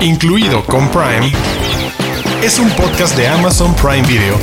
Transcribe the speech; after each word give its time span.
incluido 0.00 0.64
con 0.64 0.88
Prime, 0.90 1.32
es 2.42 2.58
un 2.58 2.70
podcast 2.70 3.16
de 3.16 3.26
Amazon 3.26 3.74
Prime 3.74 4.06
Video 4.06 4.36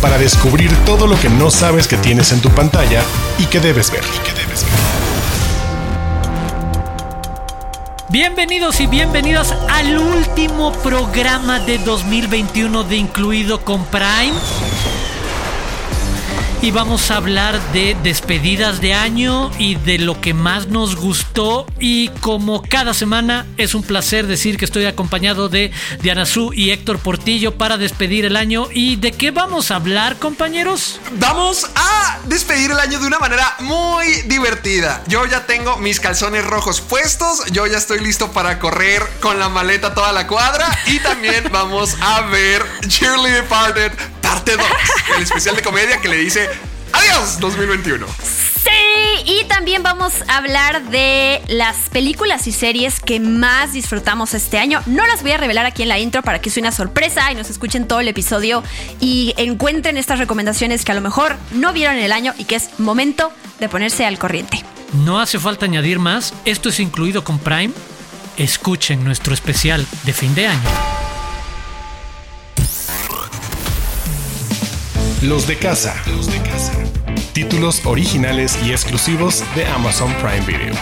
para 0.00 0.18
descubrir 0.18 0.70
todo 0.84 1.06
lo 1.06 1.18
que 1.18 1.30
no 1.30 1.50
sabes 1.50 1.88
que 1.88 1.96
tienes 1.96 2.32
en 2.32 2.40
tu 2.40 2.50
pantalla 2.50 3.02
y 3.38 3.46
que 3.46 3.60
debes 3.60 3.90
ver. 3.90 4.02
Bienvenidos 8.10 8.80
y 8.80 8.86
bienvenidas 8.86 9.54
al 9.70 9.98
último 9.98 10.72
programa 10.82 11.60
de 11.60 11.78
2021 11.78 12.84
de 12.84 12.96
Incluido 12.96 13.64
con 13.64 13.86
Prime 13.86 14.34
y 16.62 16.70
vamos 16.70 17.10
a 17.10 17.16
hablar 17.16 17.60
de 17.72 17.96
despedidas 18.04 18.80
de 18.80 18.94
año 18.94 19.50
y 19.58 19.74
de 19.74 19.98
lo 19.98 20.20
que 20.20 20.32
más 20.32 20.68
nos 20.68 20.94
gustó. 20.94 21.66
Y 21.80 22.08
como 22.20 22.62
cada 22.62 22.94
semana 22.94 23.46
es 23.56 23.74
un 23.74 23.82
placer 23.82 24.28
decir 24.28 24.56
que 24.56 24.64
estoy 24.64 24.84
acompañado 24.84 25.48
de 25.48 25.72
Diana 26.00 26.24
Su 26.24 26.52
y 26.54 26.70
Héctor 26.70 27.00
Portillo 27.00 27.58
para 27.58 27.78
despedir 27.78 28.24
el 28.24 28.36
año. 28.36 28.68
¿Y 28.72 28.94
de 28.94 29.10
qué 29.10 29.32
vamos 29.32 29.72
a 29.72 29.76
hablar, 29.76 30.20
compañeros? 30.20 31.00
Vamos 31.18 31.68
a 31.74 32.20
despedir 32.26 32.70
el 32.70 32.78
año 32.78 33.00
de 33.00 33.08
una 33.08 33.18
manera 33.18 33.56
muy 33.58 34.22
divertida. 34.26 35.02
Yo 35.08 35.26
ya 35.26 35.46
tengo 35.46 35.78
mis 35.78 35.98
calzones 35.98 36.46
rojos 36.46 36.80
puestos, 36.80 37.44
yo 37.50 37.66
ya 37.66 37.78
estoy 37.78 37.98
listo 37.98 38.30
para 38.30 38.60
correr 38.60 39.02
con 39.20 39.40
la 39.40 39.48
maleta 39.48 39.94
toda 39.94 40.12
la 40.12 40.28
cuadra 40.28 40.68
y 40.86 41.00
también 41.00 41.48
vamos 41.52 41.96
a 42.00 42.20
ver 42.22 42.64
Cheerly 42.86 43.32
Departed 43.32 43.90
parte 44.32 44.56
2, 44.56 44.66
el 45.18 45.22
especial 45.24 45.56
de 45.56 45.60
comedia 45.60 46.00
que 46.00 46.08
le 46.08 46.16
dice 46.16 46.48
adiós 46.90 47.38
2021. 47.38 48.06
Sí, 48.16 48.70
y 49.26 49.44
también 49.44 49.82
vamos 49.82 50.14
a 50.26 50.38
hablar 50.38 50.88
de 50.88 51.42
las 51.48 51.90
películas 51.90 52.46
y 52.46 52.52
series 52.52 52.98
que 52.98 53.20
más 53.20 53.74
disfrutamos 53.74 54.32
este 54.32 54.56
año. 54.56 54.80
No 54.86 55.06
las 55.06 55.20
voy 55.20 55.32
a 55.32 55.36
revelar 55.36 55.66
aquí 55.66 55.82
en 55.82 55.90
la 55.90 55.98
intro 55.98 56.22
para 56.22 56.40
que 56.40 56.48
sea 56.48 56.62
una 56.62 56.72
sorpresa 56.72 57.30
y 57.30 57.34
nos 57.34 57.50
escuchen 57.50 57.86
todo 57.86 58.00
el 58.00 58.08
episodio 58.08 58.64
y 59.00 59.34
encuentren 59.36 59.98
estas 59.98 60.18
recomendaciones 60.18 60.86
que 60.86 60.92
a 60.92 60.94
lo 60.94 61.02
mejor 61.02 61.36
no 61.50 61.74
vieron 61.74 61.98
en 61.98 62.04
el 62.04 62.12
año 62.12 62.32
y 62.38 62.46
que 62.46 62.54
es 62.54 62.78
momento 62.78 63.30
de 63.60 63.68
ponerse 63.68 64.06
al 64.06 64.18
corriente. 64.18 64.64
No 65.04 65.20
hace 65.20 65.38
falta 65.38 65.66
añadir 65.66 65.98
más, 65.98 66.32
esto 66.46 66.70
es 66.70 66.80
incluido 66.80 67.22
con 67.22 67.38
Prime. 67.38 67.74
Escuchen 68.38 69.04
nuestro 69.04 69.34
especial 69.34 69.86
de 70.04 70.12
fin 70.14 70.34
de 70.34 70.46
año. 70.46 70.91
Los 75.22 75.46
de 75.46 75.56
casa. 75.56 75.94
Títulos 77.32 77.86
originales 77.86 78.58
y 78.66 78.72
exclusivos 78.72 79.44
de 79.54 79.64
Amazon 79.66 80.12
Prime 80.14 80.40
Video. 80.40 80.74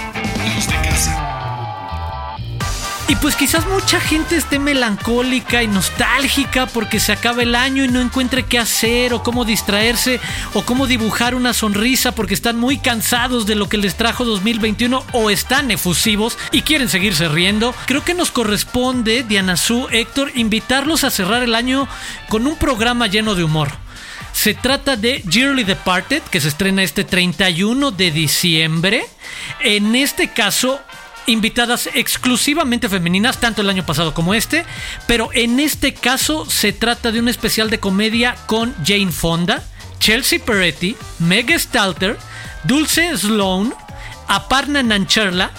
Los 0.55 0.67
de 0.67 0.73
casa. 0.77 2.27
Y 3.07 3.17
pues 3.17 3.37
quizás 3.37 3.67
mucha 3.67 4.01
gente 4.01 4.37
esté 4.37 4.59
melancólica 4.59 5.63
y 5.63 5.69
nostálgica 5.69 6.65
porque 6.65 7.01
se 7.01 7.13
acaba 7.13 7.43
el 7.43 7.55
año 7.55 7.85
y 7.85 7.89
no 7.89 8.01
encuentre 8.01 8.45
qué 8.45 8.59
hacer 8.59 9.13
o 9.13 9.23
cómo 9.23 9.45
distraerse 9.45 10.21
o 10.55 10.63
cómo 10.63 10.87
dibujar 10.87 11.35
una 11.35 11.53
sonrisa 11.53 12.13
porque 12.13 12.33
están 12.33 12.57
muy 12.57 12.79
cansados 12.79 13.45
de 13.45 13.57
lo 13.57 13.69
que 13.69 13.77
les 13.77 13.95
trajo 13.97 14.25
2021 14.25 15.05
o 15.13 15.29
están 15.29 15.71
efusivos 15.71 16.39
y 16.51 16.63
quieren 16.63 16.89
seguirse 16.89 17.29
riendo. 17.29 17.75
Creo 17.85 18.05
que 18.05 18.15
nos 18.15 18.31
corresponde, 18.31 19.23
Diana 19.23 19.59
Su, 19.59 19.89
Héctor, 19.91 20.33
invitarlos 20.35 21.05
a 21.05 21.11
cerrar 21.11 21.43
el 21.43 21.55
año 21.55 21.89
con 22.31 22.47
un 22.47 22.57
programa 22.57 23.07
lleno 23.07 23.35
de 23.35 23.45
humor. 23.45 23.71
Se 24.33 24.55
trata 24.55 24.97
de 24.97 25.23
Dearly 25.25 25.65
Departed, 25.65 26.23
que 26.23 26.41
se 26.41 26.49
estrena 26.49 26.83
este 26.83 27.05
31 27.05 27.91
de 27.91 28.11
diciembre. 28.11 29.05
En 29.61 29.95
este 29.95 30.29
caso, 30.29 30.81
invitadas 31.27 31.89
exclusivamente 31.95 32.89
femeninas, 32.89 33.39
tanto 33.39 33.63
el 33.63 33.71
año 33.71 33.85
pasado 33.85 34.15
como 34.15 34.35
este, 34.35 34.65
pero 35.07 35.31
en 35.33 35.61
este 35.61 35.95
caso 35.95 36.47
se 36.47 36.73
trata 36.73 37.13
de 37.13 37.21
un 37.21 37.29
especial 37.29 37.71
de 37.71 37.81
comedia 37.81 38.37
con 38.47 38.75
Jane 38.85 39.13
Fonda, 39.13 39.63
Chelsea 39.99 40.39
Peretti, 40.39 40.97
Meg 41.19 41.57
Stalter, 41.59 42.19
Dulce 42.65 43.17
Sloan, 43.17 43.75
Aparna 44.27 44.83
Nancherla 44.83 45.51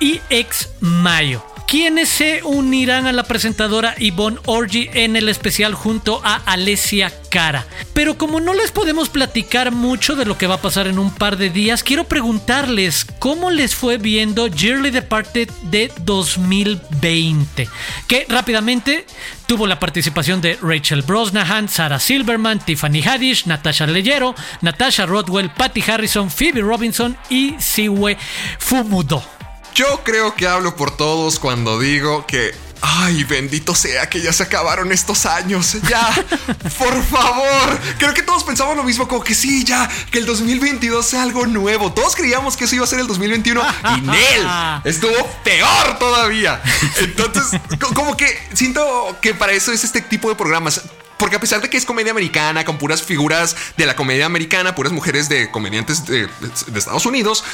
y 0.00 0.20
Ex 0.30 0.70
Mayo 0.80 1.53
quienes 1.74 2.08
se 2.08 2.40
unirán 2.44 3.08
a 3.08 3.12
la 3.12 3.24
presentadora 3.24 3.96
Yvonne 3.98 4.38
Orgy 4.46 4.88
en 4.94 5.16
el 5.16 5.28
especial 5.28 5.74
junto 5.74 6.20
a 6.22 6.36
Alessia 6.36 7.12
Cara. 7.30 7.66
Pero 7.92 8.16
como 8.16 8.38
no 8.38 8.54
les 8.54 8.70
podemos 8.70 9.08
platicar 9.08 9.72
mucho 9.72 10.14
de 10.14 10.24
lo 10.24 10.38
que 10.38 10.46
va 10.46 10.54
a 10.54 10.62
pasar 10.62 10.86
en 10.86 11.00
un 11.00 11.12
par 11.12 11.36
de 11.36 11.50
días, 11.50 11.82
quiero 11.82 12.04
preguntarles 12.04 13.04
cómo 13.18 13.50
les 13.50 13.74
fue 13.74 13.98
viendo 13.98 14.48
Dearly 14.48 14.92
Departed 14.92 15.50
de 15.62 15.90
2020, 16.02 17.68
que 18.06 18.24
rápidamente 18.28 19.04
tuvo 19.46 19.66
la 19.66 19.80
participación 19.80 20.40
de 20.40 20.56
Rachel 20.62 21.02
Brosnahan, 21.02 21.68
Sarah 21.68 21.98
Silverman, 21.98 22.60
Tiffany 22.60 23.02
Haddish, 23.02 23.46
Natasha 23.46 23.88
Leyero, 23.88 24.36
Natasha 24.60 25.06
Rodwell, 25.06 25.50
Patty 25.50 25.82
Harrison, 25.90 26.30
Phoebe 26.30 26.60
Robinson 26.60 27.16
y 27.30 27.56
Siwe 27.58 28.16
Fumudo. 28.60 29.33
Yo 29.74 30.02
creo 30.04 30.34
que 30.34 30.46
hablo 30.46 30.76
por 30.76 30.96
todos 30.96 31.38
cuando 31.38 31.78
digo 31.78 32.26
que 32.26 32.54
Ay, 32.86 33.24
bendito 33.24 33.74
sea 33.74 34.10
que 34.10 34.20
ya 34.20 34.30
se 34.30 34.42
acabaron 34.42 34.92
estos 34.92 35.24
años. 35.24 35.78
Ya, 35.88 36.06
por 36.78 37.02
favor. 37.04 37.80
Creo 37.98 38.12
que 38.12 38.22
todos 38.22 38.44
pensamos 38.44 38.76
lo 38.76 38.84
mismo, 38.84 39.08
como 39.08 39.24
que 39.24 39.34
sí, 39.34 39.64
ya, 39.64 39.88
que 40.10 40.18
el 40.18 40.26
2022 40.26 41.06
sea 41.06 41.22
algo 41.22 41.46
nuevo. 41.46 41.92
Todos 41.92 42.14
creíamos 42.14 42.58
que 42.58 42.64
eso 42.64 42.74
iba 42.74 42.84
a 42.84 42.86
ser 42.86 43.00
el 43.00 43.06
2021 43.06 43.62
y 43.96 44.00
Nel 44.02 44.46
estuvo 44.84 45.14
peor 45.42 45.98
todavía. 45.98 46.60
Entonces, 46.98 47.58
como 47.94 48.18
que 48.18 48.38
siento 48.52 49.16
que 49.22 49.32
para 49.32 49.52
eso 49.52 49.72
es 49.72 49.82
este 49.82 50.02
tipo 50.02 50.28
de 50.28 50.34
programas. 50.34 50.82
Porque 51.16 51.36
a 51.36 51.40
pesar 51.40 51.62
de 51.62 51.70
que 51.70 51.78
es 51.78 51.86
comedia 51.86 52.10
americana, 52.10 52.66
con 52.66 52.76
puras 52.76 53.02
figuras 53.02 53.56
de 53.78 53.86
la 53.86 53.96
comedia 53.96 54.26
americana, 54.26 54.74
puras 54.74 54.92
mujeres 54.92 55.30
de 55.30 55.50
comediantes 55.50 56.04
de, 56.04 56.26
de 56.66 56.78
Estados 56.78 57.06
Unidos, 57.06 57.44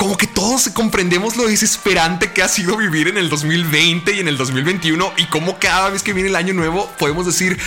como 0.00 0.16
que 0.16 0.26
todos 0.26 0.70
comprendemos 0.70 1.36
lo 1.36 1.46
desesperante 1.46 2.32
que 2.32 2.42
ha 2.42 2.48
sido 2.48 2.74
vivir 2.74 3.08
en 3.08 3.18
el 3.18 3.28
2020 3.28 4.14
y 4.14 4.20
en 4.20 4.28
el 4.28 4.38
2021 4.38 5.12
y 5.18 5.26
cómo 5.26 5.58
cada 5.58 5.90
vez 5.90 6.02
que 6.02 6.14
viene 6.14 6.30
el 6.30 6.36
año 6.36 6.54
nuevo 6.54 6.90
podemos 6.98 7.26
decir, 7.26 7.58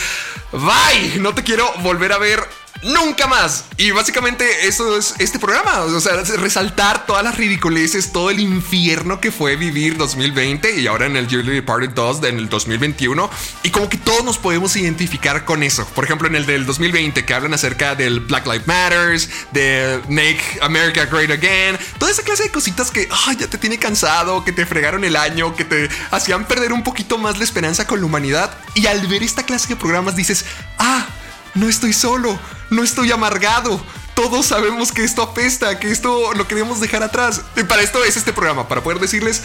bye, 0.52 1.20
no 1.20 1.36
te 1.36 1.44
quiero 1.44 1.72
volver 1.84 2.12
a 2.12 2.18
ver 2.18 2.44
nunca 2.82 3.28
más. 3.28 3.66
Y 3.78 3.92
básicamente 3.92 4.68
eso 4.68 4.98
es 4.98 5.16
este 5.20 5.40
programa. 5.40 5.82
O 5.82 6.00
sea, 6.00 6.14
resaltar 6.38 7.06
todas 7.06 7.24
las 7.24 7.38
ridiculeces, 7.38 8.12
todo 8.12 8.30
el 8.30 8.40
infierno 8.40 9.22
que 9.22 9.32
fue 9.32 9.56
vivir 9.56 9.98
2020 9.98 10.80
y 10.80 10.88
ahora 10.88 11.06
en 11.06 11.16
el 11.16 11.28
Yearly 11.28 11.54
Departed 11.54 11.92
2 11.92 12.24
en 12.24 12.38
el 12.40 12.50
2021. 12.50 13.30
Y 13.64 13.70
como 13.70 13.90
que 13.90 13.98
todos 13.98 14.24
nos 14.24 14.38
podemos 14.38 14.76
identificar 14.76 15.46
con 15.46 15.64
eso. 15.64 15.86
Por 15.88 16.06
ejemplo, 16.06 16.28
en 16.28 16.36
el 16.36 16.46
del 16.46 16.66
2020 16.66 17.26
que 17.26 17.34
hablan 17.34 17.54
acerca 17.54 17.96
del 17.96 18.20
Black 18.20 18.46
Lives 18.46 18.68
Matters, 18.68 19.30
de 19.52 20.02
Make 20.10 20.60
America 20.62 21.06
Great 21.06 21.32
Again, 21.32 21.78
toda 21.98 22.12
esa 22.12 22.24
clase 22.24 22.44
de 22.44 22.52
cositas 22.52 22.92
que 22.92 23.08
ya 23.40 23.48
te 23.48 23.58
tiene 23.58 23.78
cansado, 23.78 24.44
que 24.44 24.52
te 24.52 24.66
fregaron 24.66 25.04
el 25.04 25.16
año, 25.16 25.56
que 25.56 25.66
te 25.66 25.90
hacían 26.12 26.46
perder 26.46 26.74
un 26.74 26.84
poquito 26.84 27.18
más 27.18 27.38
la 27.38 27.44
esperanza 27.44 27.88
con 27.88 28.00
la 28.00 28.06
humanidad. 28.06 28.58
Y 28.76 28.88
al 28.88 29.06
ver 29.08 29.24
esta 29.24 29.44
clase 29.44 29.68
de 29.68 29.76
programas 29.76 30.16
dices, 30.16 30.46
ah, 30.78 31.08
no 31.54 31.70
estoy 31.70 31.94
solo, 31.94 32.40
no 32.70 32.84
estoy 32.84 33.12
amargado. 33.12 33.84
Todos 34.14 34.48
sabemos 34.48 34.92
que 34.92 35.04
esto 35.04 35.22
apesta, 35.22 35.80
que 35.80 35.92
esto 35.92 36.34
lo 36.34 36.48
queremos 36.48 36.80
dejar 36.80 37.04
atrás. 37.04 37.42
Y 37.56 37.64
para 37.64 37.82
esto 37.82 38.04
es 38.04 38.18
este 38.18 38.34
programa, 38.34 38.68
para 38.68 38.84
poder 38.84 39.00
decirles 39.00 39.44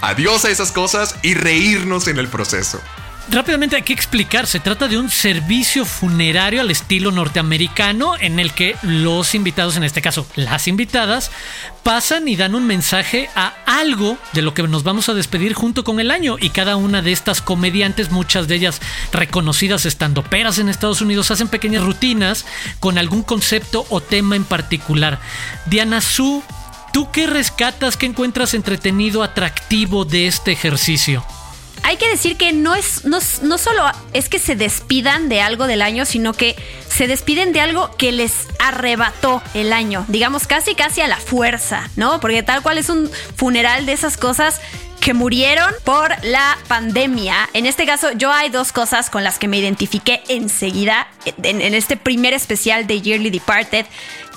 adiós 0.00 0.44
a 0.44 0.50
esas 0.50 0.72
cosas 0.72 1.16
y 1.22 1.34
reírnos 1.34 2.08
en 2.08 2.18
el 2.18 2.28
proceso. 2.28 2.80
Rápidamente 3.30 3.76
hay 3.76 3.82
que 3.82 3.92
explicar, 3.92 4.46
se 4.46 4.58
trata 4.58 4.88
de 4.88 4.98
un 4.98 5.08
servicio 5.08 5.84
funerario 5.84 6.60
al 6.60 6.70
estilo 6.72 7.12
norteamericano 7.12 8.14
en 8.18 8.40
el 8.40 8.52
que 8.52 8.76
los 8.82 9.34
invitados, 9.34 9.76
en 9.76 9.84
este 9.84 10.02
caso 10.02 10.26
las 10.34 10.66
invitadas, 10.66 11.30
pasan 11.84 12.26
y 12.26 12.34
dan 12.34 12.56
un 12.56 12.66
mensaje 12.66 13.30
a 13.36 13.54
algo 13.64 14.18
de 14.32 14.42
lo 14.42 14.54
que 14.54 14.64
nos 14.64 14.82
vamos 14.82 15.08
a 15.08 15.14
despedir 15.14 15.54
junto 15.54 15.84
con 15.84 16.00
el 16.00 16.10
año 16.10 16.36
y 16.38 16.50
cada 16.50 16.76
una 16.76 17.00
de 17.00 17.12
estas 17.12 17.40
comediantes, 17.40 18.10
muchas 18.10 18.48
de 18.48 18.56
ellas 18.56 18.80
reconocidas 19.12 19.86
estando 19.86 20.24
peras 20.24 20.58
en 20.58 20.68
Estados 20.68 21.00
Unidos, 21.00 21.30
hacen 21.30 21.48
pequeñas 21.48 21.84
rutinas 21.84 22.44
con 22.80 22.98
algún 22.98 23.22
concepto 23.22 23.86
o 23.88 24.00
tema 24.00 24.34
en 24.34 24.44
particular. 24.44 25.20
Diana 25.66 26.00
Su, 26.00 26.42
¿tú 26.92 27.08
qué 27.12 27.28
rescatas, 27.28 27.96
qué 27.96 28.06
encuentras 28.06 28.52
entretenido, 28.52 29.22
atractivo 29.22 30.04
de 30.04 30.26
este 30.26 30.50
ejercicio? 30.50 31.24
Hay 31.82 31.96
que 31.96 32.08
decir 32.08 32.36
que 32.36 32.52
no 32.52 32.74
es, 32.74 33.04
no, 33.04 33.18
no 33.42 33.58
solo 33.58 33.82
es 34.12 34.28
que 34.28 34.38
se 34.38 34.56
despidan 34.56 35.28
de 35.28 35.40
algo 35.40 35.66
del 35.66 35.82
año, 35.82 36.04
sino 36.04 36.32
que 36.32 36.56
se 36.88 37.06
despiden 37.06 37.52
de 37.52 37.60
algo 37.60 37.96
que 37.96 38.12
les 38.12 38.46
arrebató 38.58 39.42
el 39.54 39.72
año, 39.72 40.04
digamos 40.08 40.46
casi 40.46 40.74
casi 40.74 41.00
a 41.00 41.08
la 41.08 41.16
fuerza, 41.16 41.90
¿no? 41.96 42.20
Porque 42.20 42.42
tal 42.42 42.62
cual 42.62 42.78
es 42.78 42.88
un 42.88 43.10
funeral 43.36 43.86
de 43.86 43.92
esas 43.92 44.16
cosas 44.16 44.60
que 45.00 45.14
murieron 45.14 45.74
por 45.82 46.12
la 46.22 46.56
pandemia. 46.68 47.48
En 47.54 47.66
este 47.66 47.86
caso, 47.86 48.12
yo 48.12 48.30
hay 48.30 48.50
dos 48.50 48.70
cosas 48.70 49.10
con 49.10 49.24
las 49.24 49.40
que 49.40 49.48
me 49.48 49.58
identifiqué 49.58 50.22
enseguida 50.28 51.08
en, 51.42 51.60
en 51.60 51.74
este 51.74 51.96
primer 51.96 52.34
especial 52.34 52.86
de 52.86 53.00
Yearly 53.00 53.30
Departed 53.30 53.84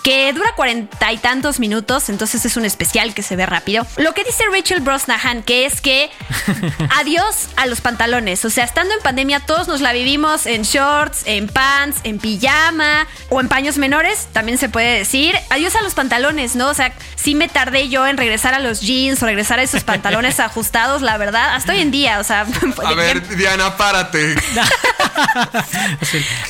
que 0.06 0.32
dura 0.34 0.54
cuarenta 0.56 1.12
y 1.12 1.18
tantos 1.18 1.60
minutos, 1.60 2.10
entonces 2.10 2.46
es 2.46 2.58
un 2.58 2.64
especial 2.64 3.16
que 3.16 3.24
se 3.24 3.36
ve 3.36 3.48
rápido. 3.48 3.88
Lo 3.98 4.14
que 4.14 4.24
dice 4.24 4.44
Rachel 4.52 4.82
Brosnahan, 4.82 5.42
que 5.42 5.66
es 5.66 5.82
que 5.82 6.12
adiós 6.96 7.48
a 7.56 7.66
los 7.66 7.82
pantalones. 7.82 8.46
O 8.46 8.52
sea, 8.52 8.66
estando 8.66 8.94
en 8.94 9.00
pandemia, 9.00 9.40
todos 9.40 9.68
nos 9.68 9.82
la 9.82 9.94
vivimos 9.94 10.46
en 10.46 10.62
shorts, 10.62 11.24
en 11.26 11.48
pants, 11.48 12.02
en 12.04 12.20
pijama 12.20 13.08
o 13.30 13.42
en 13.42 13.48
paños 13.48 13.80
menores, 13.80 14.28
también 14.32 14.60
se 14.60 14.70
puede 14.70 15.00
decir. 15.00 15.36
Adiós 15.50 15.76
a 15.76 15.82
los 15.82 15.96
pantalones, 15.96 16.56
¿no? 16.56 16.70
O 16.70 16.76
sea, 16.76 16.94
sí 17.16 17.34
me 17.34 17.48
tardé 17.48 17.90
yo 17.90 18.06
en 18.06 18.18
regresar 18.18 18.54
a 18.54 18.60
los 18.60 18.82
jeans 18.82 19.24
o 19.24 19.26
regresar 19.26 19.58
a 19.58 19.64
esos 19.64 19.84
pantalones 19.86 20.40
ajustados, 20.40 21.02
la 21.02 21.18
verdad, 21.18 21.56
hasta 21.56 21.74
hoy 21.74 21.80
en 21.80 21.90
día, 21.90 22.20
o 22.20 22.24
sea. 22.24 22.46
A 22.86 22.94
ver, 22.94 23.28
Diana, 23.36 23.76
párate. 23.76 24.36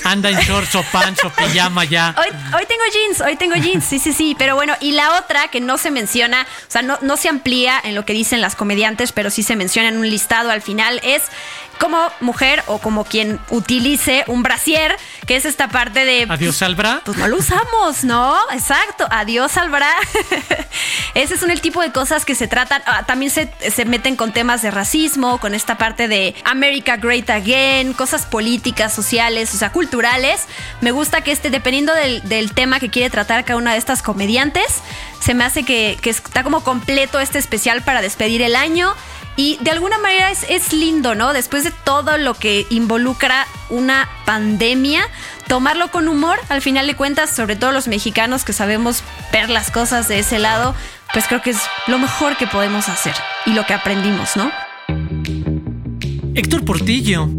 Anda 0.04 0.31
en 0.31 0.40
shorts 0.40 0.75
o 0.75 0.84
pants 0.92 1.24
o 1.24 1.30
pijama 1.30 1.86
ya. 1.86 2.13
Hoy, 2.18 2.28
hoy 2.54 2.66
tengo 2.66 2.84
jeans, 2.92 3.22
hoy 3.22 3.38
tengo 3.38 3.45
jeans, 3.54 3.86
sí, 3.86 4.00
sí, 4.00 4.12
sí. 4.12 4.36
Pero 4.38 4.56
bueno, 4.56 4.74
y 4.80 4.94
la 4.94 5.20
otra 5.20 5.48
que 5.50 5.62
no 5.62 5.78
se 5.78 5.92
menciona, 5.92 6.48
o 6.68 6.72
sea, 6.72 6.82
no, 6.82 6.98
no 7.02 7.18
se 7.18 7.30
amplía 7.30 7.80
en 7.84 7.94
lo 7.94 8.06
que 8.06 8.14
dicen 8.14 8.42
las 8.42 8.56
comediantes, 8.56 9.12
pero 9.12 9.30
sí 9.30 9.44
se 9.44 9.56
menciona 9.56 9.90
en 9.90 9.98
un 9.98 10.10
listado 10.10 10.50
al 10.50 10.62
final, 10.62 11.00
es 11.04 11.24
como 11.80 12.12
mujer 12.19 12.63
o 12.68 12.80
como 12.80 13.06
quien 13.06 13.39
utilice 13.50 14.24
un 14.27 14.44
brasier, 14.44 14.95
que 15.25 15.36
es 15.36 15.45
esta 15.45 15.68
parte 15.68 16.06
de... 16.06 16.25
Adiós 16.30 16.62
al 16.62 16.75
bra. 16.75 17.01
Pues 17.04 17.18
no 17.18 17.27
lo 17.27 17.38
usamos, 17.38 18.04
¿no? 18.04 18.36
Exacto, 18.51 19.07
adiós 19.10 19.57
al 19.57 19.69
bra. 19.69 19.92
Ese 21.13 21.38
son 21.38 21.51
el 21.51 21.62
tipo 21.62 21.81
de 21.81 21.92
cosas 21.92 22.25
que 22.25 22.36
se 22.36 22.48
tratan. 22.48 22.81
Ah, 22.86 23.04
también 23.06 23.31
se, 23.31 23.51
se, 23.72 23.86
meten 23.86 24.16
con 24.16 24.33
temas 24.33 24.62
de 24.62 24.72
racismo, 24.72 25.39
con 25.39 25.56
esta 25.56 25.77
parte 25.77 26.07
de 26.07 26.36
America 26.44 26.98
Great 26.98 27.30
Again, 27.30 27.94
cosas 27.94 28.25
políticas, 28.25 28.94
sociales, 28.94 29.54
o 29.54 29.57
sea, 29.57 29.72
culturales. 29.72 30.45
Me 30.81 30.92
gusta 30.92 31.22
que 31.22 31.31
este, 31.31 31.50
dependiendo 31.50 31.94
del, 31.94 32.27
del 32.27 32.54
tema 32.54 32.80
que 32.80 32.89
quiere 32.89 33.10
tratar 33.10 33.45
cada 33.45 33.57
una 33.57 33.74
de 33.74 33.77
estas 33.77 34.01
comediantes, 34.01 34.66
se 35.19 35.33
me 35.33 35.44
hace 35.44 35.63
que, 35.63 35.98
que 36.01 36.10
está 36.10 36.44
como 36.44 36.63
completo 36.63 37.19
este 37.19 37.39
especial 37.39 37.81
para 37.81 38.01
despedir 38.01 38.42
el 38.42 38.56
año. 38.56 38.94
Y 39.38 39.58
de 39.62 39.72
alguna 39.72 39.98
manera 39.98 40.32
es, 40.32 40.46
es, 40.50 40.72
lindo, 40.72 41.14
¿no? 41.14 41.34
Después 41.34 41.64
de 41.64 41.72
todo 41.72 42.18
lo 42.18 42.36
que 42.36 42.66
involucra 42.70 43.46
una 43.70 44.08
pandemia, 44.26 45.08
tomarlo 45.48 45.92
con 45.92 46.08
humor, 46.08 46.40
al 46.50 46.62
final 46.62 46.88
de 46.88 46.96
cuentas, 46.96 47.36
sobre 47.36 47.56
todo 47.56 47.72
los 47.72 47.88
mexicanos 47.88 48.46
que 48.46 48.54
sabemos 48.54 49.04
ver 49.34 49.50
las 49.50 49.72
cosas 49.72 50.08
de 50.08 50.20
ese 50.20 50.40
lado, 50.40 50.74
pues 51.14 51.28
creo 51.28 51.42
que 51.42 51.52
es 51.52 51.60
lo 51.88 52.00
mejor 52.00 52.38
que 52.38 52.48
podemos 52.48 52.88
hacer 52.88 53.14
y 53.46 53.52
lo 53.52 53.66
que 53.66 53.74
aprendimos, 53.74 54.38
¿no? 54.38 54.52
Héctor 56.34 56.66
Portillo, 56.66 57.30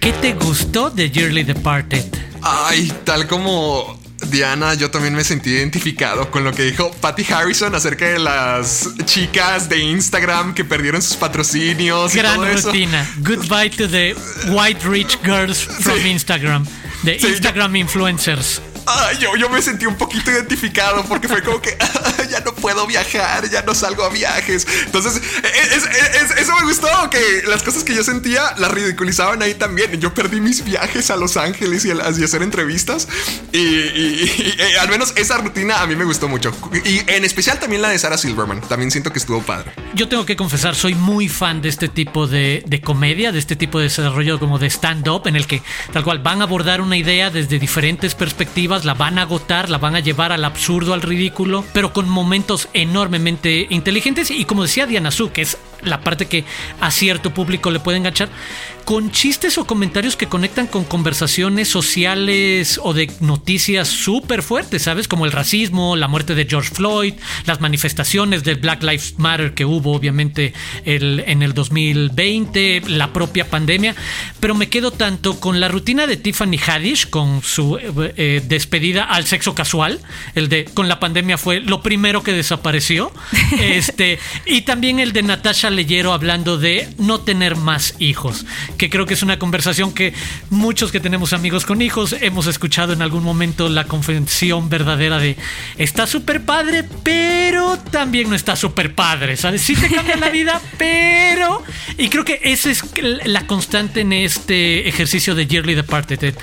¿qué 0.00 0.12
te 0.12 0.34
gustó 0.34 0.90
de 0.90 1.10
Yearly 1.10 1.44
Departed? 1.44 2.04
Ay, 2.42 2.92
tal 3.04 3.26
como 3.26 3.98
Diana, 4.30 4.74
yo 4.74 4.90
también 4.90 5.14
me 5.14 5.24
sentí 5.24 5.50
identificado 5.50 6.30
con 6.30 6.44
lo 6.44 6.52
que 6.52 6.62
dijo 6.64 6.90
Patty 7.00 7.24
Harrison 7.32 7.74
acerca 7.74 8.06
de 8.06 8.18
las 8.18 8.88
chicas 9.04 9.68
de 9.68 9.78
Instagram 9.78 10.54
que 10.54 10.64
perdieron 10.64 11.00
sus 11.02 11.16
patrocinios. 11.16 12.14
Gran 12.14 12.34
y 12.34 12.36
todo 12.36 12.46
eso. 12.46 12.68
rutina. 12.68 13.06
Goodbye 13.18 13.70
to 13.70 13.88
the 13.88 14.14
white 14.48 14.86
rich 14.86 15.18
girls 15.24 15.58
from 15.80 15.98
Sí. 15.98 16.08
Instagram. 16.10 16.66
The 17.04 17.18
Sí, 17.18 17.26
Instagram 17.28 17.76
influencers. 17.76 18.60
Ah, 18.86 19.12
yo, 19.18 19.34
yo 19.36 19.48
me 19.48 19.60
sentí 19.62 19.84
un 19.86 19.96
poquito 19.96 20.30
identificado 20.30 21.04
porque 21.04 21.28
fue 21.28 21.42
como 21.42 21.60
que 21.60 21.76
ah, 21.80 22.22
ya 22.30 22.40
no 22.40 22.54
puedo 22.54 22.86
viajar, 22.86 23.48
ya 23.50 23.62
no 23.62 23.74
salgo 23.74 24.04
a 24.04 24.10
viajes. 24.10 24.66
Entonces, 24.84 25.16
es- 25.16 25.72
es- 25.86 26.22
es- 26.22 26.38
eso 26.38 26.54
me 26.56 26.62
gustó, 26.66 26.88
que 27.10 27.18
las 27.48 27.62
cosas 27.62 27.82
que 27.84 27.94
yo 27.94 28.04
sentía 28.04 28.54
las 28.58 28.70
ridiculizaban 28.70 29.42
ahí 29.42 29.54
también. 29.54 30.00
Yo 30.00 30.14
perdí 30.14 30.40
mis 30.40 30.64
viajes 30.64 31.10
a 31.10 31.16
Los 31.16 31.36
Ángeles 31.36 31.84
y 31.84 31.90
hacer 31.90 32.42
entrevistas. 32.42 33.08
Y, 33.52 33.58
y- 33.58 34.54
y- 34.58 34.76
al 34.80 34.88
menos 34.88 35.12
esa 35.16 35.38
rutina 35.38 35.80
a 35.82 35.86
mí 35.86 35.96
me 35.96 36.04
gustó 36.04 36.28
mucho. 36.28 36.52
Y 36.84 37.00
en 37.10 37.24
especial 37.24 37.58
también 37.58 37.82
la 37.82 37.88
de 37.88 37.98
Sarah 37.98 38.18
Silverman. 38.18 38.60
También 38.62 38.90
siento 38.90 39.12
que 39.12 39.18
estuvo 39.18 39.42
padre. 39.42 39.72
Yo 39.94 40.08
tengo 40.08 40.24
que 40.26 40.36
confesar, 40.36 40.74
soy 40.74 40.94
muy 40.94 41.28
fan 41.28 41.60
de 41.62 41.68
este 41.70 41.88
tipo 41.88 42.26
de, 42.26 42.62
de 42.66 42.80
comedia, 42.80 43.32
de 43.32 43.38
este 43.38 43.56
tipo 43.56 43.78
de 43.78 43.84
desarrollo 43.84 44.38
como 44.38 44.58
de 44.58 44.66
stand-up, 44.68 45.26
en 45.26 45.36
el 45.36 45.46
que 45.46 45.62
tal 45.92 46.04
cual 46.04 46.18
van 46.20 46.40
a 46.40 46.44
abordar 46.44 46.80
una 46.80 46.96
idea 46.96 47.30
desde 47.30 47.58
diferentes 47.58 48.14
perspectivas, 48.14 48.75
la 48.84 48.94
van 48.94 49.18
a 49.18 49.22
agotar, 49.22 49.70
la 49.70 49.78
van 49.78 49.96
a 49.96 50.00
llevar 50.00 50.32
al 50.32 50.44
absurdo, 50.44 50.94
al 50.94 51.02
ridículo, 51.02 51.64
pero 51.72 51.92
con 51.92 52.08
momentos 52.08 52.68
enormemente 52.72 53.66
inteligentes. 53.70 54.30
Y 54.30 54.44
como 54.44 54.62
decía 54.62 54.86
Diana 54.86 55.10
Su, 55.10 55.32
que 55.32 55.42
es 55.42 55.58
la 55.82 56.00
parte 56.00 56.26
que 56.26 56.44
a 56.80 56.90
cierto 56.90 57.32
público 57.32 57.70
le 57.70 57.80
puede 57.80 57.98
enganchar, 57.98 58.28
con 58.86 59.10
chistes 59.10 59.58
o 59.58 59.66
comentarios 59.66 60.14
que 60.16 60.28
conectan 60.28 60.68
con 60.68 60.84
conversaciones 60.84 61.66
sociales 61.68 62.80
o 62.82 62.94
de 62.94 63.10
noticias 63.20 63.88
súper 63.88 64.42
fuertes, 64.44 64.82
¿sabes? 64.82 65.08
Como 65.08 65.26
el 65.26 65.32
racismo, 65.32 65.96
la 65.96 66.06
muerte 66.06 66.36
de 66.36 66.46
George 66.48 66.70
Floyd, 66.72 67.14
las 67.46 67.60
manifestaciones 67.60 68.44
del 68.44 68.56
Black 68.60 68.84
Lives 68.84 69.14
Matter 69.18 69.54
que 69.54 69.64
hubo 69.64 69.92
obviamente 69.92 70.54
el- 70.84 71.24
en 71.26 71.42
el 71.42 71.52
2020, 71.52 72.82
la 72.86 73.12
propia 73.12 73.50
pandemia, 73.50 73.96
pero 74.38 74.54
me 74.54 74.68
quedo 74.68 74.92
tanto 74.92 75.40
con 75.40 75.58
la 75.58 75.66
rutina 75.66 76.06
de 76.06 76.16
Tiffany 76.16 76.56
Haddish, 76.64 77.10
con 77.10 77.42
su 77.42 77.78
eh, 77.78 77.90
eh, 78.16 78.42
despedida 78.46 79.02
al 79.02 79.26
sexo 79.26 79.54
casual, 79.54 80.00
el 80.36 80.48
de 80.48 80.64
con 80.64 80.88
la 80.88 81.00
pandemia 81.00 81.38
fue 81.38 81.58
lo 81.60 81.82
primero 81.82 82.22
que 82.22 82.32
desapareció, 82.32 83.12
este, 83.60 84.20
y 84.46 84.60
también 84.62 85.00
el 85.00 85.12
de 85.12 85.22
Natasha 85.24 85.70
Leyero 85.70 86.12
hablando 86.12 86.56
de 86.56 86.88
no 86.98 87.20
tener 87.22 87.56
más 87.56 87.94
hijos, 87.98 88.46
que 88.76 88.90
creo 88.90 89.06
que 89.06 89.14
es 89.14 89.22
una 89.22 89.38
conversación 89.38 89.92
que 89.92 90.12
muchos 90.50 90.92
que 90.92 91.00
tenemos 91.00 91.32
amigos 91.32 91.66
con 91.66 91.82
hijos 91.82 92.14
hemos 92.20 92.46
escuchado 92.46 92.92
en 92.92 93.02
algún 93.02 93.22
momento 93.22 93.68
la 93.68 93.84
confesión 93.84 94.68
verdadera 94.68 95.18
de 95.18 95.36
está 95.78 96.06
súper 96.06 96.44
padre, 96.44 96.84
pero 97.02 97.78
también 97.90 98.28
no 98.28 98.36
está 98.36 98.56
súper 98.56 98.94
padre, 98.94 99.36
¿sabes? 99.36 99.62
Sí 99.62 99.74
te 99.74 99.88
cambia 99.88 100.16
la 100.16 100.30
vida, 100.30 100.60
pero... 100.78 101.62
Y 101.98 102.08
creo 102.08 102.24
que 102.24 102.40
esa 102.42 102.70
es 102.70 102.84
la 103.24 103.46
constante 103.46 104.00
en 104.00 104.12
este 104.12 104.88
ejercicio 104.88 105.34
de 105.34 105.46
Yearly 105.46 105.74
Departed. 105.74 106.34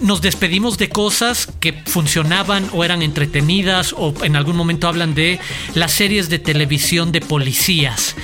Nos 0.00 0.22
despedimos 0.22 0.78
de 0.78 0.88
cosas 0.88 1.48
que 1.60 1.72
funcionaban 1.72 2.68
o 2.72 2.84
eran 2.84 3.02
entretenidas 3.02 3.94
o 3.96 4.14
en 4.22 4.36
algún 4.36 4.56
momento 4.56 4.88
hablan 4.88 5.14
de 5.14 5.40
las 5.74 5.92
series 5.92 6.28
de 6.28 6.38
televisión 6.38 7.12
de 7.12 7.20
policías. 7.20 8.14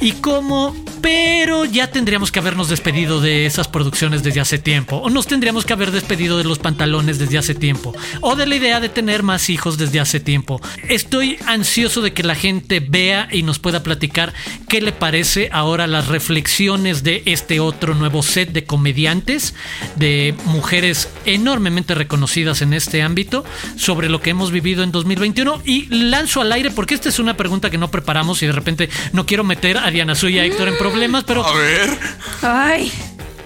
Y 0.00 0.12
cómo, 0.12 0.76
pero 1.04 1.66
ya 1.66 1.90
tendríamos 1.90 2.32
que 2.32 2.38
habernos 2.38 2.70
despedido 2.70 3.20
de 3.20 3.44
esas 3.44 3.68
producciones 3.68 4.22
desde 4.22 4.40
hace 4.40 4.58
tiempo. 4.58 4.96
O 4.96 5.10
nos 5.10 5.26
tendríamos 5.26 5.66
que 5.66 5.74
haber 5.74 5.90
despedido 5.90 6.38
de 6.38 6.44
los 6.44 6.58
pantalones 6.58 7.18
desde 7.18 7.36
hace 7.36 7.54
tiempo. 7.54 7.94
O 8.22 8.36
de 8.36 8.46
la 8.46 8.56
idea 8.56 8.80
de 8.80 8.88
tener 8.88 9.22
más 9.22 9.50
hijos 9.50 9.76
desde 9.76 10.00
hace 10.00 10.18
tiempo. 10.18 10.62
Estoy 10.88 11.36
ansioso 11.46 12.00
de 12.00 12.14
que 12.14 12.22
la 12.22 12.34
gente 12.34 12.80
vea 12.80 13.28
y 13.30 13.42
nos 13.42 13.58
pueda 13.58 13.82
platicar 13.82 14.32
qué 14.66 14.80
le 14.80 14.92
parece 14.92 15.50
ahora 15.52 15.86
las 15.86 16.08
reflexiones 16.08 17.02
de 17.02 17.22
este 17.26 17.60
otro 17.60 17.94
nuevo 17.94 18.22
set 18.22 18.52
de 18.52 18.64
comediantes, 18.64 19.54
de 19.96 20.34
mujeres 20.46 21.10
enormemente 21.26 21.94
reconocidas 21.94 22.62
en 22.62 22.72
este 22.72 23.02
ámbito, 23.02 23.44
sobre 23.76 24.08
lo 24.08 24.22
que 24.22 24.30
hemos 24.30 24.52
vivido 24.52 24.82
en 24.82 24.90
2021. 24.90 25.60
Y 25.66 25.84
lanzo 25.94 26.40
al 26.40 26.50
aire, 26.50 26.70
porque 26.70 26.94
esta 26.94 27.10
es 27.10 27.18
una 27.18 27.36
pregunta 27.36 27.68
que 27.68 27.76
no 27.76 27.90
preparamos 27.90 28.42
y 28.42 28.46
de 28.46 28.52
repente 28.52 28.88
no 29.12 29.26
quiero 29.26 29.44
meter 29.44 29.76
a 29.76 29.90
Diana 29.90 30.14
Suya 30.14 30.36
y 30.36 30.38
a 30.38 30.44
Héctor 30.46 30.68
en 30.68 30.78
problemas, 30.78 30.93
pero 31.26 31.46
A 31.46 31.54
ver. 31.54 31.98
Ay. 32.42 32.92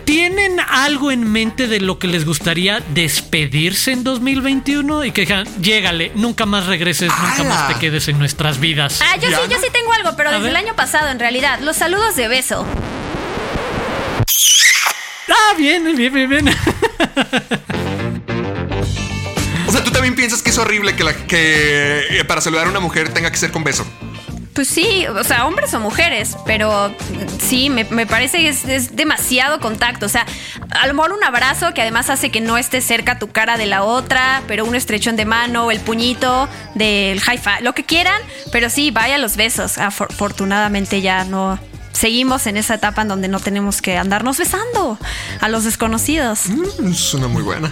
¿Tienen 0.04 0.58
algo 0.60 1.10
en 1.10 1.30
mente 1.30 1.66
de 1.66 1.80
lo 1.80 1.98
que 1.98 2.06
les 2.06 2.24
gustaría 2.24 2.80
despedirse 2.94 3.92
en 3.92 4.04
2021? 4.04 5.04
Y 5.04 5.12
que 5.12 5.22
digan, 5.22 5.46
llégale, 5.60 6.12
nunca 6.14 6.46
más 6.46 6.64
regreses, 6.66 7.10
nunca 7.10 7.44
más 7.44 7.68
te 7.68 7.74
quedes 7.78 8.08
en 8.08 8.18
nuestras 8.18 8.58
vidas. 8.58 9.02
Ah, 9.02 9.16
yo 9.18 9.28
sí, 9.28 9.36
yo 9.50 9.58
sí 9.58 9.66
tengo 9.70 9.92
algo, 9.92 10.16
pero 10.16 10.30
A 10.30 10.32
desde 10.32 10.44
ver. 10.44 10.50
el 10.52 10.56
año 10.56 10.74
pasado, 10.74 11.10
en 11.10 11.18
realidad. 11.18 11.60
Los 11.60 11.76
saludos 11.76 12.16
de 12.16 12.26
beso. 12.28 12.66
Ah, 15.28 15.54
bien, 15.58 15.84
bien, 15.94 16.12
bien, 16.12 16.30
bien. 16.30 16.48
O 19.66 19.72
sea, 19.72 19.84
tú 19.84 19.90
también 19.90 20.14
piensas 20.14 20.40
que 20.42 20.48
es 20.48 20.56
horrible 20.58 20.96
que, 20.96 21.04
la, 21.04 21.12
que 21.14 22.18
eh, 22.20 22.24
para 22.24 22.40
saludar 22.40 22.66
a 22.66 22.70
una 22.70 22.80
mujer 22.80 23.12
tenga 23.12 23.30
que 23.30 23.36
ser 23.36 23.50
con 23.50 23.62
beso. 23.62 23.86
Pues 24.58 24.66
sí, 24.70 25.06
o 25.06 25.22
sea, 25.22 25.46
hombres 25.46 25.72
o 25.74 25.78
mujeres, 25.78 26.36
pero 26.44 26.92
sí, 27.40 27.70
me, 27.70 27.84
me 27.84 28.08
parece 28.08 28.38
que 28.38 28.48
es, 28.48 28.64
es 28.64 28.96
demasiado 28.96 29.60
contacto. 29.60 30.06
O 30.06 30.08
sea, 30.08 30.26
a 30.70 30.84
lo 30.88 30.94
mejor 30.94 31.12
un 31.12 31.22
abrazo 31.22 31.72
que 31.74 31.80
además 31.82 32.10
hace 32.10 32.30
que 32.30 32.40
no 32.40 32.58
esté 32.58 32.80
cerca 32.80 33.20
tu 33.20 33.28
cara 33.28 33.56
de 33.56 33.66
la 33.66 33.84
otra, 33.84 34.42
pero 34.48 34.64
un 34.64 34.74
estrechón 34.74 35.14
de 35.14 35.26
mano, 35.26 35.70
el 35.70 35.78
puñito 35.78 36.48
del 36.74 37.20
high 37.20 37.38
five, 37.38 37.60
lo 37.60 37.72
que 37.72 37.84
quieran, 37.84 38.20
pero 38.50 38.68
sí, 38.68 38.90
vaya 38.90 39.16
los 39.18 39.36
besos. 39.36 39.78
Afor- 39.78 40.08
Afortunadamente 40.10 41.02
ya 41.02 41.22
no 41.22 41.56
seguimos 41.92 42.48
en 42.48 42.56
esa 42.56 42.74
etapa 42.74 43.02
en 43.02 43.08
donde 43.08 43.28
no 43.28 43.38
tenemos 43.38 43.80
que 43.80 43.96
andarnos 43.96 44.38
besando 44.38 44.98
a 45.40 45.48
los 45.48 45.62
desconocidos. 45.62 46.46
Mm, 46.48 46.90
Es 46.90 47.14
una 47.14 47.28
muy 47.28 47.42
buena. 47.44 47.70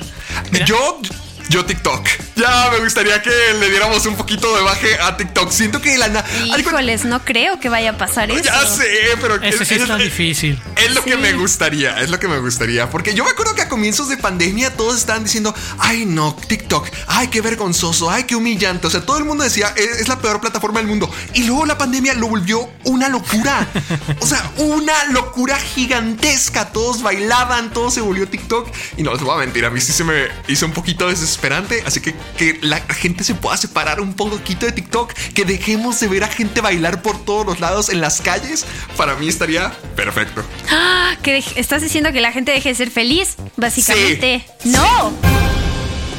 Mira. 0.52 0.66
Yo 0.66 1.00
Yo 1.48 1.64
TikTok. 1.64 2.06
Ya 2.34 2.70
me 2.72 2.80
gustaría 2.80 3.22
que 3.22 3.30
le 3.58 3.70
diéramos 3.70 4.04
un 4.06 4.16
poquito 4.16 4.54
de 4.56 4.62
baje 4.62 4.98
a 5.00 5.16
TikTok. 5.16 5.50
Siento 5.50 5.80
que 5.80 5.96
la... 5.96 6.24
Híjoles, 6.58 7.04
no 7.04 7.24
creo 7.24 7.60
que 7.60 7.68
vaya 7.68 7.90
a 7.90 7.98
pasar 7.98 8.30
eso. 8.30 8.42
Ya 8.42 8.66
sé, 8.66 8.84
pero... 9.20 9.40
Ese 9.42 9.64
sí 9.64 9.74
es, 9.74 9.98
difícil. 9.98 10.60
Es 10.76 10.94
lo 10.94 11.02
que 11.02 11.16
me 11.16 11.32
gustaría, 11.34 12.00
es 12.00 12.10
lo 12.10 12.18
que 12.18 12.28
me 12.28 12.38
gustaría. 12.38 12.90
Porque 12.90 13.14
yo 13.14 13.24
me 13.24 13.30
acuerdo 13.30 13.54
que 13.54 13.62
a 13.62 13.68
comienzos 13.68 14.08
de 14.08 14.16
pandemia 14.16 14.74
todos 14.76 14.96
estaban 14.96 15.24
diciendo, 15.24 15.54
ay 15.78 16.04
no, 16.04 16.34
TikTok, 16.34 16.88
ay 17.06 17.28
qué 17.28 17.40
vergonzoso, 17.40 18.10
ay 18.10 18.24
qué 18.24 18.34
humillante. 18.34 18.88
O 18.88 18.90
sea, 18.90 19.02
todo 19.02 19.18
el 19.18 19.24
mundo 19.24 19.44
decía, 19.44 19.68
es 19.76 20.08
la 20.08 20.18
peor 20.18 20.40
plataforma 20.40 20.80
del 20.80 20.88
mundo. 20.88 21.10
Y 21.32 21.44
luego 21.44 21.64
la 21.64 21.78
pandemia 21.78 22.14
lo 22.14 22.28
volvió 22.28 22.68
una 22.84 23.08
locura. 23.08 23.66
O 24.18 24.26
sea, 24.26 24.50
una 24.56 25.04
locura 25.10 25.56
gigantesca. 25.56 26.72
Todos 26.72 27.02
bailaban, 27.02 27.72
todo 27.72 27.90
se 27.90 28.00
volvió 28.00 28.26
TikTok. 28.28 28.68
Y 28.96 29.02
no 29.02 29.12
les 29.12 29.20
voy 29.20 29.34
a 29.34 29.38
mentir, 29.38 29.64
a 29.64 29.70
mí 29.70 29.80
sí 29.80 29.92
se 29.92 30.04
me 30.04 30.28
hizo 30.48 30.66
un 30.66 30.72
poquito 30.72 31.08
desesperante. 31.36 31.82
Así 31.86 32.00
que 32.00 32.14
que 32.36 32.58
la 32.62 32.80
gente 32.80 33.24
se 33.24 33.34
pueda 33.34 33.56
separar 33.56 34.00
un 34.00 34.14
poquito 34.14 34.66
de 34.66 34.72
TikTok, 34.72 35.12
que 35.12 35.44
dejemos 35.44 36.00
de 36.00 36.08
ver 36.08 36.24
a 36.24 36.28
gente 36.28 36.60
bailar 36.60 37.02
por 37.02 37.24
todos 37.24 37.46
los 37.46 37.60
lados 37.60 37.88
en 37.90 38.00
las 38.00 38.20
calles, 38.20 38.66
para 38.96 39.14
mí 39.16 39.28
estaría 39.28 39.72
perfecto. 39.94 40.42
Ah, 40.70 41.14
que 41.22 41.42
estás 41.56 41.82
diciendo 41.82 42.12
que 42.12 42.20
la 42.20 42.32
gente 42.32 42.52
deje 42.52 42.70
de 42.70 42.74
ser 42.74 42.90
feliz, 42.90 43.36
básicamente. 43.56 44.44
No. 44.64 45.12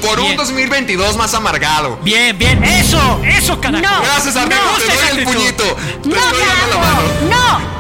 Por 0.01 0.19
un 0.19 0.35
2022 0.35 1.17
más 1.17 1.33
amargado. 1.33 1.97
Bien, 2.03 2.37
bien. 2.37 2.63
Eso, 2.63 3.21
eso, 3.25 3.59
carajo. 3.59 3.83
No, 3.83 4.01
Gracias, 4.03 4.35
amigo. 4.35 4.61
te 4.77 4.93
doy 4.93 5.17
el 5.19 5.23
puñito. 5.23 5.63
Te 6.03 6.09
no, 6.09 6.15
estoy 6.15 6.39
dando 6.45 6.67
la 6.69 6.77
mano. 6.77 7.01
No. 7.29 7.77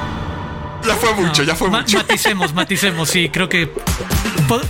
Ya 0.87 0.95
fue 0.95 1.13
mucho, 1.13 1.43
ya 1.43 1.55
fue 1.55 1.69
mucho. 1.69 1.97
Maticemos, 1.97 2.53
maticemos. 2.53 3.09
Sí, 3.09 3.29
creo 3.29 3.49
que 3.49 3.71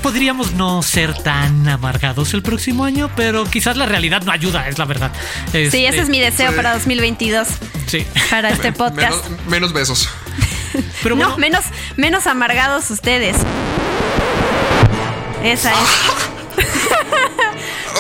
podríamos 0.02 0.54
no 0.54 0.82
ser 0.82 1.14
tan 1.22 1.68
amargados 1.68 2.34
el 2.34 2.42
próximo 2.42 2.84
año, 2.84 3.10
pero 3.16 3.46
quizás 3.46 3.78
la 3.78 3.86
realidad 3.86 4.22
no 4.24 4.32
ayuda, 4.32 4.68
es 4.68 4.78
la 4.78 4.86
verdad. 4.86 5.12
sí, 5.52 5.86
ese 5.86 6.00
es 6.00 6.10
mi 6.10 6.20
deseo 6.20 6.56
para 6.56 6.74
2022. 6.74 7.48
Sí. 7.88 8.06
Para 8.30 8.50
este 8.50 8.72
podcast. 8.72 9.26
Menos, 9.48 9.74
besos. 9.74 10.10
Pero 11.04 11.16
no, 11.16 11.38
menos, 11.38 11.64
menos 11.96 12.28
amargados 12.28 12.92
ustedes. 12.92 13.38
Esa 15.44 15.72
es. 15.72 15.78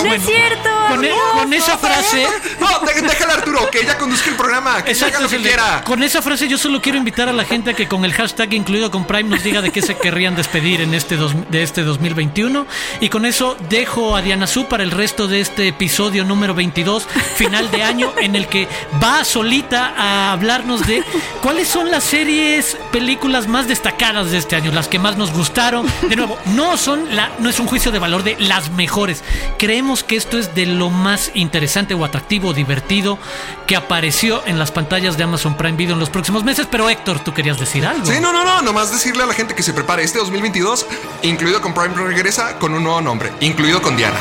no 0.03 0.13
es 0.13 0.23
cierto. 0.23 0.69
Con, 0.89 1.53
e- 1.53 1.57
esa 1.57 1.77
frase. 1.77 2.27
No, 2.59 2.79
déjale 2.85 3.33
Arturo, 3.33 3.69
que 3.69 3.81
ella 3.81 3.97
conduzca 3.97 4.29
el 4.29 4.35
programa, 4.35 4.83
que 4.83 4.91
haga 4.91 5.19
lo 5.19 5.29
que 5.29 5.37
quiera. 5.37 5.83
Con 5.83 6.01
esa 6.01 6.21
frase, 6.21 6.47
yo 6.47 6.57
solo 6.57 6.81
quiero 6.81 6.97
invitar 6.97 7.29
a 7.29 7.33
la 7.33 7.45
gente 7.45 7.71
a 7.71 7.73
que 7.73 7.87
con 7.87 8.03
el 8.03 8.13
hashtag 8.13 8.53
incluido 8.53 8.89
con 8.89 9.05
Prime 9.05 9.29
nos 9.29 9.43
diga 9.43 9.61
de 9.61 9.71
qué 9.71 9.81
se 9.81 9.95
querrían 9.95 10.35
despedir 10.35 10.81
en 10.81 10.93
este 10.93 11.17
de 11.17 11.63
este 11.63 11.83
2021. 11.83 12.65
Y 12.99 13.09
con 13.09 13.25
eso 13.25 13.57
dejo 13.69 14.15
a 14.15 14.21
Diana 14.21 14.47
Su 14.47 14.65
para 14.65 14.83
el 14.83 14.91
resto 14.91 15.27
de 15.27 15.41
este 15.41 15.67
episodio 15.67 16.23
número 16.23 16.53
22, 16.55 17.07
final 17.35 17.69
de 17.71 17.83
año, 17.83 18.11
en 18.19 18.35
el 18.35 18.47
que 18.47 18.67
va 19.03 19.23
solita 19.23 19.93
a 19.95 20.31
hablarnos 20.31 20.85
de 20.87 21.03
cuáles 21.41 21.67
son 21.67 21.91
las 21.91 22.03
series, 22.03 22.77
películas 22.91 23.47
más 23.47 23.67
destacadas 23.67 24.31
de 24.31 24.37
este 24.37 24.55
año, 24.55 24.71
las 24.71 24.87
que 24.87 24.99
más 24.99 25.17
nos 25.17 25.31
gustaron. 25.31 25.85
De 26.09 26.15
nuevo, 26.15 26.37
no 26.47 26.77
son 26.77 27.15
la, 27.15 27.31
no 27.39 27.49
es 27.49 27.59
un 27.59 27.67
juicio 27.67 27.91
de 27.91 27.99
valor 27.99 28.23
de 28.23 28.35
las 28.39 28.71
mejores. 28.71 29.23
Creemos 29.57 29.86
que 29.95 30.17
esto 30.17 30.37
es 30.37 30.53
de 30.53 30.65
lo 30.65 30.89
más 30.89 31.31
interesante 31.33 31.93
o 31.93 32.03
atractivo 32.03 32.49
o 32.49 32.53
divertido 32.53 33.17
que 33.65 33.75
apareció 33.75 34.45
en 34.45 34.59
las 34.59 34.71
pantallas 34.71 35.17
de 35.17 35.23
Amazon 35.23 35.55
Prime 35.55 35.77
Video 35.77 35.93
en 35.93 35.99
los 35.99 36.09
próximos 36.09 36.43
meses. 36.43 36.67
Pero 36.69 36.89
Héctor, 36.89 37.21
tú 37.21 37.33
querías 37.33 37.57
decir 37.57 37.85
algo. 37.85 38.05
Sí, 38.05 38.19
no, 38.19 38.33
no, 38.33 38.43
no. 38.43 38.61
Nomás 38.61 38.91
decirle 38.91 39.23
a 39.23 39.25
la 39.25 39.33
gente 39.33 39.55
que 39.55 39.63
se 39.63 39.73
prepare 39.73 40.03
este 40.03 40.19
2022, 40.19 40.85
incluido 41.23 41.61
con 41.61 41.73
Prime 41.73 41.95
regresa 41.95 42.59
con 42.59 42.73
un 42.73 42.83
nuevo 42.83 43.01
nombre, 43.01 43.31
incluido 43.39 43.81
con 43.81 43.95
Diana. 43.95 44.17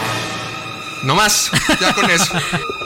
No 1.03 1.15
más, 1.15 1.51
ya 1.81 1.93
con 1.93 2.11
eso. 2.11 2.33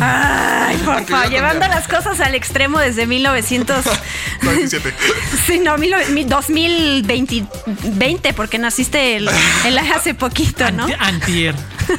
Ay, 0.00 0.78
por 0.78 1.04
favor, 1.06 1.30
llevando 1.30 1.68
las 1.68 1.86
cosas 1.88 2.20
al 2.20 2.34
extremo 2.34 2.78
desde 2.78 3.06
1997. 3.06 4.94
sí, 5.46 5.60
no, 5.60 5.76
2020, 5.76 8.32
porque 8.32 8.58
naciste 8.58 9.16
el, 9.16 9.28
hace 9.94 10.14
poquito, 10.14 10.72
¿no? 10.72 10.86
Antier. 10.98 11.54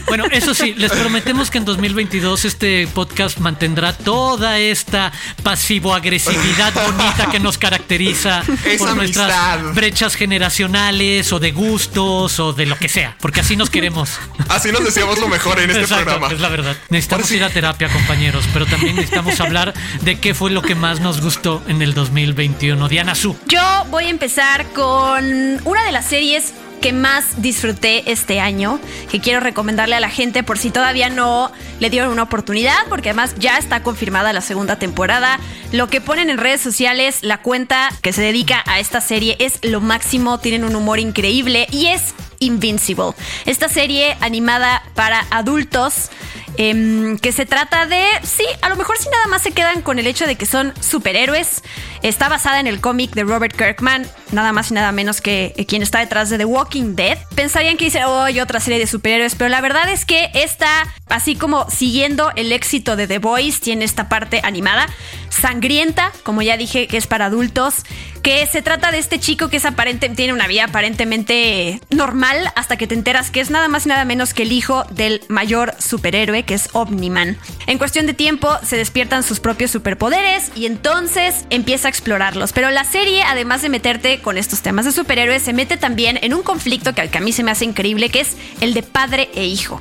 Bueno, 0.08 0.26
eso 0.32 0.54
sí, 0.54 0.74
les 0.76 0.92
prometemos 0.92 1.50
que 1.50 1.58
en 1.58 1.66
2022 1.66 2.46
este 2.46 2.88
podcast 2.88 3.40
mantendrá 3.40 3.94
toda 3.94 4.60
esta 4.60 5.12
pasivo-agresividad 5.44 6.74
bonita 6.74 7.30
que 7.32 7.40
nos 7.40 7.58
caracteriza 7.58 8.44
por 8.78 8.96
nuestras 8.96 9.74
brechas 9.74 10.16
generacionales 10.16 11.32
o 11.32 11.40
de 11.40 11.52
gustos 11.52 12.40
o 12.40 12.54
de 12.54 12.66
lo 12.66 12.78
que 12.78 12.90
sea, 12.90 13.16
porque 13.20 13.42
así 13.42 13.56
nos 13.56 13.70
queremos. 13.70 14.20
Así 14.50 14.72
nos 14.72 14.84
deseamos 14.84 15.20
lo 15.20 15.28
mejor 15.28 15.60
en 15.60 15.72
este 15.72 15.88
programa. 15.88 16.28
Es 16.28 16.40
la 16.40 16.50
verdad. 16.50 16.76
Necesitamos 16.90 17.32
ir 17.32 17.44
a 17.44 17.50
terapia, 17.50 17.90
compañeros, 17.90 18.46
pero 18.54 18.66
también 18.66 18.96
necesitamos 18.96 19.40
hablar 19.40 19.74
de 20.02 20.20
qué 20.20 20.34
fue 20.34 20.52
lo 20.52 20.62
que 20.62 20.76
más 20.76 21.00
nos 21.00 21.22
gustó 21.22 21.64
en 21.68 21.82
el 21.82 21.94
2021. 21.94 22.88
Diana 22.88 23.16
Su. 23.16 23.38
Yo 23.48 23.86
voy 23.90 24.06
a 24.06 24.10
empezar 24.10 24.66
con 24.74 25.26
una 25.66 25.84
de 25.86 25.92
las 25.92 26.06
series 26.06 26.54
que 26.84 26.92
más 26.92 27.42
disfruté 27.42 28.12
este 28.12 28.42
año, 28.42 28.78
que 29.10 29.22
quiero 29.22 29.40
recomendarle 29.40 29.96
a 29.96 30.02
la 30.02 30.10
gente 30.10 30.44
por 30.44 30.58
si 30.58 30.70
todavía 30.70 31.08
no 31.08 31.50
le 31.80 31.90
dieron 31.90 32.12
una 32.12 32.24
oportunidad, 32.24 32.76
porque 32.90 33.12
además 33.12 33.36
ya 33.40 33.58
está 33.58 33.84
confirmada 33.84 34.34
la 34.34 34.42
segunda 34.42 34.78
temporada. 34.78 35.40
Lo 35.72 35.88
que 35.88 36.02
ponen 36.02 36.30
en 36.30 36.38
redes 36.38 36.60
sociales, 36.60 37.20
la 37.22 37.38
cuenta 37.42 37.90
que 38.02 38.12
se 38.12 38.22
dedica 38.22 38.64
a 38.66 38.82
esta 38.82 39.00
serie 39.00 39.38
es 39.40 39.60
lo 39.64 39.80
máximo, 39.80 40.40
tienen 40.40 40.66
un 40.66 40.76
humor 40.76 41.00
increíble 41.00 41.68
y 41.72 41.86
es 41.86 42.14
Invincible. 42.40 43.14
Esta 43.46 43.70
serie 43.70 44.18
animada 44.20 44.84
para 44.96 45.26
adultos 45.32 46.10
Em, 46.58 47.18
que 47.18 47.32
se 47.32 47.46
trata 47.46 47.88
de, 47.88 48.06
sí, 48.24 48.46
a 48.62 48.70
lo 48.70 48.76
mejor 48.76 48.98
si 48.98 49.10
nada 49.10 49.26
más 49.28 49.42
se 49.42 49.52
quedan 49.52 49.82
con 49.82 49.98
el 49.98 50.06
hecho 50.06 50.28
de 50.28 50.36
que 50.36 50.46
son 50.46 50.74
superhéroes. 50.80 51.64
Está 52.04 52.30
basada 52.30 52.60
en 52.60 52.68
el 52.68 52.82
cómic 52.82 53.12
de 53.12 53.24
Robert 53.24 53.56
Kirkman, 53.56 54.06
nada 54.32 54.52
más 54.52 54.70
y 54.70 54.74
nada 54.74 54.92
menos 54.92 55.22
que 55.22 55.54
quien 55.68 55.82
está 55.82 56.00
detrás 56.00 56.30
de 56.30 56.38
The 56.38 56.46
Walking 56.46 56.96
Dead. 56.96 57.18
Pensarían 57.36 57.78
que 57.78 57.86
dice, 57.86 58.04
otra 58.06 58.60
serie 58.60 58.78
de 58.78 58.88
superhéroes, 58.88 59.36
pero 59.36 59.50
la 59.50 59.62
verdad 59.62 59.90
es 59.90 60.06
que 60.06 60.30
esta, 60.34 60.68
así 61.08 61.36
como 61.36 61.70
siguiendo 61.70 62.32
el 62.36 62.52
éxito 62.52 62.96
de 62.96 63.08
The 63.08 63.20
Boys, 63.20 63.62
tiene 63.62 63.86
esta 63.86 64.10
parte 64.10 64.42
animada, 64.44 64.88
sangrienta, 65.30 66.12
como 66.24 66.42
ya 66.42 66.58
dije, 66.58 66.88
que 66.88 66.98
es 66.98 67.08
para 67.08 67.26
adultos, 67.26 67.84
que 68.22 68.46
se 68.48 68.62
trata 68.62 68.92
de 68.92 69.00
este 69.00 69.20
chico 69.20 69.50
que 69.50 69.58
es 69.58 69.66
aparente, 69.66 70.10
tiene 70.10 70.34
una 70.34 70.48
vida 70.48 70.66
aparentemente 70.66 71.80
normal 71.90 72.52
hasta 72.56 72.78
que 72.78 72.88
te 72.88 72.96
enteras 72.96 73.32
que 73.32 73.40
es 73.42 73.50
nada 73.50 73.68
más 73.68 73.86
y 73.86 73.90
nada 73.90 74.06
menos 74.06 74.34
que 74.34 74.44
el 74.44 74.52
hijo 74.52 74.86
del 74.92 75.22
mayor 75.30 75.74
superhéroe 75.80 76.43
que 76.46 76.54
es 76.54 76.70
Omniman. 76.74 77.38
En 77.68 77.78
cuestión 77.78 78.06
de 78.06 78.14
tiempo 78.14 78.50
se 78.64 78.78
despiertan 78.78 79.24
sus 79.24 79.40
propios 79.40 79.72
superpoderes 79.72 80.52
y 80.56 80.66
entonces 80.66 81.46
empieza 81.50 81.88
a 81.88 81.90
explorarlos. 81.90 82.54
Pero 82.54 82.72
la 82.72 82.84
serie, 82.84 83.24
además 83.24 83.62
de 83.62 83.70
meterte 83.70 84.22
con 84.22 84.38
estos 84.38 84.62
temas 84.62 84.86
de 84.86 84.92
superhéroes, 84.92 85.44
se 85.44 85.54
mete 85.54 85.78
también 85.78 86.20
en 86.22 86.34
un 86.34 86.44
conflicto 86.44 86.94
que 86.94 87.18
a 87.18 87.22
mí 87.22 87.32
se 87.32 87.44
me 87.44 87.52
hace 87.52 87.66
increíble, 87.66 88.10
que 88.10 88.22
es 88.22 88.36
el 88.62 88.74
de 88.74 88.84
padre 88.84 89.30
e 89.36 89.46
hijo. 89.46 89.80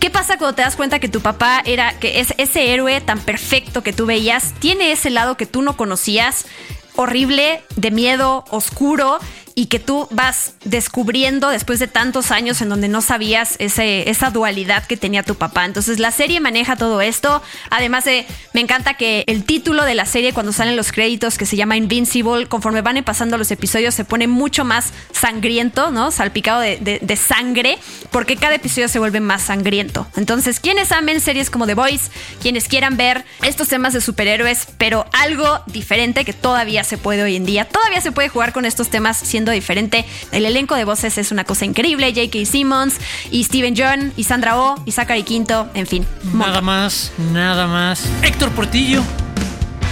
¿Qué 0.00 0.10
pasa 0.10 0.38
cuando 0.38 0.54
te 0.54 0.62
das 0.62 0.76
cuenta 0.76 1.00
que 1.00 1.08
tu 1.08 1.20
papá 1.20 1.60
era, 1.64 1.98
que 1.98 2.20
es 2.20 2.32
ese 2.38 2.72
héroe 2.72 3.00
tan 3.00 3.18
perfecto 3.18 3.82
que 3.82 3.92
tú 3.92 4.06
veías, 4.06 4.54
tiene 4.60 4.92
ese 4.92 5.10
lado 5.10 5.36
que 5.36 5.46
tú 5.46 5.60
no 5.60 5.76
conocías, 5.76 6.46
horrible, 6.94 7.62
de 7.74 7.90
miedo, 7.90 8.44
oscuro, 8.50 9.18
y 9.58 9.66
que 9.66 9.80
tú 9.80 10.06
vas 10.12 10.52
descubriendo 10.64 11.48
después 11.48 11.80
de 11.80 11.88
tantos 11.88 12.30
años 12.30 12.62
en 12.62 12.68
donde 12.68 12.86
no 12.86 13.00
sabías 13.00 13.56
ese, 13.58 14.08
esa 14.08 14.30
dualidad 14.30 14.86
que 14.86 14.96
tenía 14.96 15.24
tu 15.24 15.34
papá. 15.34 15.64
Entonces 15.64 15.98
la 15.98 16.12
serie 16.12 16.38
maneja 16.38 16.76
todo 16.76 17.00
esto. 17.00 17.42
Además 17.68 18.04
de, 18.04 18.24
me 18.52 18.60
encanta 18.60 18.94
que 18.94 19.24
el 19.26 19.42
título 19.42 19.84
de 19.84 19.96
la 19.96 20.06
serie 20.06 20.32
cuando 20.32 20.52
salen 20.52 20.76
los 20.76 20.92
créditos 20.92 21.38
que 21.38 21.44
se 21.44 21.56
llama 21.56 21.76
Invincible, 21.76 22.46
conforme 22.46 22.82
van 22.82 23.02
pasando 23.02 23.36
los 23.36 23.50
episodios 23.50 23.96
se 23.96 24.04
pone 24.04 24.28
mucho 24.28 24.64
más 24.64 24.92
sangriento, 25.10 25.90
¿no? 25.90 26.12
Salpicado 26.12 26.60
de, 26.60 27.00
de 27.02 27.16
sangre, 27.16 27.78
porque 28.12 28.36
cada 28.36 28.54
episodio 28.54 28.86
se 28.86 29.00
vuelve 29.00 29.18
más 29.18 29.42
sangriento. 29.42 30.06
Entonces, 30.16 30.60
quienes 30.60 30.92
amen 30.92 31.20
series 31.20 31.50
como 31.50 31.66
The 31.66 31.74
Voice, 31.74 32.10
quienes 32.40 32.68
quieran 32.68 32.96
ver 32.96 33.24
estos 33.42 33.66
temas 33.66 33.92
de 33.92 34.00
superhéroes, 34.00 34.68
pero 34.78 35.04
algo 35.12 35.62
diferente 35.66 36.24
que 36.24 36.32
todavía 36.32 36.84
se 36.84 36.96
puede 36.96 37.24
hoy 37.24 37.34
en 37.34 37.44
día, 37.44 37.64
todavía 37.64 38.00
se 38.00 38.12
puede 38.12 38.28
jugar 38.28 38.52
con 38.52 38.64
estos 38.64 38.88
temas 38.88 39.16
siendo 39.16 39.47
diferente. 39.50 40.04
El 40.32 40.46
elenco 40.46 40.74
de 40.74 40.84
voces 40.84 41.18
es 41.18 41.32
una 41.32 41.44
cosa 41.44 41.64
increíble. 41.64 42.12
J.K. 42.14 42.44
Simmons 42.46 42.94
y 43.30 43.44
Steven 43.44 43.74
John 43.76 44.12
y 44.16 44.24
Sandra 44.24 44.58
Oh 44.58 44.82
y 44.84 44.92
Zachary 44.92 45.22
Quinto, 45.22 45.68
en 45.74 45.86
fin. 45.86 46.06
Nada 46.32 46.60
más, 46.60 47.12
nada 47.32 47.66
más. 47.66 48.04
Héctor 48.22 48.50
Portillo. 48.52 49.02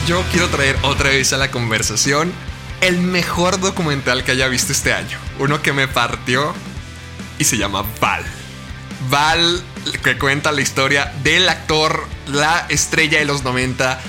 Yo 0.06 0.22
quiero 0.30 0.48
traer 0.48 0.76
otra 0.82 1.10
vez 1.10 1.32
a 1.32 1.36
la 1.36 1.50
conversación 1.50 2.32
el 2.80 2.98
mejor 2.98 3.58
documental 3.60 4.24
que 4.24 4.32
haya 4.32 4.48
visto 4.48 4.72
este 4.72 4.92
año. 4.92 5.18
Uno 5.38 5.62
que 5.62 5.72
me 5.72 5.88
partió 5.88 6.54
y 7.38 7.44
se 7.44 7.58
llama 7.58 7.84
Val. 8.00 8.24
Val, 9.10 9.62
que 10.02 10.18
cuenta 10.18 10.52
la 10.52 10.60
historia 10.60 11.12
del 11.22 11.48
actor, 11.48 12.06
la 12.26 12.66
estrella 12.68 13.18
de 13.18 13.24
los 13.24 13.44
90, 13.44 14.00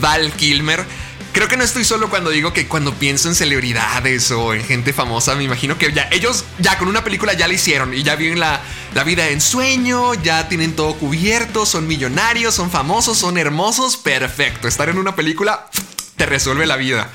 Val 0.00 0.32
Kilmer 0.32 0.84
creo 1.32 1.48
que 1.48 1.56
no 1.56 1.64
estoy 1.64 1.84
solo 1.84 2.10
cuando 2.10 2.30
digo 2.30 2.52
que 2.52 2.66
cuando 2.66 2.94
pienso 2.94 3.28
en 3.28 3.34
celebridades 3.34 4.30
o 4.30 4.54
en 4.54 4.64
gente 4.64 4.92
famosa, 4.92 5.34
me 5.34 5.44
imagino 5.44 5.78
que 5.78 5.92
ya 5.92 6.08
ellos 6.10 6.44
ya 6.58 6.78
con 6.78 6.88
una 6.88 7.04
película 7.04 7.32
ya 7.34 7.48
la 7.48 7.54
hicieron 7.54 7.94
y 7.94 8.02
ya 8.02 8.16
viven 8.16 8.40
la 8.40 8.60
la 8.94 9.04
vida 9.04 9.28
en 9.28 9.40
sueño, 9.40 10.14
ya 10.14 10.48
tienen 10.48 10.74
todo 10.74 10.94
cubierto, 10.94 11.64
son 11.64 11.86
millonarios, 11.86 12.54
son 12.54 12.70
famosos, 12.70 13.18
son 13.18 13.38
hermosos, 13.38 13.96
perfecto. 13.96 14.66
Estar 14.66 14.88
en 14.88 14.98
una 14.98 15.14
película 15.14 15.68
te 16.16 16.26
resuelve 16.26 16.66
la 16.66 16.76
vida. 16.76 17.08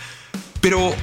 Pero 0.62 0.96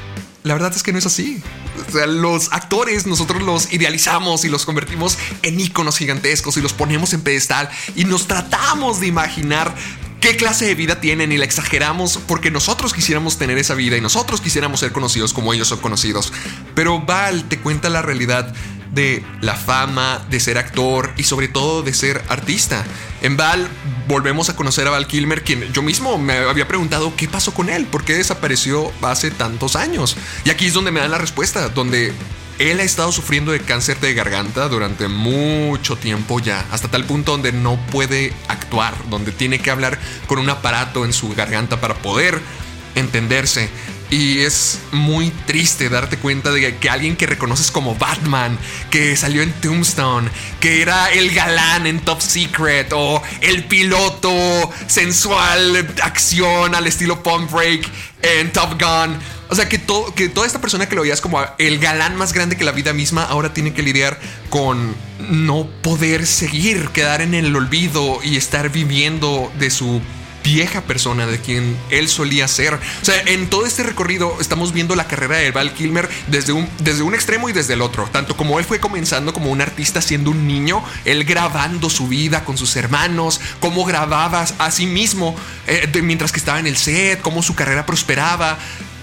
la 0.45 0.55
verdad 0.55 0.73
es 0.75 0.83
que 0.83 0.93
no 0.93 0.99
es 0.99 1.07
así. 1.07 1.43
O 1.89 1.93
sea, 1.93 2.07
los 2.07 2.53
actores 2.53 3.07
nosotros 3.07 3.43
los 3.43 3.73
idealizamos 3.73 4.45
y 4.45 4.49
los 4.49 4.65
convertimos 4.65 5.19
en 5.43 5.61
íconos 5.61 5.99
gigantescos 5.99 6.57
y 6.57 6.61
los 6.61 6.73
ponemos 6.73 7.13
en 7.13 7.23
pedestal 7.23 7.69
y 7.95 8.05
nos 8.05 8.27
tratamos 8.27 9.01
de 9.01 9.07
imaginar 9.07 9.75
qué 10.23 10.37
clase 10.37 10.67
de 10.67 10.77
vida 10.77 11.01
tienen 11.01 11.33
y 11.33 11.37
la 11.37 11.45
exageramos 11.45 12.21
porque 12.29 12.53
nosotros 12.53 12.95
quisiéramos 12.95 13.39
tener 13.39 13.59
esa 13.59 13.75
vida 13.75 13.97
y 13.97 14.01
nosotros 14.01 14.41
quisiéramos 14.41 14.79
ser 14.79 14.93
conocidos 14.93 15.33
como 15.33 15.53
ellos 15.53 15.67
son 15.67 15.81
conocidos. 15.81 16.33
Pero 16.77 17.01
Val 17.01 17.49
te 17.49 17.59
cuenta 17.59 17.91
la 17.91 18.03
realidad 18.03 18.55
de 18.93 19.25
la 19.41 19.57
fama, 19.57 20.25
de 20.31 20.39
ser 20.39 20.59
actor 20.59 21.13
y 21.17 21.25
sobre 21.25 21.49
todo 21.49 21.83
de 21.83 21.93
ser 21.93 22.23
artista. 22.29 22.85
En 23.21 23.37
Val 23.37 23.67
volvemos 24.07 24.49
a 24.49 24.55
conocer 24.55 24.87
a 24.87 24.91
Val 24.91 25.09
Kilmer, 25.09 25.43
quien 25.43 25.73
yo 25.73 25.83
mismo 25.83 26.17
me 26.19 26.37
había 26.37 26.69
preguntado 26.69 27.17
qué 27.17 27.27
pasó 27.27 27.53
con 27.53 27.69
él, 27.69 27.87
por 27.87 28.05
qué 28.05 28.15
desapareció 28.15 28.93
hace 29.03 29.33
tantos 29.33 29.75
años. 29.75 30.17
Y 30.45 30.51
aquí 30.51 30.67
es 30.67 30.73
donde 30.73 30.93
me 30.93 31.01
dan 31.01 31.11
la 31.11 31.19
respuesta, 31.19 31.69
donde 31.71 32.13
él 32.71 32.81
ha 32.81 32.85
estado 32.85 33.13
sufriendo 33.13 33.53
de 33.53 33.61
cáncer 33.61 33.99
de 34.01 34.15
garganta 34.15 34.69
durante 34.69 35.09
mucho 35.09 35.97
tiempo 35.97 36.39
ya, 36.41 36.65
hasta 36.71 36.89
tal 36.89 37.05
punto 37.05 37.33
donde 37.33 37.53
no 37.53 37.77
puede 37.87 38.33
actuar, 38.49 38.95
donde 39.11 39.33
tiene 39.33 39.59
que 39.59 39.71
hablar 39.71 39.99
con 40.27 40.39
un 40.39 40.49
aparato 40.49 41.05
en 41.05 41.13
su 41.13 41.31
garganta 41.35 41.81
para 41.81 41.95
poder 41.95 42.41
entenderse. 42.95 43.69
Y 44.11 44.41
es 44.41 44.81
muy 44.93 45.31
triste 45.47 45.89
darte 45.89 46.19
cuenta 46.19 46.51
de 46.53 46.77
que 46.77 46.91
alguien 46.91 47.17
que 47.17 47.25
reconoces 47.25 47.71
como 47.71 47.95
Batman, 47.95 48.59
que 48.91 49.17
salió 49.17 49.41
en 49.41 49.53
Tombstone, 49.55 50.29
que 50.61 50.83
era 50.83 51.11
el 51.11 51.31
galán 51.35 51.87
en 51.87 51.99
Top 52.01 52.21
Secret 52.21 52.93
o 52.93 53.23
el 53.41 53.65
piloto 53.65 54.71
sensual, 54.87 55.95
acción 56.03 56.75
al 56.75 56.87
estilo 56.87 57.23
Pump 57.23 57.51
Break 57.51 57.89
en 58.21 58.53
Top 58.53 58.79
Gun. 58.79 59.19
O 59.53 59.55
sea, 59.55 59.69
que, 59.69 59.77
todo, 59.77 60.15
que 60.15 60.31
toda 60.31 60.47
esta 60.47 60.63
persona 60.63 60.89
que 60.89 60.97
lo 60.97 61.03
veías 61.03 61.21
como 61.21 61.39
el 61.59 61.79
galán 61.79 62.17
más 62.17 62.33
grande 62.33 62.57
que 62.57 62.65
la 62.65 62.73
vida 62.73 62.95
misma, 62.95 63.23
ahora 63.25 63.53
tiene 63.53 63.75
que 63.75 63.83
lidiar 63.83 64.19
con 64.49 64.95
no 65.29 65.69
poder 65.83 66.27
seguir, 66.27 66.89
quedar 66.89 67.21
en 67.21 67.35
el 67.35 67.55
olvido 67.55 68.21
y 68.25 68.39
estar 68.39 68.71
viviendo 68.71 69.53
de 69.59 69.69
su 69.69 70.01
vieja 70.43 70.81
persona 70.81 71.27
de 71.27 71.39
quien 71.39 71.77
él 71.91 72.09
solía 72.09 72.49
ser. 72.49 72.73
O 72.75 73.05
sea, 73.05 73.21
en 73.27 73.51
todo 73.51 73.67
este 73.67 73.83
recorrido 73.83 74.39
estamos 74.41 74.73
viendo 74.73 74.97
la 74.97 75.07
carrera 75.07 75.37
de 75.37 75.51
Val 75.51 75.75
Kilmer 75.75 76.09
desde 76.29 76.55
un, 76.55 76.67
desde 76.79 77.03
un 77.03 77.15
extremo 77.15 77.51
y 77.51 77.53
desde 77.53 77.75
el 77.75 77.83
otro. 77.83 78.09
Tanto 78.11 78.35
como 78.39 78.59
él 78.59 78.65
fue 78.65 78.81
comenzando 78.81 79.35
como 79.35 79.51
un 79.51 79.61
artista 79.61 80.01
siendo 80.01 80.31
un 80.31 80.47
niño, 80.47 80.83
él 81.05 81.25
grabando 81.25 81.91
su 81.91 82.09
vida 82.09 82.43
con 82.47 82.57
sus 82.57 82.75
hermanos, 82.77 83.39
cómo 83.61 83.85
grababa 83.85 84.47
a 84.59 84.71
sí 84.71 84.87
mismo 84.87 85.37
eh, 85.67 85.91
mientras 86.03 86.33
que 86.33 86.39
estaba 86.39 86.59
en 86.59 86.67
el 86.67 86.79
set, 86.79 87.21
cómo 87.21 87.43
su 87.43 87.55
carrera 87.55 87.85
prosperaba. 87.85 88.59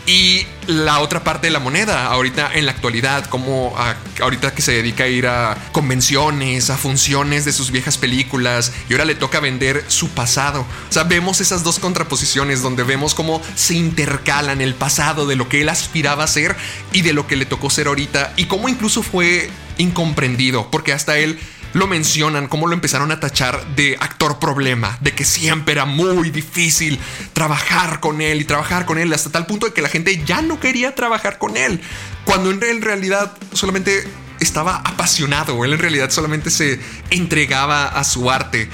Y 0.10 0.48
la 0.66 1.02
otra 1.02 1.24
parte 1.24 1.46
de 1.46 1.52
la 1.52 1.60
moneda, 1.60 2.08
ahorita 2.08 2.52
en 2.56 2.66
la 2.66 2.72
actualidad, 2.72 3.26
como 3.26 3.76
ahorita 4.20 4.56
que 4.56 4.64
se 4.64 4.72
dedica 4.72 5.04
a 5.04 5.08
ir 5.08 5.28
a 5.28 5.56
convenciones, 5.72 6.72
a 6.72 6.78
funciones 6.78 7.46
de 7.46 7.54
sus 7.54 7.70
viejas 7.70 8.00
películas, 8.00 8.74
y 8.90 8.94
ahora 8.94 9.06
le 9.06 9.14
toca 9.14 9.40
vender 9.40 9.86
su 9.88 10.10
pasado. 10.10 10.62
O 10.90 10.92
sea, 10.92 11.04
vemos 11.04 11.42
esas 11.42 11.64
dos 11.64 11.78
contraposiciones 11.78 12.64
donde 12.64 12.82
vemos 12.82 13.14
cómo 13.14 13.40
se 13.54 13.76
intercalan 13.76 14.62
el 14.62 14.74
pasado 14.74 15.28
de 15.28 15.36
lo 15.36 15.48
que 15.48 15.62
él 15.62 15.70
aspiraba 15.70 16.24
a 16.24 16.28
ser 16.28 16.56
y 16.92 17.04
de 17.04 17.14
lo 17.14 17.28
que 17.28 17.36
le 17.36 17.46
tocó 17.46 17.70
ser 17.70 17.86
ahorita, 17.86 18.34
y 18.36 18.46
cómo 18.46 18.68
incluso 18.68 19.04
fue 19.04 19.52
incomprendido, 19.78 20.72
porque 20.72 20.92
hasta 20.92 21.20
él 21.20 21.40
lo 21.74 21.88
mencionan, 21.88 22.48
cómo 22.48 22.68
lo 22.68 22.74
empezaron 22.74 23.12
a 23.12 23.20
tachar 23.20 23.76
de 23.76 23.98
actor 24.00 24.40
problema, 24.40 24.98
de 25.02 25.14
que 25.14 25.26
siempre 25.26 25.74
era 25.74 25.86
muy 25.86 26.32
difícil 26.32 27.00
trabajar 27.34 28.00
con 28.00 28.22
él 28.22 28.42
y 28.42 28.46
trabajar 28.46 28.86
con 28.86 28.98
él 28.98 29.14
hasta 29.14 29.32
tal 29.32 29.46
punto 29.46 29.68
de 29.68 29.74
que 29.74 29.82
la 29.82 29.90
gente 29.90 30.24
ya 30.26 30.42
no 30.42 30.60
quería 30.60 30.96
trabajar 30.96 31.38
con 31.38 31.58
él, 31.58 31.82
cuando 32.26 32.52
en 32.52 32.82
realidad 32.82 33.38
solamente 33.54 34.08
estaba 34.40 34.78
apasionado, 34.78 35.64
él 35.66 35.74
en 35.74 35.80
realidad 35.80 36.10
solamente 36.10 36.50
se 36.50 36.80
entregaba 37.10 37.88
a 37.88 38.04
su 38.04 38.32
arte 38.32 38.70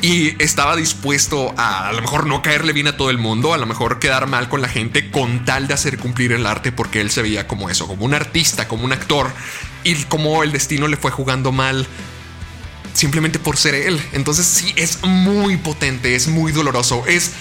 y 0.00 0.40
estaba 0.42 0.76
dispuesto 0.76 1.52
a 1.56 1.88
a 1.88 1.92
lo 1.92 2.00
mejor 2.02 2.26
no 2.26 2.40
caerle 2.40 2.72
bien 2.72 2.86
a 2.86 2.96
todo 2.96 3.10
el 3.10 3.18
mundo, 3.18 3.52
a 3.52 3.58
lo 3.58 3.66
mejor 3.66 3.98
quedar 3.98 4.26
mal 4.26 4.48
con 4.48 4.62
la 4.62 4.68
gente 4.68 5.10
con 5.10 5.44
tal 5.44 5.66
de 5.66 5.74
hacer 5.74 5.98
cumplir 5.98 6.32
el 6.32 6.46
arte 6.46 6.70
porque 6.70 7.00
él 7.00 7.10
se 7.10 7.22
veía 7.22 7.48
como 7.48 7.68
eso, 7.68 7.88
como 7.88 8.04
un 8.04 8.14
artista, 8.14 8.68
como 8.68 8.84
un 8.84 8.92
actor 8.92 9.28
y 9.82 9.94
como 10.04 10.42
el 10.44 10.52
destino 10.52 10.86
le 10.86 10.96
fue 10.96 11.10
jugando 11.10 11.50
mal 11.50 11.86
simplemente 12.98 13.38
por 13.38 13.56
ser 13.56 13.74
él. 13.74 14.00
Entonces 14.12 14.46
sí, 14.46 14.72
es 14.76 15.02
muy 15.04 15.56
potente, 15.56 16.14
es 16.14 16.26
muy 16.28 16.52
doloroso, 16.52 17.04
es 17.06 17.32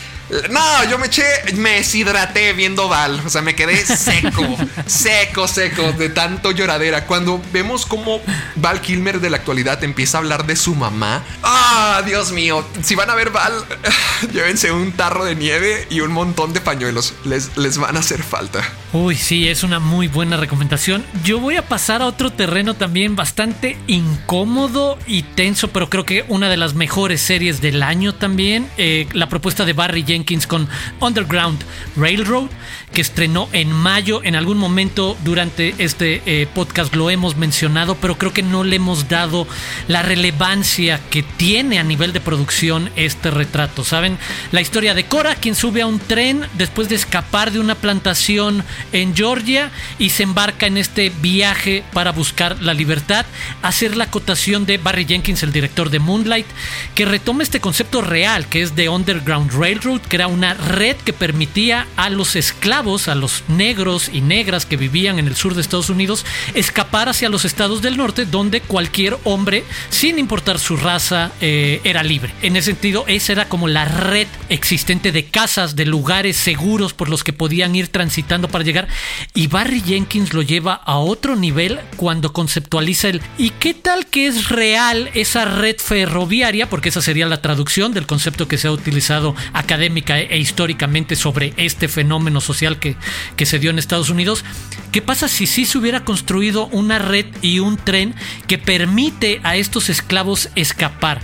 no, 0.49 0.89
yo 0.89 0.97
me 0.97 1.07
eché, 1.07 1.23
me 1.55 1.71
deshidraté 1.71 2.53
viendo 2.53 2.89
Val. 2.89 3.21
O 3.25 3.29
sea, 3.29 3.41
me 3.41 3.55
quedé 3.55 3.85
seco, 3.85 4.43
seco, 4.85 5.47
seco 5.47 5.93
de 5.93 6.09
tanto 6.09 6.51
lloradera. 6.51 7.05
Cuando 7.05 7.41
vemos 7.53 7.85
cómo 7.85 8.21
Val 8.55 8.81
Kilmer 8.81 9.21
de 9.21 9.29
la 9.29 9.37
actualidad 9.37 9.83
empieza 9.83 10.17
a 10.17 10.21
hablar 10.21 10.45
de 10.45 10.55
su 10.55 10.75
mamá. 10.75 11.23
Ah, 11.43 12.01
Dios 12.05 12.31
mío. 12.31 12.65
Si 12.83 12.95
van 12.95 13.09
a 13.09 13.15
ver 13.15 13.29
Val, 13.29 13.53
llévense 14.33 14.71
un 14.71 14.91
tarro 14.91 15.23
de 15.23 15.35
nieve 15.35 15.87
y 15.89 16.01
un 16.01 16.11
montón 16.11 16.53
de 16.53 16.59
pañuelos. 16.59 17.13
Les, 17.23 17.55
les 17.55 17.77
van 17.77 17.95
a 17.95 17.99
hacer 17.99 18.21
falta. 18.21 18.61
Uy, 18.93 19.15
sí, 19.15 19.47
es 19.47 19.63
una 19.63 19.79
muy 19.79 20.07
buena 20.07 20.37
recomendación. 20.37 21.05
Yo 21.23 21.39
voy 21.39 21.55
a 21.55 21.67
pasar 21.67 22.01
a 22.01 22.05
otro 22.05 22.31
terreno 22.31 22.73
también 22.73 23.15
bastante 23.15 23.77
incómodo 23.87 24.97
y 25.07 25.23
tenso, 25.23 25.69
pero 25.69 25.89
creo 25.89 26.05
que 26.05 26.25
una 26.27 26.49
de 26.49 26.57
las 26.57 26.73
mejores 26.73 27.21
series 27.21 27.61
del 27.61 27.83
año 27.83 28.13
también. 28.13 28.69
Eh, 28.77 29.07
la 29.13 29.29
propuesta 29.29 29.65
de 29.65 29.73
Barry 29.73 30.03
James 30.07 30.16
con 30.47 30.67
Underground 30.99 31.63
Railroad, 31.95 32.49
que 32.93 33.01
estrenó 33.01 33.49
en 33.53 33.71
mayo. 33.71 34.21
En 34.23 34.35
algún 34.35 34.57
momento 34.57 35.17
durante 35.23 35.75
este 35.77 36.21
eh, 36.25 36.47
podcast 36.53 36.95
lo 36.95 37.09
hemos 37.09 37.37
mencionado, 37.37 37.95
pero 37.95 38.17
creo 38.17 38.33
que 38.33 38.43
no 38.43 38.63
le 38.63 38.77
hemos 38.77 39.07
dado 39.07 39.47
la 39.87 40.01
relevancia 40.01 40.99
que 41.09 41.23
tiene 41.23 41.79
a 41.79 41.83
nivel 41.83 42.13
de 42.13 42.21
producción 42.21 42.89
este 42.95 43.31
retrato. 43.31 43.83
¿Saben? 43.83 44.17
La 44.51 44.61
historia 44.61 44.93
de 44.93 45.05
Cora, 45.05 45.35
quien 45.35 45.55
sube 45.55 45.81
a 45.81 45.87
un 45.87 45.99
tren 45.99 46.45
después 46.53 46.89
de 46.89 46.95
escapar 46.95 47.51
de 47.51 47.59
una 47.59 47.75
plantación 47.75 48.63
en 48.91 49.15
Georgia 49.15 49.71
y 49.99 50.09
se 50.09 50.23
embarca 50.23 50.65
en 50.67 50.77
este 50.77 51.11
viaje 51.21 51.83
para 51.93 52.11
buscar 52.11 52.61
la 52.61 52.73
libertad. 52.73 53.25
Hacer 53.61 53.95
la 53.95 54.05
acotación 54.05 54.65
de 54.65 54.77
Barry 54.77 55.05
Jenkins, 55.05 55.43
el 55.43 55.51
director 55.51 55.89
de 55.89 55.99
Moonlight, 55.99 56.47
que 56.95 57.05
retoma 57.05 57.43
este 57.43 57.59
concepto 57.59 58.01
real 58.01 58.47
que 58.47 58.61
es 58.61 58.75
de 58.75 58.89
Underground 58.89 59.51
Railroad, 59.51 60.01
que 60.01 60.15
era 60.15 60.27
una 60.27 60.53
red 60.53 60.95
que 60.97 61.13
permitía 61.13 61.87
a 61.95 62.09
los 62.09 62.35
a 62.77 63.15
los 63.15 63.43
negros 63.47 64.07
y 64.13 64.21
negras 64.21 64.67
que 64.67 64.77
vivían 64.77 65.17
en 65.17 65.25
el 65.25 65.35
sur 65.35 65.55
de 65.55 65.61
Estados 65.61 65.89
Unidos, 65.89 66.27
escapar 66.53 67.09
hacia 67.09 67.27
los 67.27 67.43
estados 67.43 67.81
del 67.81 67.97
norte, 67.97 68.25
donde 68.25 68.61
cualquier 68.61 69.17
hombre, 69.23 69.63
sin 69.89 70.19
importar 70.19 70.59
su 70.59 70.77
raza, 70.77 71.31
eh, 71.41 71.81
era 71.83 72.03
libre. 72.03 72.35
En 72.43 72.55
ese 72.55 72.73
sentido, 72.73 73.03
esa 73.07 73.31
era 73.31 73.49
como 73.49 73.67
la 73.67 73.85
red 73.85 74.27
existente 74.49 75.11
de 75.11 75.25
casas, 75.25 75.75
de 75.75 75.87
lugares 75.87 76.37
seguros 76.37 76.93
por 76.93 77.09
los 77.09 77.23
que 77.23 77.33
podían 77.33 77.75
ir 77.75 77.87
transitando 77.87 78.47
para 78.47 78.63
llegar. 78.63 78.87
Y 79.33 79.47
Barry 79.47 79.81
Jenkins 79.81 80.35
lo 80.35 80.43
lleva 80.43 80.75
a 80.75 80.99
otro 80.99 81.35
nivel 81.35 81.79
cuando 81.95 82.31
conceptualiza 82.31 83.09
el 83.09 83.23
¿y 83.39 83.49
qué 83.49 83.73
tal 83.73 84.05
que 84.05 84.27
es 84.27 84.49
real 84.49 85.09
esa 85.15 85.45
red 85.45 85.77
ferroviaria? 85.77 86.69
Porque 86.69 86.89
esa 86.89 87.01
sería 87.01 87.25
la 87.25 87.41
traducción 87.41 87.91
del 87.91 88.05
concepto 88.05 88.47
que 88.47 88.59
se 88.59 88.67
ha 88.67 88.71
utilizado 88.71 89.35
académicamente 89.53 90.35
e 90.35 90.37
históricamente 90.37 91.15
sobre 91.15 91.55
este 91.57 91.87
fenómeno 91.87 92.39
social 92.39 92.66
que, 92.75 92.97
que 93.37 93.45
se 93.45 93.59
dio 93.59 93.69
en 93.69 93.79
Estados 93.79 94.09
Unidos. 94.09 94.43
¿Qué 94.91 95.01
pasa 95.01 95.29
si 95.29 95.47
sí 95.47 95.65
se 95.65 95.77
hubiera 95.77 96.03
construido 96.03 96.67
una 96.67 96.99
red 96.99 97.25
y 97.41 97.59
un 97.59 97.77
tren 97.77 98.13
que 98.47 98.57
permite 98.57 99.39
a 99.43 99.55
estos 99.55 99.89
esclavos 99.89 100.49
escapar? 100.55 101.21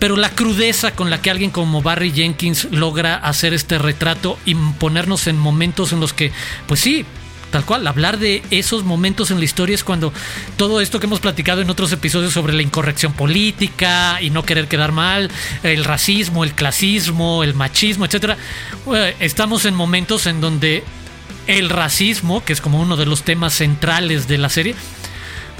Pero 0.00 0.16
la 0.16 0.30
crudeza 0.30 0.92
con 0.96 1.10
la 1.10 1.22
que 1.22 1.30
alguien 1.30 1.50
como 1.50 1.82
Barry 1.82 2.10
Jenkins 2.10 2.68
logra 2.72 3.16
hacer 3.16 3.54
este 3.54 3.78
retrato 3.78 4.38
y 4.46 4.54
ponernos 4.54 5.26
en 5.26 5.38
momentos 5.38 5.92
en 5.92 6.00
los 6.00 6.12
que, 6.12 6.32
pues 6.66 6.80
sí, 6.80 7.04
Tal 7.50 7.64
cual, 7.64 7.86
hablar 7.86 8.18
de 8.18 8.42
esos 8.50 8.84
momentos 8.84 9.30
en 9.30 9.38
la 9.38 9.44
historia 9.44 9.74
es 9.74 9.82
cuando 9.82 10.12
todo 10.56 10.80
esto 10.80 11.00
que 11.00 11.06
hemos 11.06 11.18
platicado 11.18 11.60
en 11.60 11.70
otros 11.70 11.90
episodios 11.92 12.32
sobre 12.32 12.52
la 12.52 12.62
incorrección 12.62 13.12
política 13.12 14.22
y 14.22 14.30
no 14.30 14.44
querer 14.44 14.68
quedar 14.68 14.92
mal, 14.92 15.30
el 15.64 15.84
racismo, 15.84 16.44
el 16.44 16.52
clasismo, 16.52 17.42
el 17.42 17.54
machismo, 17.54 18.04
etcétera, 18.04 18.36
eh, 18.94 19.16
estamos 19.18 19.64
en 19.64 19.74
momentos 19.74 20.26
en 20.26 20.40
donde 20.40 20.84
el 21.48 21.70
racismo, 21.70 22.44
que 22.44 22.52
es 22.52 22.60
como 22.60 22.80
uno 22.80 22.96
de 22.96 23.06
los 23.06 23.22
temas 23.22 23.54
centrales 23.54 24.28
de 24.28 24.38
la 24.38 24.48
serie, 24.48 24.76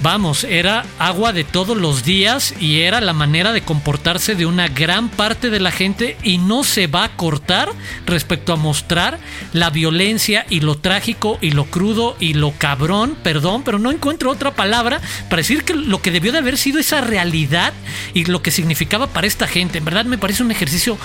vamos, 0.02 0.44
era 0.44 0.84
agua 0.98 1.32
de 1.32 1.44
todos 1.44 1.76
los 1.76 2.04
días 2.04 2.54
y 2.60 2.80
era 2.80 3.00
la 3.00 3.12
manera 3.12 3.52
de 3.52 3.62
comportarse 3.62 4.34
de 4.34 4.46
una 4.46 4.68
gran 4.68 5.08
parte 5.08 5.50
de 5.50 5.60
la 5.60 5.70
gente 5.70 6.16
y 6.22 6.38
no 6.38 6.64
se 6.64 6.86
va 6.86 7.04
a 7.04 7.16
cortar 7.16 7.70
respecto 8.06 8.52
a 8.52 8.56
mostrar 8.56 9.18
la 9.52 9.70
violencia 9.70 10.46
y 10.48 10.60
lo 10.60 10.76
trágico 10.76 11.38
y 11.40 11.50
lo 11.50 11.64
crudo 11.66 12.16
y 12.18 12.34
lo 12.34 12.52
cabrón, 12.52 13.16
perdón, 13.22 13.62
pero 13.62 13.78
no 13.78 13.90
encuentro 13.90 14.30
otra 14.30 14.52
palabra 14.52 15.00
para 15.28 15.40
decir 15.40 15.64
que 15.64 15.74
lo 15.74 16.00
que 16.02 16.10
debió 16.10 16.32
de 16.32 16.38
haber 16.38 16.58
sido 16.58 16.78
esa 16.78 17.00
realidad 17.00 17.72
y 18.14 18.24
lo 18.24 18.42
que 18.42 18.50
significaba 18.50 19.06
para 19.08 19.26
esta 19.26 19.46
gente. 19.46 19.78
En 19.78 19.84
verdad 19.84 20.04
me 20.04 20.18
parece 20.18 20.42
un 20.42 20.50
ejercicio 20.50 20.98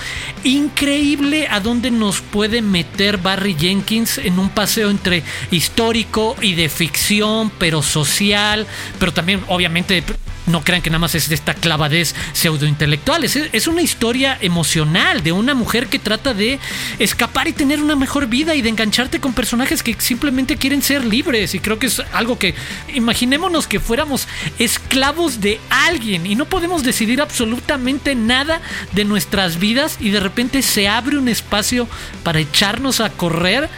increíble 0.44 1.48
a 1.48 1.60
donde 1.60 1.90
nos 1.90 2.20
puede 2.20 2.62
meter 2.62 3.18
Barry 3.18 3.56
Jenkins 3.58 4.18
en 4.18 4.38
un 4.38 4.48
paseo 4.48 4.90
entre 4.90 5.22
histórico 5.50 6.36
y 6.40 6.54
de 6.54 6.68
ficción, 6.68 7.50
pero 7.58 7.82
social, 7.82 8.66
pero 8.98 9.12
también 9.12 9.42
obviamente 9.48 10.02
no 10.46 10.62
crean 10.62 10.82
que 10.82 10.90
nada 10.90 11.00
más 11.00 11.14
es 11.14 11.28
de 11.28 11.34
esta 11.34 11.54
clavadez 11.54 12.14
pseudointelectual. 12.32 13.24
Es, 13.24 13.36
es 13.36 13.66
una 13.66 13.82
historia 13.82 14.38
emocional 14.40 15.22
de 15.22 15.32
una 15.32 15.54
mujer 15.54 15.88
que 15.88 15.98
trata 15.98 16.34
de 16.34 16.58
escapar 16.98 17.48
y 17.48 17.52
tener 17.52 17.82
una 17.82 17.96
mejor 17.96 18.28
vida 18.28 18.54
y 18.54 18.62
de 18.62 18.68
engancharte 18.68 19.20
con 19.20 19.32
personajes 19.32 19.82
que 19.82 19.96
simplemente 19.98 20.56
quieren 20.56 20.82
ser 20.82 21.04
libres. 21.04 21.54
Y 21.54 21.58
creo 21.58 21.78
que 21.78 21.86
es 21.86 22.00
algo 22.12 22.38
que 22.38 22.54
imaginémonos 22.94 23.66
que 23.66 23.80
fuéramos 23.80 24.28
esclavos 24.58 25.40
de 25.40 25.60
alguien 25.70 26.26
y 26.26 26.34
no 26.34 26.46
podemos 26.46 26.82
decidir 26.82 27.20
absolutamente 27.20 28.14
nada 28.14 28.60
de 28.92 29.04
nuestras 29.04 29.58
vidas 29.58 29.98
y 30.00 30.10
de 30.10 30.20
repente 30.20 30.62
se 30.62 30.88
abre 30.88 31.18
un 31.18 31.28
espacio 31.28 31.88
para 32.22 32.40
echarnos 32.40 33.00
a 33.00 33.10
correr. 33.10 33.68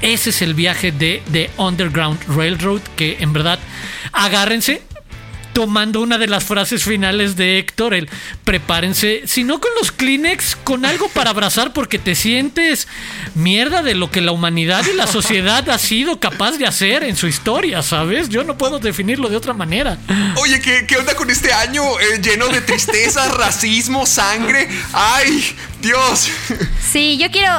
Ese 0.00 0.30
es 0.30 0.42
el 0.42 0.54
viaje 0.54 0.92
de, 0.92 1.22
de 1.28 1.50
Underground 1.56 2.20
Railroad 2.28 2.82
que 2.96 3.16
en 3.20 3.32
verdad 3.32 3.58
agárrense 4.12 4.82
tomando 5.56 6.02
una 6.02 6.18
de 6.18 6.26
las 6.26 6.44
frases 6.44 6.84
finales 6.84 7.34
de 7.34 7.58
Héctor, 7.58 7.94
el 7.94 8.10
prepárense, 8.44 9.22
si 9.24 9.42
no 9.42 9.58
con 9.58 9.70
los 9.80 9.90
Kleenex, 9.90 10.54
con 10.54 10.84
algo 10.84 11.08
para 11.08 11.30
abrazar 11.30 11.72
porque 11.72 11.98
te 11.98 12.14
sientes 12.14 12.86
mierda 13.34 13.82
de 13.82 13.94
lo 13.94 14.10
que 14.10 14.20
la 14.20 14.32
humanidad 14.32 14.84
y 14.86 14.94
la 14.94 15.06
sociedad 15.06 15.66
ha 15.70 15.78
sido 15.78 16.20
capaz 16.20 16.58
de 16.58 16.66
hacer 16.66 17.04
en 17.04 17.16
su 17.16 17.26
historia, 17.26 17.80
¿sabes? 17.80 18.28
Yo 18.28 18.44
no 18.44 18.58
puedo 18.58 18.80
definirlo 18.80 19.30
de 19.30 19.36
otra 19.38 19.54
manera. 19.54 19.96
Oye, 20.36 20.60
¿qué, 20.60 20.84
qué 20.86 20.98
onda 20.98 21.14
con 21.14 21.30
este 21.30 21.50
año 21.54 21.82
eh, 22.00 22.20
lleno 22.22 22.48
de 22.48 22.60
tristeza, 22.60 23.26
racismo, 23.38 24.04
sangre? 24.04 24.68
¡Ay! 24.92 25.56
Dios. 25.86 26.30
Sí, 26.80 27.18
yo 27.18 27.30
quiero 27.30 27.52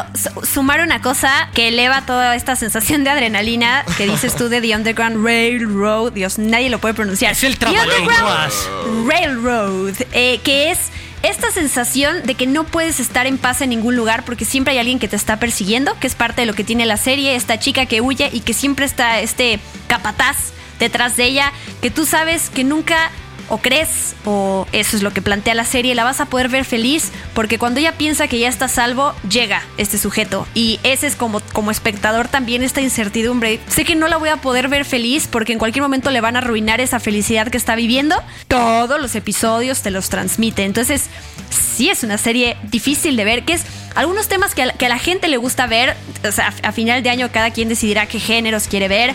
sumar 0.43 0.81
una 0.81 1.01
cosa 1.01 1.49
que 1.53 1.67
eleva 1.67 2.05
toda 2.05 2.35
esta 2.35 2.55
sensación 2.55 3.03
de 3.03 3.09
adrenalina 3.09 3.85
que 3.97 4.07
dices 4.07 4.35
tú 4.35 4.49
de 4.49 4.61
The 4.61 4.75
Underground 4.75 5.23
Railroad. 5.23 6.13
Dios, 6.13 6.39
nadie 6.39 6.69
lo 6.69 6.79
puede 6.79 6.93
pronunciar. 6.93 7.33
Es 7.33 7.43
el 7.43 7.57
The 7.57 7.67
Underground 7.67 9.07
Railroad, 9.07 9.93
eh, 10.11 10.39
que 10.43 10.71
es 10.71 10.79
esta 11.23 11.51
sensación 11.51 12.23
de 12.23 12.35
que 12.35 12.47
no 12.47 12.63
puedes 12.63 12.99
estar 12.99 13.27
en 13.27 13.37
paz 13.37 13.61
en 13.61 13.69
ningún 13.69 13.95
lugar 13.95 14.23
porque 14.25 14.45
siempre 14.45 14.73
hay 14.73 14.79
alguien 14.79 14.99
que 14.99 15.07
te 15.07 15.15
está 15.15 15.39
persiguiendo, 15.39 15.97
que 15.99 16.07
es 16.07 16.15
parte 16.15 16.41
de 16.41 16.47
lo 16.47 16.53
que 16.53 16.63
tiene 16.63 16.85
la 16.85 16.97
serie, 16.97 17.35
esta 17.35 17.59
chica 17.59 17.85
que 17.85 18.01
huye 18.01 18.29
y 18.33 18.41
que 18.41 18.53
siempre 18.53 18.85
está 18.85 19.19
este 19.19 19.59
capataz 19.87 20.53
detrás 20.79 21.17
de 21.17 21.25
ella, 21.25 21.51
que 21.81 21.91
tú 21.91 22.05
sabes 22.05 22.49
que 22.49 22.63
nunca 22.63 23.11
o 23.49 23.57
crees, 23.57 24.15
o 24.25 24.67
eso 24.71 24.97
es 24.97 25.03
lo 25.03 25.11
que 25.11 25.21
plantea 25.21 25.55
la 25.55 25.65
serie, 25.65 25.95
la 25.95 26.03
vas 26.03 26.19
a 26.19 26.25
poder 26.25 26.49
ver 26.49 26.65
feliz, 26.65 27.11
porque 27.33 27.57
cuando 27.57 27.79
ella 27.79 27.93
piensa 27.93 28.27
que 28.27 28.39
ya 28.39 28.49
está 28.49 28.67
salvo, 28.67 29.13
llega 29.29 29.61
este 29.77 29.97
sujeto. 29.97 30.47
Y 30.53 30.79
ese 30.83 31.07
es 31.07 31.15
como, 31.15 31.39
como 31.53 31.71
espectador 31.71 32.27
también 32.27 32.63
esta 32.63 32.81
incertidumbre. 32.81 33.59
Sé 33.67 33.85
que 33.85 33.95
no 33.95 34.07
la 34.07 34.17
voy 34.17 34.29
a 34.29 34.37
poder 34.37 34.67
ver 34.67 34.85
feliz 34.85 35.27
porque 35.29 35.53
en 35.53 35.59
cualquier 35.59 35.83
momento 35.83 36.11
le 36.11 36.21
van 36.21 36.35
a 36.35 36.39
arruinar 36.39 36.81
esa 36.81 36.99
felicidad 36.99 37.47
que 37.47 37.57
está 37.57 37.75
viviendo. 37.75 38.15
Todos 38.47 38.99
los 38.99 39.15
episodios 39.15 39.81
te 39.81 39.91
los 39.91 40.09
transmite. 40.09 40.63
Entonces, 40.63 41.05
sí 41.49 41.89
es 41.89 42.03
una 42.03 42.17
serie 42.17 42.57
difícil 42.63 43.15
de 43.15 43.25
ver, 43.25 43.45
que 43.45 43.53
es 43.53 43.63
algunos 43.95 44.27
temas 44.27 44.53
que 44.53 44.63
a, 44.63 44.71
que 44.71 44.85
a 44.85 44.89
la 44.89 44.99
gente 44.99 45.27
le 45.27 45.37
gusta 45.37 45.67
ver. 45.67 45.95
O 46.27 46.31
sea, 46.31 46.53
a 46.63 46.71
final 46.71 47.03
de 47.03 47.09
año 47.09 47.29
cada 47.31 47.51
quien 47.51 47.69
decidirá 47.69 48.05
qué 48.05 48.19
géneros 48.19 48.67
quiere 48.67 48.87
ver. 48.87 49.13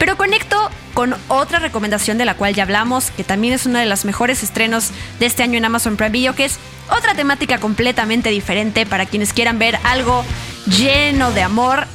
Pero 0.00 0.16
conecto 0.16 0.56
con 0.94 1.14
otra 1.28 1.58
recomendación 1.58 2.16
de 2.16 2.24
la 2.24 2.34
cual 2.34 2.54
ya 2.54 2.62
hablamos, 2.62 3.10
que 3.10 3.22
también 3.22 3.52
es 3.52 3.66
uno 3.66 3.78
de 3.78 3.84
los 3.84 4.06
mejores 4.06 4.42
estrenos 4.42 4.92
de 5.18 5.26
este 5.26 5.42
año 5.42 5.58
en 5.58 5.64
Amazon 5.66 5.98
Prime 5.98 6.10
Video, 6.10 6.34
que 6.34 6.46
es 6.46 6.58
otra 6.90 7.14
temática 7.14 7.58
completamente 7.58 8.30
diferente 8.30 8.86
para 8.86 9.04
quienes 9.04 9.34
quieran 9.34 9.58
ver 9.58 9.78
algo 9.84 10.24
lleno 10.78 11.32
de 11.32 11.42
amor. 11.42 11.86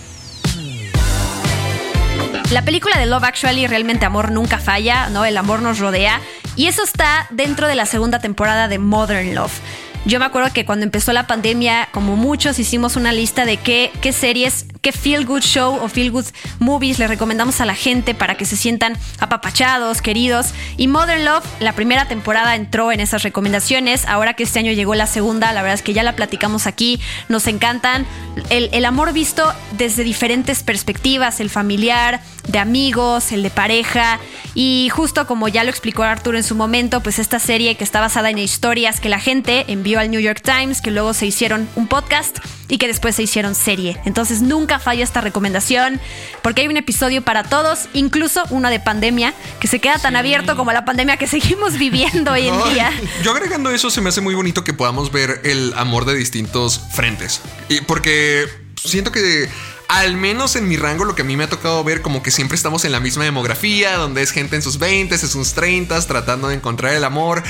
La 2.52 2.62
película 2.62 3.00
de 3.00 3.08
Love 3.08 3.24
Actually 3.24 3.65
realmente 3.65 4.06
amor 4.06 4.32
nunca 4.32 4.60
falla, 4.60 5.10
¿no? 5.10 5.26
El 5.26 5.36
amor 5.36 5.63
nos 5.63 5.80
rodea 5.80 6.22
y 6.56 6.68
eso 6.68 6.84
está 6.84 7.26
dentro 7.32 7.68
de 7.68 7.74
la 7.74 7.88
segunda 7.88 8.20
temporada 8.20 8.68
de 8.68 8.78
Modern 8.78 9.34
Love. 9.34 9.60
Yo 10.06 10.20
me 10.20 10.26
acuerdo 10.26 10.54
que 10.54 10.63
cuando 10.63 10.86
empezó 10.86 11.12
la 11.12 11.26
pandemia, 11.26 11.89
como 11.91 12.15
muchos, 12.15 12.60
hicimos 12.60 12.98
una 12.98 13.12
lista 13.12 13.46
de 13.46 13.58
qué, 13.58 13.91
qué 14.02 14.13
series, 14.13 14.68
qué 14.86 14.91
feel 14.91 15.26
good 15.26 15.41
show 15.41 15.80
o 15.82 15.89
feel 15.89 16.12
good 16.12 16.26
movies 16.60 17.00
le 17.00 17.08
recomendamos 17.08 17.60
a 17.60 17.65
la 17.65 17.74
gente 17.74 18.13
para 18.13 18.36
que 18.36 18.45
se 18.45 18.56
sientan 18.56 18.95
apapachados, 19.17 20.00
queridos. 20.04 20.54
Y 20.78 20.88
Modern 20.88 21.26
Love, 21.26 21.43
la 21.60 21.74
primera 21.74 22.08
temporada 22.08 22.56
entró 22.56 22.91
en 22.91 23.00
esas 23.00 23.24
recomendaciones. 23.24 24.06
Ahora 24.06 24.36
que 24.36 24.43
este 24.43 24.60
año 24.60 24.74
llegó 24.74 24.93
la 24.93 25.08
segunda, 25.08 25.54
la 25.54 25.63
verdad 25.63 25.74
es 25.74 25.82
que 25.82 25.93
ya 25.93 26.04
la 26.04 26.15
platicamos 26.15 26.67
aquí, 26.67 27.00
nos 27.30 27.48
encantan. 27.48 28.06
El, 28.52 28.69
el 28.74 28.86
amor 28.86 29.12
visto 29.12 29.52
desde 29.71 30.04
diferentes 30.04 30.62
perspectivas, 30.62 31.39
el 31.39 31.50
familiar, 31.50 32.21
de 32.48 32.60
amigos, 32.60 33.32
el 33.32 33.41
de 33.41 33.50
pareja. 33.50 34.19
Y 34.54 34.89
justo 34.91 35.26
como 35.26 35.48
ya 35.48 35.63
lo 35.63 35.71
explicó 35.71 36.04
Arturo 36.04 36.38
en 36.38 36.43
su 36.43 36.54
momento, 36.54 37.02
pues 37.02 37.17
esta 37.17 37.39
serie 37.39 37.74
que 37.76 37.84
está 37.84 38.02
basada 38.02 38.30
en 38.30 38.38
historias 38.38 39.00
que 39.00 39.10
la 39.10 39.19
gente 39.19 39.65
envió 39.67 40.00
al 40.00 40.12
New 40.12 40.21
York 40.21 40.43
Times, 40.43 40.82
que 40.84 40.91
luego 40.91 41.15
se 41.15 41.26
hicieron 41.26 41.67
un 41.76 41.88
podcast 41.88 42.38
y 42.67 42.78
que 42.78 42.88
después 42.88 43.15
se 43.15 43.23
hicieron 43.23 43.56
serie. 43.56 43.99
Entonces 44.06 44.41
nunca 44.41 44.80
falla 44.80 45.04
esta 45.04 45.21
recomendación 45.21 45.99
porque 46.41 46.62
hay 46.62 46.67
un 46.67 46.78
episodio 46.78 47.21
para 47.21 47.43
todos, 47.43 47.88
incluso 47.93 48.43
uno 48.49 48.69
de 48.69 48.80
pandemia, 48.80 49.34
que 49.60 49.67
se 49.67 49.80
queda 49.80 49.97
tan 49.99 50.15
abierto 50.15 50.56
como 50.56 50.71
la 50.71 50.86
pandemia 50.86 51.17
que 51.17 51.28
seguimos 51.36 51.78
viviendo 51.78 52.32
hoy 52.32 52.47
en 52.47 52.73
día. 52.73 52.91
Yo 53.23 53.32
agregando 53.32 53.69
eso 53.71 53.89
se 53.89 54.01
me 54.01 54.10
hace 54.10 54.21
muy 54.21 54.36
bonito 54.36 54.63
que 54.63 54.73
podamos 54.73 55.12
ver 55.12 55.41
el 55.43 55.73
amor 55.75 56.06
de 56.06 56.15
distintos 56.15 56.82
frentes. 56.93 57.41
Y 57.69 57.82
porque 57.82 58.45
siento 58.75 59.12
que 59.12 59.49
al 59.88 60.15
menos 60.15 60.56
en 60.56 60.67
mi 60.67 60.78
rango, 60.78 61.06
lo 61.06 61.15
que 61.15 61.21
a 61.21 61.25
mí 61.25 61.38
me 61.38 61.43
ha 61.43 61.49
tocado 61.49 61.84
ver, 61.84 62.01
como 62.01 62.23
que 62.23 62.32
siempre 62.32 62.56
estamos 62.56 62.86
en 62.86 62.91
la 62.91 62.99
misma 62.99 63.23
demografía, 63.23 63.97
donde 63.97 64.21
es 64.21 64.32
gente 64.32 64.56
en 64.56 64.62
sus 64.62 64.80
20, 64.80 65.13
en 65.15 65.21
sus 65.21 65.54
30, 65.54 65.99
tratando 66.08 66.47
de 66.47 66.56
encontrar 66.56 66.93
el 66.93 67.04
amor. 67.04 67.43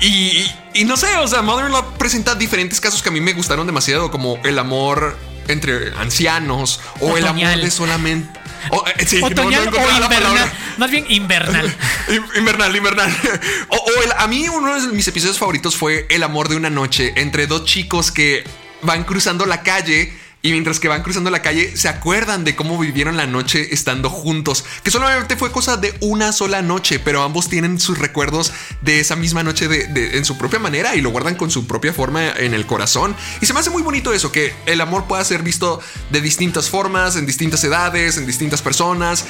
Y, 0.00 0.50
y, 0.74 0.84
no 0.84 0.96
sé, 0.96 1.16
o 1.16 1.26
sea, 1.28 1.42
Modern 1.42 1.70
Love 1.72 1.96
presenta 1.98 2.34
diferentes 2.34 2.80
casos 2.80 3.02
que 3.02 3.08
a 3.08 3.12
mí 3.12 3.20
me 3.20 3.32
gustaron 3.32 3.66
demasiado, 3.66 4.10
como 4.10 4.38
el 4.44 4.58
amor 4.58 5.16
entre 5.48 5.94
ancianos 5.96 6.80
o 7.00 7.06
Otoñal. 7.12 7.18
el 7.18 7.26
amor 7.28 7.64
de 7.64 7.70
solamente. 7.70 8.40
O, 8.70 8.84
eh, 8.86 9.06
sí, 9.06 9.16
no- 9.20 9.28
no 9.30 9.42
Otoñal 9.42 9.68
o 9.74 10.02
invernal. 10.02 10.52
Más 10.76 10.90
bien 10.90 11.06
invernal. 11.08 11.74
In- 12.08 12.24
Invernal, 12.36 12.74
invernal. 12.76 13.16
O, 13.68 13.76
o 13.76 14.02
el- 14.04 14.12
a 14.18 14.26
mí 14.26 14.48
uno 14.48 14.80
de 14.80 14.88
mis 14.88 15.06
episodios 15.08 15.38
favoritos 15.38 15.76
fue 15.76 16.06
El 16.10 16.22
amor 16.24 16.48
de 16.48 16.56
una 16.56 16.68
noche 16.70 17.12
entre 17.16 17.46
dos 17.46 17.64
chicos 17.64 18.10
que 18.10 18.44
van 18.82 19.04
cruzando 19.04 19.46
la 19.46 19.62
calle 19.62 20.12
y 20.46 20.52
mientras 20.52 20.78
que 20.78 20.86
van 20.86 21.02
cruzando 21.02 21.28
la 21.28 21.42
calle 21.42 21.76
se 21.76 21.88
acuerdan 21.88 22.44
de 22.44 22.54
cómo 22.54 22.78
vivieron 22.78 23.16
la 23.16 23.26
noche 23.26 23.74
estando 23.74 24.10
juntos, 24.10 24.64
que 24.84 24.92
solamente 24.92 25.36
fue 25.36 25.50
cosa 25.50 25.76
de 25.76 25.92
una 26.00 26.30
sola 26.30 26.62
noche, 26.62 27.00
pero 27.00 27.24
ambos 27.24 27.48
tienen 27.48 27.80
sus 27.80 27.98
recuerdos 27.98 28.52
de 28.80 29.00
esa 29.00 29.16
misma 29.16 29.42
noche 29.42 29.66
de, 29.66 30.16
en 30.16 30.24
su 30.24 30.38
propia 30.38 30.60
manera 30.60 30.94
y 30.94 31.00
lo 31.00 31.10
guardan 31.10 31.34
con 31.34 31.50
su 31.50 31.66
propia 31.66 31.92
forma 31.92 32.30
en 32.30 32.54
el 32.54 32.64
corazón. 32.64 33.16
Y 33.40 33.46
se 33.46 33.54
me 33.54 33.58
hace 33.58 33.70
muy 33.70 33.82
bonito 33.82 34.12
eso, 34.12 34.30
que 34.30 34.54
el 34.66 34.80
amor 34.80 35.06
pueda 35.08 35.24
ser 35.24 35.42
visto 35.42 35.80
de 36.12 36.20
distintas 36.20 36.70
formas, 36.70 37.16
en 37.16 37.26
distintas 37.26 37.64
edades, 37.64 38.16
en 38.16 38.24
distintas 38.24 38.62
personas. 38.62 39.24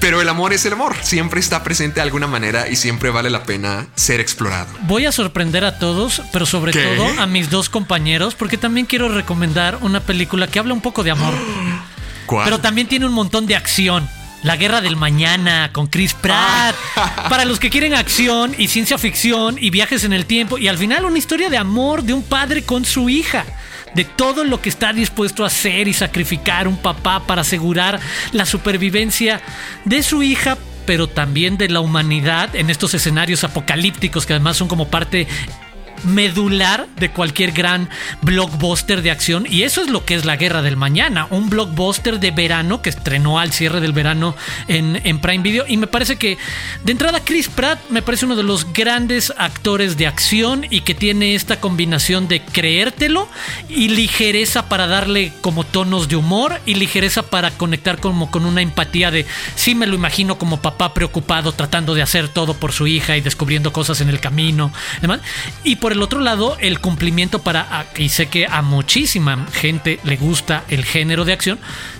Pero 0.00 0.20
el 0.20 0.28
amor 0.28 0.52
es 0.52 0.64
el 0.64 0.72
amor, 0.72 0.94
siempre 1.02 1.40
está 1.40 1.62
presente 1.64 1.96
de 1.96 2.02
alguna 2.02 2.26
manera 2.26 2.68
y 2.68 2.76
siempre 2.76 3.10
vale 3.10 3.30
la 3.30 3.42
pena 3.42 3.88
ser 3.96 4.20
explorado. 4.20 4.68
Voy 4.82 5.06
a 5.06 5.12
sorprender 5.12 5.64
a 5.64 5.78
todos, 5.78 6.22
pero 6.32 6.46
sobre 6.46 6.72
¿Qué? 6.72 6.84
todo 6.84 7.20
a 7.20 7.26
mis 7.26 7.50
dos 7.50 7.68
compañeros, 7.68 8.34
porque 8.34 8.56
también 8.56 8.86
quiero 8.86 9.08
recomendar 9.08 9.78
una 9.80 10.00
película 10.00 10.46
que 10.46 10.58
habla 10.58 10.74
un 10.74 10.80
poco 10.80 11.02
de 11.02 11.10
amor, 11.10 11.34
¿Cuál? 12.26 12.44
pero 12.44 12.58
también 12.60 12.86
tiene 12.86 13.06
un 13.06 13.12
montón 13.12 13.46
de 13.46 13.56
acción. 13.56 14.08
La 14.42 14.56
Guerra 14.56 14.80
del 14.80 14.96
Mañana 14.96 15.70
con 15.72 15.88
Chris 15.88 16.14
Pratt. 16.14 16.74
Para 17.28 17.44
los 17.44 17.58
que 17.58 17.70
quieren 17.70 17.94
acción 17.94 18.54
y 18.56 18.68
ciencia 18.68 18.98
ficción 18.98 19.56
y 19.60 19.70
viajes 19.70 20.04
en 20.04 20.12
el 20.12 20.26
tiempo. 20.26 20.58
Y 20.58 20.68
al 20.68 20.78
final 20.78 21.04
una 21.04 21.18
historia 21.18 21.50
de 21.50 21.58
amor 21.58 22.04
de 22.04 22.14
un 22.14 22.22
padre 22.22 22.62
con 22.62 22.84
su 22.84 23.08
hija. 23.08 23.44
De 23.94 24.04
todo 24.04 24.44
lo 24.44 24.60
que 24.60 24.68
está 24.68 24.92
dispuesto 24.92 25.44
a 25.44 25.48
hacer 25.48 25.88
y 25.88 25.94
sacrificar 25.94 26.68
un 26.68 26.76
papá 26.76 27.26
para 27.26 27.40
asegurar 27.40 27.98
la 28.32 28.46
supervivencia 28.46 29.40
de 29.84 30.02
su 30.02 30.22
hija, 30.22 30.58
pero 30.86 31.08
también 31.08 31.56
de 31.56 31.68
la 31.68 31.80
humanidad 31.80 32.54
en 32.54 32.70
estos 32.70 32.94
escenarios 32.94 33.44
apocalípticos 33.44 34.26
que 34.26 34.34
además 34.34 34.56
son 34.56 34.68
como 34.68 34.88
parte 34.88 35.26
medular 36.04 36.86
de 36.98 37.10
cualquier 37.10 37.52
gran 37.52 37.88
blockbuster 38.22 39.02
de 39.02 39.10
acción. 39.10 39.46
Y 39.48 39.62
eso 39.62 39.82
es 39.82 39.88
lo 39.88 40.04
que 40.04 40.14
es 40.14 40.24
la 40.24 40.36
guerra 40.36 40.62
del 40.62 40.76
mañana. 40.76 41.26
Un 41.30 41.50
blockbuster 41.50 42.20
de 42.20 42.30
verano 42.30 42.82
que 42.82 42.90
estrenó 42.90 43.38
al 43.38 43.52
cierre 43.52 43.80
del 43.80 43.92
verano 43.92 44.34
en, 44.68 45.00
en 45.04 45.18
Prime 45.20 45.42
Video. 45.42 45.64
Y 45.66 45.76
me 45.76 45.86
parece 45.86 46.16
que 46.16 46.38
de 46.84 46.92
entrada 46.92 47.20
Chris 47.24 47.48
Pratt 47.48 47.78
me 47.90 48.02
parece 48.02 48.26
uno 48.26 48.36
de 48.36 48.42
los 48.42 48.72
grandes 48.72 49.32
actores 49.36 49.96
de 49.96 50.06
acción 50.06 50.66
y 50.70 50.80
que 50.80 50.94
tiene 50.94 51.34
esta 51.34 51.60
combinación 51.60 52.28
de 52.28 52.42
creértelo 52.42 53.28
y 53.68 53.88
ligereza 53.88 54.68
para 54.68 54.86
darle 54.86 55.32
como 55.40 55.64
tonos 55.64 56.08
de 56.08 56.16
humor 56.16 56.60
y 56.66 56.74
ligereza 56.74 57.22
para 57.22 57.50
conectar 57.50 58.00
como 58.00 58.30
con 58.30 58.46
una 58.46 58.62
empatía 58.62 59.10
de 59.10 59.26
sí 59.54 59.74
me 59.74 59.86
lo 59.86 59.94
imagino 59.94 60.38
como 60.38 60.60
papá 60.60 60.94
preocupado 60.94 61.52
tratando 61.52 61.94
de 61.94 62.02
hacer 62.02 62.28
todo 62.28 62.54
por 62.54 62.72
su 62.72 62.86
hija 62.86 63.16
y 63.16 63.20
descubriendo 63.20 63.72
cosas 63.72 64.00
en 64.00 64.08
el 64.08 64.20
camino. 64.20 64.72
Y 65.64 65.76
por 65.76 65.87
el 65.92 66.02
otro 66.02 66.20
lado, 66.20 66.56
el 66.60 66.80
cumplimiento 66.80 67.40
para, 67.40 67.86
y 67.96 68.08
sé 68.08 68.26
que 68.26 68.46
a 68.46 68.62
muchísima 68.62 69.46
gente 69.52 70.00
le 70.04 70.16
gusta 70.16 70.64
el 70.68 70.84
género 70.84 71.24
de 71.24 71.32
acción, 71.32 71.58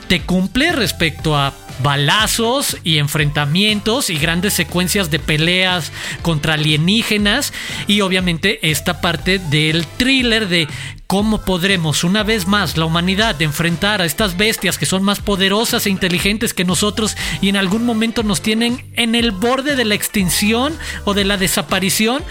te 0.08 0.22
cumple 0.22 0.72
respecto 0.72 1.36
a 1.36 1.52
balazos 1.82 2.76
y 2.82 2.98
enfrentamientos 2.98 4.10
y 4.10 4.18
grandes 4.18 4.54
secuencias 4.54 5.10
de 5.10 5.18
peleas 5.18 5.92
contra 6.22 6.54
alienígenas 6.54 7.52
y 7.86 8.00
obviamente 8.00 8.70
esta 8.70 9.00
parte 9.00 9.38
del 9.38 9.86
thriller 9.86 10.48
de 10.48 10.66
cómo 11.06 11.42
podremos 11.42 12.04
una 12.04 12.22
vez 12.22 12.46
más 12.46 12.76
la 12.76 12.84
humanidad 12.84 13.40
enfrentar 13.40 14.02
a 14.02 14.06
estas 14.06 14.36
bestias 14.36 14.76
que 14.76 14.86
son 14.86 15.02
más 15.02 15.20
poderosas 15.20 15.86
e 15.86 15.90
inteligentes 15.90 16.52
que 16.52 16.64
nosotros 16.64 17.16
y 17.40 17.48
en 17.48 17.56
algún 17.56 17.86
momento 17.86 18.22
nos 18.22 18.42
tienen 18.42 18.84
en 18.94 19.14
el 19.14 19.30
borde 19.30 19.76
de 19.76 19.84
la 19.84 19.94
extinción 19.94 20.76
o 21.04 21.14
de 21.14 21.24
la 21.24 21.36
desaparición 21.36 22.24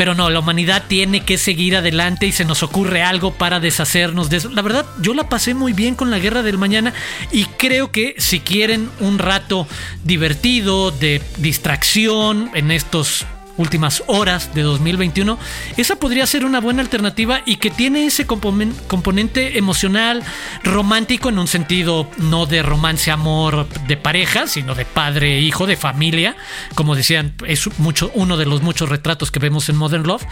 pero 0.00 0.14
no, 0.14 0.30
la 0.30 0.38
humanidad 0.38 0.84
tiene 0.88 1.26
que 1.26 1.36
seguir 1.36 1.76
adelante 1.76 2.26
y 2.26 2.32
se 2.32 2.46
nos 2.46 2.62
ocurre 2.62 3.02
algo 3.02 3.34
para 3.34 3.60
deshacernos 3.60 4.30
de 4.30 4.38
eso. 4.38 4.48
La 4.48 4.62
verdad, 4.62 4.86
yo 5.02 5.12
la 5.12 5.28
pasé 5.28 5.52
muy 5.52 5.74
bien 5.74 5.94
con 5.94 6.10
la 6.10 6.18
guerra 6.18 6.42
del 6.42 6.56
mañana 6.56 6.94
y 7.30 7.44
creo 7.44 7.92
que 7.92 8.14
si 8.16 8.40
quieren 8.40 8.88
un 9.00 9.18
rato 9.18 9.68
divertido, 10.02 10.90
de 10.90 11.20
distracción 11.36 12.50
en 12.54 12.70
estos 12.70 13.26
últimas 13.60 14.02
horas 14.06 14.54
de 14.54 14.62
2021, 14.62 15.38
esa 15.76 15.96
podría 15.96 16.26
ser 16.26 16.44
una 16.44 16.60
buena 16.60 16.82
alternativa 16.82 17.42
y 17.44 17.56
que 17.56 17.70
tiene 17.70 18.06
ese 18.06 18.26
componente 18.26 19.58
emocional, 19.58 20.22
romántico 20.64 21.28
en 21.28 21.38
un 21.38 21.46
sentido 21.46 22.08
no 22.18 22.46
de 22.46 22.62
romance, 22.62 23.10
amor 23.10 23.68
de 23.86 23.96
pareja, 23.96 24.46
sino 24.46 24.74
de 24.74 24.84
padre, 24.84 25.40
hijo, 25.40 25.66
de 25.66 25.76
familia, 25.76 26.36
como 26.74 26.96
decían, 26.96 27.34
es 27.46 27.68
mucho, 27.78 28.10
uno 28.14 28.36
de 28.36 28.46
los 28.46 28.62
muchos 28.62 28.88
retratos 28.88 29.30
que 29.30 29.38
vemos 29.38 29.68
en 29.68 29.76
Modern 29.76 30.06
Love, 30.06 30.24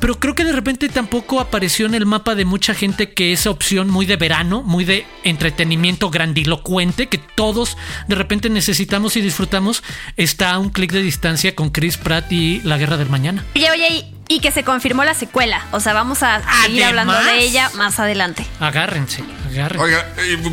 pero 0.00 0.20
creo 0.20 0.34
que 0.34 0.44
de 0.44 0.52
repente 0.52 0.88
tampoco 0.88 1.40
apareció 1.40 1.86
en 1.86 1.94
el 1.94 2.06
mapa 2.06 2.34
de 2.34 2.44
mucha 2.44 2.74
gente 2.74 3.12
que 3.12 3.32
esa 3.32 3.50
opción 3.50 3.88
muy 3.88 4.06
de 4.06 4.16
verano, 4.16 4.62
muy 4.62 4.84
de 4.84 5.06
entretenimiento 5.24 6.10
grandilocuente, 6.10 7.08
que 7.08 7.18
todos 7.18 7.76
de 8.06 8.14
repente 8.14 8.50
necesitamos 8.50 9.16
y 9.16 9.20
disfrutamos, 9.20 9.82
está 10.16 10.52
a 10.52 10.58
un 10.58 10.70
clic 10.70 10.92
de 10.92 11.02
distancia 11.02 11.54
con 11.54 11.70
Chris 11.70 11.96
Pratt 11.96 12.30
y 12.32 12.60
la 12.68 12.78
guerra 12.78 12.96
del 12.96 13.08
mañana. 13.08 13.44
Oye, 13.54 13.70
oye, 13.70 14.12
y 14.28 14.40
que 14.40 14.52
se 14.52 14.62
confirmó 14.62 15.04
la 15.04 15.14
secuela. 15.14 15.66
O 15.72 15.80
sea, 15.80 15.94
vamos 15.94 16.22
a 16.22 16.42
seguir 16.62 16.84
hablando 16.84 17.14
de 17.14 17.38
ella 17.42 17.70
más 17.74 17.98
adelante. 17.98 18.46
Agárrense, 18.60 19.24
agárrense. 19.50 19.82
Oiga, 19.82 20.06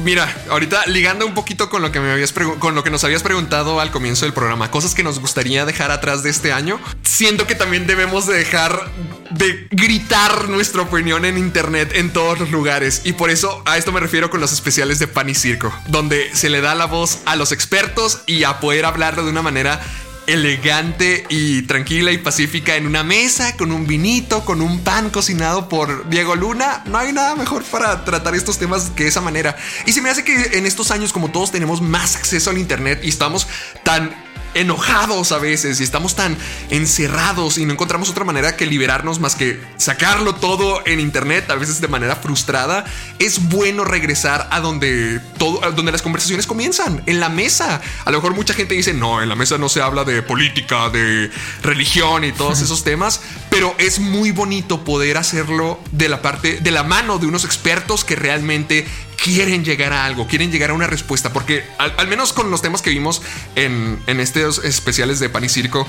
mira, 0.04 0.34
ahorita 0.49 0.86
ligando 0.88 1.25
un 1.25 1.34
poquito 1.34 1.69
con 1.69 1.82
lo 1.82 1.91
que 1.91 1.99
me 1.99 2.12
habías 2.12 2.34
con 2.60 2.73
lo 2.73 2.84
que 2.84 2.89
nos 2.89 3.04
habías 3.04 3.21
preguntado 3.21 3.80
al 3.82 3.91
comienzo 3.91 4.25
del 4.25 4.34
programa, 4.34 4.71
cosas 4.71 4.95
que 4.95 5.04
nos 5.04 5.19
gustaría 5.19 5.65
dejar 5.65 5.91
atrás 5.91 6.23
de 6.23 6.30
este 6.30 6.54
año. 6.54 6.80
Siento 7.04 7.45
que 7.47 7.56
también 7.56 7.86
debemos 7.86 8.25
de 8.28 8.38
dejar 8.38 8.89
de 9.32 9.67
gritar 9.71 10.47
nuestra 10.47 10.84
opinión 10.84 11.25
en 11.25 11.38
internet 11.38 11.91
en 11.95 12.13
todos 12.13 12.39
los 12.39 12.51
lugares. 12.51 13.01
Y 13.04 13.13
por 13.13 13.30
eso 13.30 13.62
a 13.65 13.78
esto 13.78 13.91
me 13.91 13.99
refiero 13.99 14.30
con 14.30 14.39
los 14.39 14.54
especiales 14.54 14.99
de 14.99 15.08
Pan 15.08 15.30
y 15.30 15.36
Circo, 15.36 15.73
donde 15.88 16.34
se 16.34 16.49
le 16.49 16.62
da 16.62 16.75
la 16.75 16.86
voz 16.86 17.19
a 17.25 17.36
los 17.36 17.51
expertos 17.51 18.21
y 18.25 18.43
a 18.43 18.60
poder 18.60 18.86
hablarlo 18.86 19.25
de 19.25 19.32
una 19.32 19.41
manera 19.41 19.82
elegante 20.28 21.26
y 21.30 21.64
tranquila 21.64 22.12
y 22.12 22.18
pacífica 22.18 22.76
en 22.76 22.88
una 22.88 23.04
mesa 23.04 23.56
con 23.58 23.72
un 23.72 23.88
vinito, 23.88 24.44
con 24.46 24.62
un 24.62 24.82
pan 24.82 25.10
cocinado 25.10 25.70
por 25.70 26.10
Diego 26.10 26.36
Luna. 26.36 26.84
No 26.86 26.98
hay 26.98 27.14
nada 27.14 27.36
mejor 27.36 27.64
para 27.64 28.04
tratar 28.06 28.36
estos 28.36 28.58
temas 28.58 28.92
que 28.96 29.08
esa 29.08 29.22
manera. 29.22 29.56
Y 29.86 29.94
se 29.94 30.02
me 30.02 30.10
hace 30.10 30.24
que 30.24 30.58
en 30.58 30.66
estos 30.66 30.92
años, 30.92 31.14
como 31.14 31.32
todos 31.32 31.52
tenemos 31.52 31.82
más 31.82 32.16
acceso 32.16 32.50
al 32.50 32.58
Internet 32.58 33.02
y 33.04 33.10
estamos 33.10 33.48
tan 33.84 34.16
enojados 34.56 35.32
a 35.32 35.38
veces 35.38 35.80
y 35.80 35.84
estamos 35.84 36.15
tan 36.15 36.36
encerrados 36.72 37.60
y 37.60 37.65
no 37.65 37.74
encontramos 37.74 38.10
otra 38.10 38.24
manera 38.24 38.56
que 38.56 38.65
liberarnos 38.65 39.20
más 39.20 39.36
que 39.36 39.62
sacarlo 39.78 40.36
todo 40.36 40.82
en 40.88 41.00
internet, 41.00 41.50
a 41.52 41.56
veces 41.56 41.82
de 41.82 41.88
manera 41.88 42.15
frustrada, 42.15 42.86
es 43.20 43.50
bueno 43.50 43.84
regresar 43.84 44.48
a 44.52 44.62
donde 44.62 45.20
todo, 45.38 45.60
donde 45.74 45.91
las 45.91 46.02
conversaciones 46.02 46.48
comienzan, 46.48 47.04
en 47.06 47.20
la 47.20 47.30
mesa. 47.30 47.82
A 48.06 48.12
lo 48.12 48.18
mejor 48.18 48.34
mucha 48.34 48.54
gente 48.54 48.76
dice, 48.76 48.94
no, 48.94 49.22
en 49.22 49.30
la 49.30 49.36
mesa 49.36 49.58
no 49.58 49.70
se 49.70 49.82
habla 49.82 50.04
de 50.04 50.24
política, 50.24 50.89
de 50.89 51.30
religión 51.62 52.24
y 52.24 52.32
todos 52.32 52.62
esos 52.65 52.84
temas, 52.84 53.22
pero 53.50 53.76
es 53.78 54.00
muy 54.00 54.32
bonito 54.32 54.84
poder 54.84 55.18
hacerlo 55.18 55.80
de 55.91 56.10
la 56.10 56.22
parte, 56.22 56.60
de 56.62 56.72
la 56.72 56.84
mano 56.84 57.20
de 57.20 57.28
unos 57.28 57.44
expertos 57.44 58.04
que 58.06 58.15
realmente 58.15 58.88
quieren 59.26 59.66
llegar 59.66 59.92
a 59.92 60.06
algo, 60.06 60.28
quieren 60.28 60.52
llegar 60.52 60.70
a 60.70 60.74
una 60.76 60.86
respuesta, 60.86 61.34
porque 61.34 61.66
al, 61.80 62.08
menos 62.08 62.32
con 62.32 62.52
los 62.52 62.62
temas 62.62 62.84
que 62.84 62.92
vimos 62.92 63.24
en, 63.56 64.00
en 64.06 64.20
estos 64.20 64.64
especiales 64.64 65.20
de 65.20 65.30
Pan 65.30 65.44
y 65.44 65.50
Circo, 65.50 65.88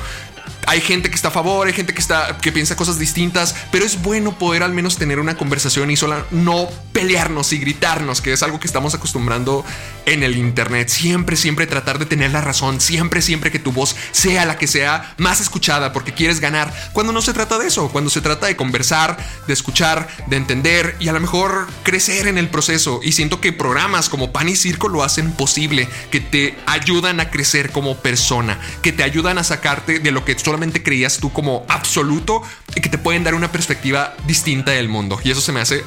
hay 0.67 0.81
gente 0.81 1.09
que 1.09 1.15
está 1.15 1.29
a 1.29 1.31
favor, 1.31 1.67
hay 1.67 1.73
gente 1.73 1.95
que 1.95 2.01
está 2.01 2.37
que 2.39 2.53
piensa 2.53 2.77
cosas 2.77 2.99
distintas, 2.99 3.55
pero 3.71 3.85
es 3.85 4.03
bueno 4.03 4.39
poder 4.39 4.63
al 4.63 4.73
menos 4.73 4.97
tener 4.97 5.21
una 5.21 5.37
conversación 5.37 5.91
y 5.91 5.97
sola 5.97 6.27
no 6.31 6.69
pelearnos 6.93 7.53
y 7.53 7.59
gritarnos, 7.59 8.21
que 8.21 8.33
es 8.33 8.43
algo 8.43 8.59
que 8.59 8.67
estamos 8.67 8.95
acostumbrando 8.95 9.65
en 10.07 10.23
el 10.23 10.37
internet. 10.37 10.89
Siempre, 10.89 11.37
siempre 11.37 11.67
tratar 11.67 11.99
de 11.99 12.07
tener 12.07 12.33
la 12.33 12.41
razón, 12.41 12.81
siempre, 12.81 13.23
siempre 13.23 13.51
que 13.51 13.59
tu 13.59 13.73
voz 13.73 13.95
sea 14.11 14.45
la 14.45 14.59
que 14.59 14.67
sea 14.67 15.15
más 15.19 15.41
escuchada 15.41 15.93
porque 15.93 16.13
quieres 16.13 16.41
ganar. 16.41 16.73
Cuando 16.93 17.13
no 17.13 17.23
se 17.23 17.33
trata 17.33 17.59
de 17.59 17.69
eso, 17.69 17.89
cuando 17.91 18.11
se 18.11 18.21
trata 18.21 18.47
de 18.47 18.57
conversar, 18.57 19.17
de 19.47 19.53
escuchar, 19.53 20.09
de 20.27 20.37
entender 20.37 20.97
y 20.99 21.09
a 21.09 21.13
lo 21.13 21.21
mejor 21.21 21.69
crecer 21.83 22.27
en 22.27 22.39
el 22.39 22.49
proceso. 22.49 23.01
Y 23.03 23.13
siento 23.13 23.41
que 23.41 23.53
programas 23.53 24.09
como 24.09 24.33
Pan 24.33 24.49
y 24.49 24.57
Circo 24.57 24.89
lo 24.89 25.03
hacen 25.03 25.33
posible, 25.33 25.89
que 26.11 26.21
te 26.21 26.57
ayudan 26.67 27.21
a 27.21 27.31
crecer 27.31 27.71
como 27.71 27.97
persona, 27.99 28.59
que 28.83 28.93
te 28.93 29.03
ayudan 29.03 29.39
a 29.39 29.45
sacarte 29.45 29.99
de 29.99 30.11
lo 30.11 30.25
que 30.25 30.33
solamente 30.57 30.83
creías 30.83 31.19
tú 31.19 31.31
como 31.31 31.67
absoluto 31.69 32.43
y 32.75 32.81
que 32.81 32.89
te 32.89 32.97
pueden 32.97 33.23
dar 33.25 33.35
una 33.35 33.53
perspectiva 33.53 34.15
distinta 34.27 34.71
del 34.71 34.89
mundo. 34.89 35.19
Y 35.23 35.31
eso 35.31 35.43
se 35.43 35.53
me 35.53 35.61
hace 35.61 35.85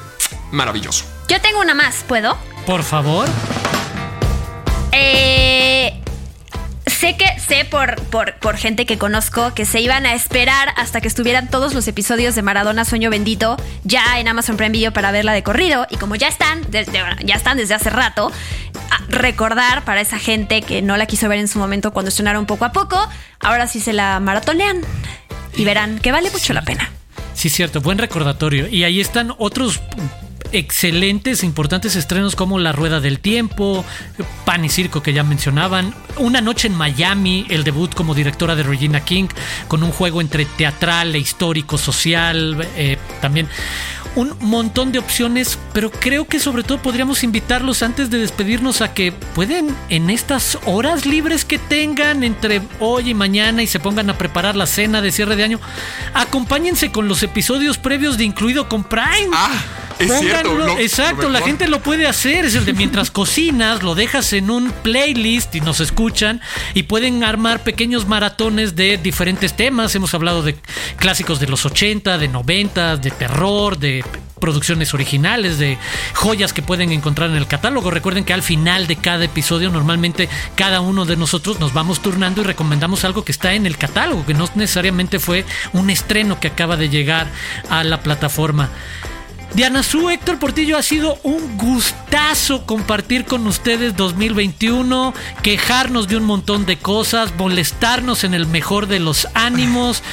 maravilloso. 0.51 1.05
Yo 1.27 1.41
tengo 1.41 1.59
una 1.59 1.73
más, 1.73 2.05
¿puedo? 2.07 2.37
Por 2.67 2.83
favor. 2.83 3.27
Eh, 4.91 5.99
sé 6.99 7.15
que 7.15 7.39
sé 7.39 7.63
por, 7.63 7.95
por, 8.07 8.33
por, 8.39 8.57
gente 8.57 8.85
que 8.85 8.97
conozco 8.97 9.53
que 9.53 9.63
se 9.63 9.79
iban 9.79 10.05
a 10.05 10.15
esperar 10.15 10.73
hasta 10.75 10.99
que 10.99 11.07
estuvieran 11.07 11.49
todos 11.49 11.73
los 11.73 11.87
episodios 11.87 12.35
de 12.35 12.41
Maradona 12.41 12.83
Sueño 12.83 13.09
Bendito 13.09 13.55
ya 13.85 14.19
en 14.19 14.27
Amazon 14.27 14.57
Prime 14.57 14.71
Video 14.71 14.91
para 14.91 15.11
verla 15.11 15.31
de 15.31 15.41
corrido. 15.41 15.87
Y 15.89 15.95
como 15.95 16.15
ya 16.17 16.27
están 16.27 16.61
desde, 16.69 17.01
ya 17.23 17.35
están 17.35 17.55
desde 17.55 17.73
hace 17.73 17.89
rato 17.89 18.33
recordar 19.07 19.85
para 19.85 20.01
esa 20.01 20.19
gente 20.19 20.61
que 20.61 20.81
no 20.81 20.97
la 20.97 21.05
quiso 21.05 21.29
ver 21.29 21.39
en 21.39 21.47
su 21.47 21.57
momento 21.57 21.93
cuando 21.93 22.09
estrenaron 22.09 22.45
poco 22.45 22.65
a 22.65 22.73
poco 22.73 22.99
ahora 23.39 23.67
sí 23.67 23.79
se 23.79 23.93
la 23.93 24.19
maratonean 24.19 24.81
y 25.55 25.63
verán 25.63 25.99
que 25.99 26.11
vale 26.11 26.29
mucho 26.31 26.51
la 26.51 26.63
pena. 26.63 26.91
Sí 27.33 27.47
cierto 27.47 27.79
buen 27.79 27.97
recordatorio. 27.97 28.67
Y 28.67 28.83
ahí 28.83 28.99
están 28.99 29.33
otros 29.37 29.79
excelentes, 30.51 31.43
importantes 31.43 31.95
estrenos 31.95 32.35
como 32.35 32.59
La 32.59 32.71
Rueda 32.71 32.99
del 32.99 33.19
Tiempo, 33.19 33.85
Pan 34.45 34.65
y 34.65 34.69
Circo 34.69 35.03
que 35.03 35.13
ya 35.13 35.23
mencionaban, 35.23 35.93
Una 36.17 36.41
Noche 36.41 36.67
en 36.67 36.75
Miami, 36.75 37.45
el 37.49 37.63
debut 37.63 37.93
como 37.93 38.15
directora 38.15 38.55
de 38.55 38.63
Regina 38.63 39.03
King, 39.03 39.27
con 39.67 39.83
un 39.83 39.91
juego 39.91 40.21
entre 40.21 40.45
teatral 40.45 41.15
e 41.15 41.19
histórico, 41.19 41.77
social, 41.77 42.67
eh, 42.75 42.97
también 43.21 43.47
un 44.15 44.35
montón 44.39 44.91
de 44.91 44.99
opciones, 44.99 45.57
pero 45.73 45.91
creo 45.91 46.25
que 46.25 46.39
sobre 46.39 46.63
todo 46.63 46.81
podríamos 46.81 47.23
invitarlos 47.23 47.83
antes 47.83 48.09
de 48.09 48.17
despedirnos 48.17 48.81
a 48.81 48.93
que 48.93 49.11
pueden 49.11 49.75
en 49.89 50.09
estas 50.09 50.57
horas 50.65 51.05
libres 51.05 51.45
que 51.45 51.59
tengan 51.59 52.23
entre 52.23 52.61
hoy 52.79 53.11
y 53.11 53.13
mañana 53.13 53.61
y 53.61 53.67
se 53.67 53.79
pongan 53.79 54.09
a 54.09 54.17
preparar 54.17 54.55
la 54.55 54.65
cena 54.65 55.01
de 55.01 55.11
cierre 55.11 55.35
de 55.35 55.43
año, 55.43 55.59
acompáñense 56.13 56.91
con 56.91 57.07
los 57.07 57.23
episodios 57.23 57.77
previos 57.77 58.17
de 58.17 58.25
Incluido 58.25 58.67
con 58.67 58.83
Prime. 58.83 59.29
Ah. 59.33 59.51
Es 59.99 60.19
cierto, 60.19 60.77
exacto, 60.79 61.29
la 61.29 61.41
gente 61.41 61.67
lo 61.67 61.83
puede 61.83 62.07
hacer. 62.07 62.45
Es 62.45 62.55
el 62.55 62.63
de 62.63 62.73
mientras 62.73 63.11
cocinas, 63.11 63.83
lo 63.83 63.95
dejas 63.95 64.31
en 64.31 64.49
un 64.49 64.71
playlist 64.71 65.53
y 65.55 65.61
nos 65.61 65.81
escuchan 65.81 66.41
y 66.73 66.83
pueden 66.83 67.23
armar 67.25 67.63
pequeños 67.63 68.07
maratones 68.07 68.77
de 68.77 68.97
diferentes 68.97 69.55
temas. 69.55 69.93
Hemos 69.95 70.13
hablado 70.13 70.41
de 70.41 70.55
clásicos 70.97 71.41
de 71.41 71.47
los 71.47 71.65
80, 71.65 72.17
de 72.17 72.27
90, 72.29 72.95
de 72.95 73.11
terror, 73.11 73.77
de 73.77 74.05
producciones 74.39 74.93
originales, 74.93 75.57
de 75.59 75.77
joyas 76.13 76.53
que 76.53 76.61
pueden 76.61 76.93
encontrar 76.93 77.29
en 77.29 77.35
el 77.35 77.47
catálogo. 77.47 77.91
Recuerden 77.91 78.23
que 78.23 78.31
al 78.33 78.41
final 78.41 78.87
de 78.87 78.95
cada 78.95 79.25
episodio 79.25 79.69
normalmente 79.69 80.29
cada 80.55 80.79
uno 80.79 81.03
de 81.03 81.17
nosotros 81.17 81.59
nos 81.59 81.73
vamos 81.73 82.01
turnando 82.01 82.39
y 82.39 82.45
recomendamos 82.45 83.03
algo 83.03 83.25
que 83.25 83.33
está 83.33 83.53
en 83.53 83.65
el 83.65 83.77
catálogo, 83.77 84.25
que 84.25 84.33
no 84.33 84.47
necesariamente 84.55 85.19
fue 85.19 85.43
un 85.73 85.89
estreno 85.89 86.39
que 86.39 86.47
acaba 86.47 86.77
de 86.77 86.87
llegar 86.87 87.27
a 87.69 87.83
la 87.83 88.01
plataforma. 88.01 88.69
Diana 89.53 89.81
Su, 89.81 90.09
Héctor 90.09 90.37
Portillo, 90.37 90.77
ha 90.77 90.83
sido 90.83 91.17
un 91.23 91.57
gustazo 91.57 92.65
compartir 92.65 93.25
con 93.25 93.47
ustedes 93.47 93.95
2021, 93.95 95.13
quejarnos 95.41 96.07
de 96.07 96.17
un 96.17 96.23
montón 96.23 96.65
de 96.65 96.77
cosas, 96.77 97.33
molestarnos 97.35 98.23
en 98.23 98.35
el 98.35 98.45
mejor 98.45 98.87
de 98.87 98.99
los 98.99 99.27
ánimos, 99.33 100.03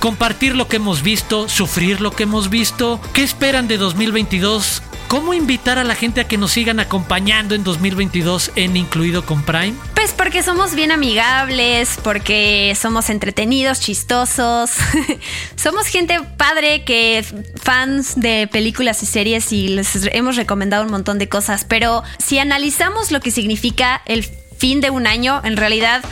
compartir 0.00 0.56
lo 0.56 0.66
que 0.66 0.76
hemos 0.76 1.02
visto, 1.02 1.48
sufrir 1.48 2.00
lo 2.00 2.10
que 2.10 2.22
hemos 2.22 2.48
visto. 2.48 2.98
¿Qué 3.12 3.22
esperan 3.22 3.68
de 3.68 3.76
2022? 3.76 4.82
¿Cómo 5.08 5.34
invitar 5.34 5.78
a 5.78 5.84
la 5.84 5.94
gente 5.94 6.20
a 6.20 6.24
que 6.24 6.36
nos 6.36 6.50
sigan 6.50 6.80
acompañando 6.80 7.54
en 7.54 7.62
2022 7.62 8.50
en 8.56 8.76
Incluido 8.76 9.24
con 9.24 9.44
Prime? 9.44 9.74
Pues 9.94 10.12
porque 10.12 10.42
somos 10.42 10.74
bien 10.74 10.90
amigables, 10.90 11.96
porque 12.02 12.76
somos 12.76 13.08
entretenidos, 13.08 13.78
chistosos. 13.78 14.72
somos 15.56 15.86
gente 15.86 16.18
padre 16.36 16.82
que 16.82 17.24
fans 17.62 18.20
de 18.20 18.48
películas 18.50 19.00
y 19.04 19.06
series 19.06 19.52
y 19.52 19.68
les 19.68 20.08
hemos 20.12 20.34
recomendado 20.34 20.82
un 20.82 20.90
montón 20.90 21.18
de 21.18 21.28
cosas, 21.28 21.64
pero 21.64 22.02
si 22.18 22.40
analizamos 22.40 23.12
lo 23.12 23.20
que 23.20 23.30
significa 23.30 24.02
el 24.06 24.24
fin 24.58 24.80
de 24.80 24.90
un 24.90 25.06
año, 25.06 25.40
en 25.44 25.56
realidad 25.56 26.02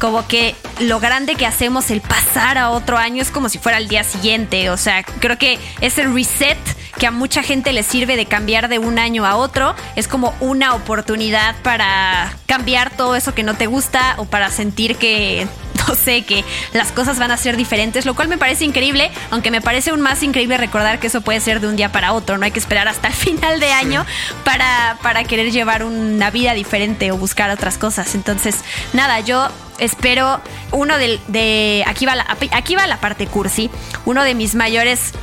como 0.00 0.26
que 0.26 0.56
lo 0.80 0.98
grande 0.98 1.36
que 1.36 1.46
hacemos 1.46 1.90
el 1.92 2.00
pasar 2.00 2.58
a 2.58 2.70
otro 2.70 2.98
año 2.98 3.22
es 3.22 3.30
como 3.30 3.48
si 3.48 3.58
fuera 3.58 3.78
el 3.78 3.86
día 3.86 4.02
siguiente. 4.02 4.70
O 4.70 4.76
sea, 4.76 5.04
creo 5.04 5.38
que 5.38 5.60
ese 5.80 6.04
reset 6.04 6.58
que 7.00 7.06
a 7.06 7.10
mucha 7.10 7.42
gente 7.42 7.72
le 7.72 7.82
sirve 7.82 8.16
de 8.16 8.26
cambiar 8.26 8.68
de 8.68 8.78
un 8.78 8.98
año 8.98 9.24
a 9.24 9.36
otro 9.36 9.74
es 9.96 10.06
como 10.06 10.34
una 10.38 10.74
oportunidad 10.74 11.56
para 11.62 12.30
cambiar 12.44 12.90
todo 12.90 13.16
eso 13.16 13.34
que 13.34 13.42
no 13.42 13.54
te 13.54 13.66
gusta 13.66 14.14
o 14.18 14.26
para 14.26 14.50
sentir 14.50 14.96
que 14.96 15.48
no 15.88 15.94
sé, 15.94 16.24
que 16.24 16.44
las 16.74 16.92
cosas 16.92 17.18
van 17.18 17.30
a 17.30 17.38
ser 17.38 17.56
diferentes, 17.56 18.04
lo 18.04 18.14
cual 18.14 18.28
me 18.28 18.36
parece 18.36 18.66
increíble, 18.66 19.10
aunque 19.30 19.50
me 19.50 19.62
parece 19.62 19.90
aún 19.90 20.02
más 20.02 20.22
increíble 20.22 20.58
recordar 20.58 21.00
que 21.00 21.06
eso 21.06 21.22
puede 21.22 21.40
ser 21.40 21.60
de 21.60 21.68
un 21.68 21.76
día 21.76 21.90
para 21.90 22.12
otro, 22.12 22.36
no 22.36 22.44
hay 22.44 22.50
que 22.50 22.58
esperar 22.58 22.86
hasta 22.86 23.08
el 23.08 23.14
final 23.14 23.60
de 23.60 23.72
año 23.72 24.04
para, 24.44 24.98
para 25.02 25.24
querer 25.24 25.50
llevar 25.52 25.84
una 25.84 26.30
vida 26.30 26.52
diferente 26.52 27.12
o 27.12 27.16
buscar 27.16 27.50
otras 27.50 27.78
cosas. 27.78 28.14
Entonces, 28.14 28.56
nada, 28.92 29.20
yo 29.20 29.48
espero 29.78 30.42
uno 30.70 30.98
de, 30.98 31.82
aquí 31.86 32.04
va 32.04 32.14
la, 32.14 32.26
aquí 32.52 32.74
va 32.74 32.86
la 32.86 33.00
parte 33.00 33.26
cursi, 33.26 33.70
uno 34.04 34.22
de 34.22 34.34
mis 34.34 34.54
mayores 34.54 35.14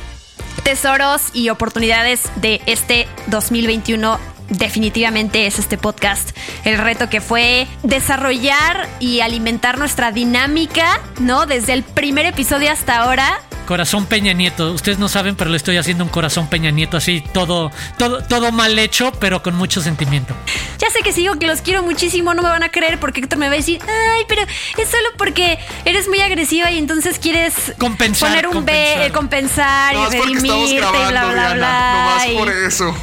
tesoros 0.62 1.22
y 1.32 1.48
oportunidades 1.50 2.22
de 2.36 2.60
este 2.66 3.06
2021 3.28 4.18
definitivamente 4.48 5.46
es 5.46 5.58
este 5.58 5.78
podcast. 5.78 6.36
El 6.64 6.78
reto 6.78 7.08
que 7.08 7.20
fue 7.20 7.66
desarrollar 7.82 8.88
y 9.00 9.20
alimentar 9.20 9.78
nuestra 9.78 10.12
dinámica, 10.12 11.00
¿no? 11.20 11.46
Desde 11.46 11.74
el 11.74 11.82
primer 11.82 12.26
episodio 12.26 12.70
hasta 12.72 12.98
ahora 12.98 13.40
Corazón 13.68 14.06
Peña 14.06 14.32
Nieto. 14.32 14.72
Ustedes 14.72 14.98
no 14.98 15.10
saben, 15.10 15.36
pero 15.36 15.50
le 15.50 15.58
estoy 15.58 15.76
haciendo 15.76 16.02
un 16.02 16.08
corazón 16.08 16.48
Peña 16.48 16.70
Nieto 16.70 16.96
así, 16.96 17.22
todo, 17.34 17.70
todo, 17.98 18.22
todo 18.22 18.50
mal 18.50 18.78
hecho, 18.78 19.12
pero 19.20 19.42
con 19.42 19.56
mucho 19.56 19.82
sentimiento. 19.82 20.34
Ya 20.78 20.88
sé 20.88 21.00
que 21.00 21.12
si 21.12 21.20
digo 21.20 21.38
que 21.38 21.46
los 21.46 21.60
quiero 21.60 21.82
muchísimo, 21.82 22.32
no 22.32 22.40
me 22.40 22.48
van 22.48 22.62
a 22.62 22.70
creer 22.70 22.98
porque 22.98 23.20
Héctor 23.20 23.38
me 23.38 23.48
va 23.48 23.52
a 23.52 23.56
decir, 23.56 23.78
ay, 23.82 24.24
pero 24.26 24.40
es 24.78 24.88
solo 24.88 25.08
porque 25.18 25.58
eres 25.84 26.08
muy 26.08 26.22
agresiva 26.22 26.70
y 26.70 26.78
entonces 26.78 27.18
quieres 27.18 27.74
compensar, 27.76 28.30
poner 28.30 28.48
un 28.48 28.64
B, 28.64 29.10
compensar 29.12 29.94
y 29.94 30.16
redimirte 30.16 30.46
y 30.46 30.78
bla, 30.78 31.26
bla, 31.26 31.52
bla. 31.52 31.92
No 31.92 32.16
más 32.16 32.26
por 32.28 32.48
eso. 32.48 32.94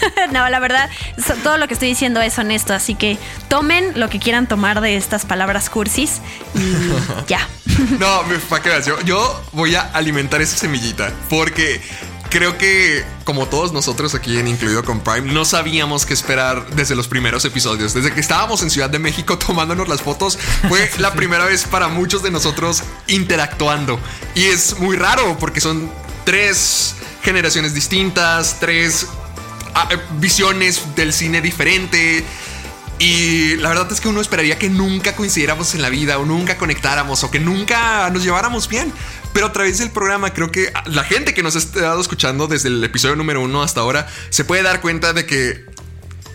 no, 0.32 0.48
la 0.48 0.58
verdad, 0.58 0.90
todo 1.42 1.58
lo 1.58 1.68
que 1.68 1.74
estoy 1.74 1.88
diciendo 1.88 2.20
es 2.20 2.38
honesto, 2.38 2.74
así 2.74 2.94
que 2.94 3.18
tomen 3.48 3.98
lo 3.98 4.08
que 4.08 4.18
quieran 4.18 4.46
tomar 4.46 4.80
de 4.80 4.96
estas 4.96 5.24
palabras 5.24 5.70
cursis 5.70 6.20
y 6.54 7.26
ya. 7.28 7.46
no, 7.98 8.22
para 8.48 8.62
que 8.62 8.68
veas, 8.68 8.86
yo, 8.86 9.00
yo 9.02 9.42
voy 9.52 9.74
a 9.74 9.75
alimentar 9.80 10.40
esa 10.40 10.56
semillita 10.56 11.12
porque 11.28 11.80
creo 12.30 12.58
que 12.58 13.04
como 13.24 13.46
todos 13.46 13.72
nosotros 13.72 14.14
aquí 14.14 14.38
en 14.38 14.48
Incluido 14.48 14.84
con 14.84 15.00
Prime, 15.00 15.32
no 15.32 15.44
sabíamos 15.44 16.06
qué 16.06 16.14
esperar 16.14 16.66
desde 16.70 16.94
los 16.94 17.08
primeros 17.08 17.44
episodios. 17.44 17.94
Desde 17.94 18.12
que 18.12 18.20
estábamos 18.20 18.62
en 18.62 18.70
Ciudad 18.70 18.90
de 18.90 18.98
México 18.98 19.38
tomándonos 19.46 19.88
las 19.88 20.02
fotos, 20.02 20.38
fue 20.68 20.90
la 20.98 21.12
primera 21.12 21.44
vez 21.44 21.64
para 21.64 21.88
muchos 21.88 22.22
de 22.22 22.30
nosotros 22.30 22.82
interactuando. 23.06 23.98
Y 24.34 24.44
es 24.44 24.78
muy 24.78 24.96
raro 24.96 25.36
porque 25.38 25.60
son 25.60 25.90
tres 26.24 26.94
generaciones 27.22 27.74
distintas, 27.74 28.58
tres 28.60 29.06
eh, 29.90 29.96
visiones 30.18 30.94
del 30.94 31.12
cine 31.12 31.40
diferente. 31.40 32.24
Y 32.98 33.56
la 33.56 33.68
verdad 33.68 33.92
es 33.92 34.00
que 34.00 34.08
uno 34.08 34.20
esperaría 34.20 34.58
que 34.58 34.70
nunca 34.70 35.14
coincidiéramos 35.14 35.74
en 35.74 35.82
la 35.82 35.90
vida 35.90 36.18
o 36.18 36.24
nunca 36.24 36.56
conectáramos 36.56 37.24
o 37.24 37.30
que 37.30 37.40
nunca 37.40 38.08
nos 38.10 38.22
lleváramos 38.22 38.68
bien. 38.68 38.92
Pero 39.36 39.48
a 39.48 39.52
través 39.52 39.76
del 39.76 39.90
programa 39.90 40.32
creo 40.32 40.50
que 40.50 40.72
la 40.86 41.04
gente 41.04 41.34
que 41.34 41.42
nos 41.42 41.56
ha 41.56 41.58
estado 41.58 42.00
escuchando 42.00 42.46
desde 42.46 42.68
el 42.68 42.82
episodio 42.82 43.16
número 43.16 43.42
uno 43.42 43.62
hasta 43.62 43.82
ahora 43.82 44.08
se 44.30 44.46
puede 44.46 44.62
dar 44.62 44.80
cuenta 44.80 45.12
de 45.12 45.26
que 45.26 45.62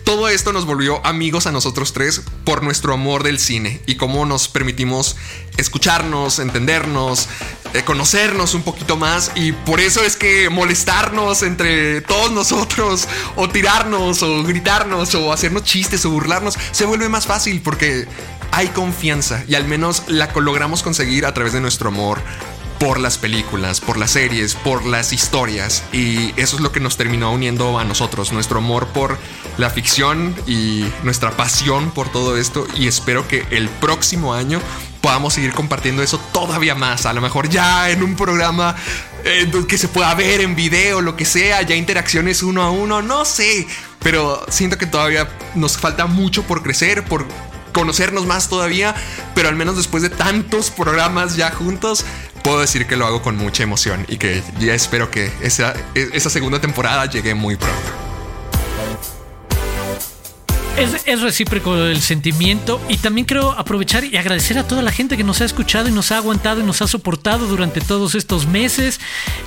todo 0.04 0.28
esto 0.28 0.52
nos 0.52 0.66
volvió 0.66 1.04
amigos 1.04 1.48
a 1.48 1.50
nosotros 1.50 1.92
tres 1.92 2.22
por 2.44 2.62
nuestro 2.62 2.94
amor 2.94 3.24
del 3.24 3.40
cine 3.40 3.80
y 3.86 3.96
cómo 3.96 4.24
nos 4.24 4.46
permitimos 4.46 5.16
escucharnos, 5.56 6.38
entendernos, 6.38 7.28
eh, 7.74 7.82
conocernos 7.82 8.54
un 8.54 8.62
poquito 8.62 8.96
más. 8.96 9.32
Y 9.34 9.50
por 9.50 9.80
eso 9.80 10.04
es 10.04 10.14
que 10.14 10.48
molestarnos 10.48 11.42
entre 11.42 12.02
todos 12.02 12.30
nosotros 12.30 13.08
o 13.36 13.48
tirarnos 13.48 14.22
o 14.22 14.44
gritarnos 14.44 15.12
o 15.16 15.32
hacernos 15.32 15.64
chistes 15.64 16.04
o 16.04 16.10
burlarnos 16.10 16.56
se 16.70 16.84
vuelve 16.84 17.08
más 17.08 17.26
fácil 17.26 17.62
porque 17.62 18.06
hay 18.52 18.68
confianza 18.68 19.42
y 19.48 19.56
al 19.56 19.64
menos 19.64 20.04
la 20.06 20.30
logramos 20.36 20.84
conseguir 20.84 21.26
a 21.26 21.34
través 21.34 21.52
de 21.52 21.60
nuestro 21.60 21.88
amor 21.88 22.20
por 22.82 22.98
las 22.98 23.16
películas, 23.16 23.80
por 23.80 23.96
las 23.96 24.10
series, 24.10 24.56
por 24.56 24.84
las 24.84 25.12
historias. 25.12 25.84
Y 25.92 26.32
eso 26.36 26.56
es 26.56 26.62
lo 26.62 26.72
que 26.72 26.80
nos 26.80 26.96
terminó 26.96 27.30
uniendo 27.30 27.78
a 27.78 27.84
nosotros, 27.84 28.32
nuestro 28.32 28.58
amor 28.58 28.88
por 28.88 29.18
la 29.56 29.70
ficción 29.70 30.34
y 30.48 30.84
nuestra 31.04 31.30
pasión 31.36 31.92
por 31.92 32.10
todo 32.10 32.36
esto. 32.36 32.66
Y 32.74 32.88
espero 32.88 33.28
que 33.28 33.46
el 33.52 33.68
próximo 33.68 34.34
año 34.34 34.60
podamos 35.00 35.34
seguir 35.34 35.52
compartiendo 35.52 36.02
eso 36.02 36.18
todavía 36.32 36.74
más. 36.74 37.06
A 37.06 37.12
lo 37.12 37.20
mejor 37.20 37.48
ya 37.48 37.88
en 37.88 38.02
un 38.02 38.16
programa 38.16 38.74
eh, 39.24 39.48
que 39.68 39.78
se 39.78 39.86
pueda 39.86 40.12
ver 40.16 40.40
en 40.40 40.56
video, 40.56 41.02
lo 41.02 41.14
que 41.14 41.24
sea, 41.24 41.62
ya 41.62 41.76
interacciones 41.76 42.42
uno 42.42 42.62
a 42.62 42.72
uno, 42.72 43.00
no 43.00 43.24
sé. 43.24 43.64
Pero 44.00 44.44
siento 44.48 44.76
que 44.76 44.86
todavía 44.86 45.28
nos 45.54 45.78
falta 45.78 46.06
mucho 46.06 46.42
por 46.42 46.64
crecer, 46.64 47.04
por 47.04 47.28
conocernos 47.72 48.26
más 48.26 48.48
todavía, 48.48 48.94
pero 49.34 49.48
al 49.48 49.56
menos 49.56 49.76
después 49.76 50.02
de 50.02 50.10
tantos 50.10 50.70
programas 50.70 51.36
ya 51.36 51.50
juntos, 51.50 52.04
puedo 52.42 52.60
decir 52.60 52.86
que 52.86 52.96
lo 52.96 53.06
hago 53.06 53.22
con 53.22 53.36
mucha 53.36 53.62
emoción 53.62 54.04
y 54.08 54.18
que 54.18 54.42
ya 54.58 54.74
espero 54.74 55.10
que 55.10 55.32
esa, 55.42 55.74
esa 55.94 56.30
segunda 56.30 56.60
temporada 56.60 57.06
llegue 57.06 57.34
muy 57.34 57.56
pronto. 57.56 58.01
Es, 60.76 61.20
recíproco 61.20 61.76
el 61.76 62.00
sentimiento 62.00 62.80
y 62.88 62.96
también 62.96 63.26
creo 63.26 63.52
aprovechar 63.52 64.04
y 64.04 64.16
agradecer 64.16 64.58
a 64.58 64.66
toda 64.66 64.82
la 64.82 64.90
gente 64.90 65.16
que 65.16 65.22
nos 65.22 65.40
ha 65.42 65.44
escuchado 65.44 65.88
y 65.88 65.92
nos 65.92 66.10
ha 66.10 66.16
aguantado 66.16 66.60
y 66.60 66.64
nos 66.64 66.80
ha 66.80 66.88
soportado 66.88 67.46
durante 67.46 67.80
todos 67.80 68.14
estos 68.14 68.46
meses. 68.46 68.98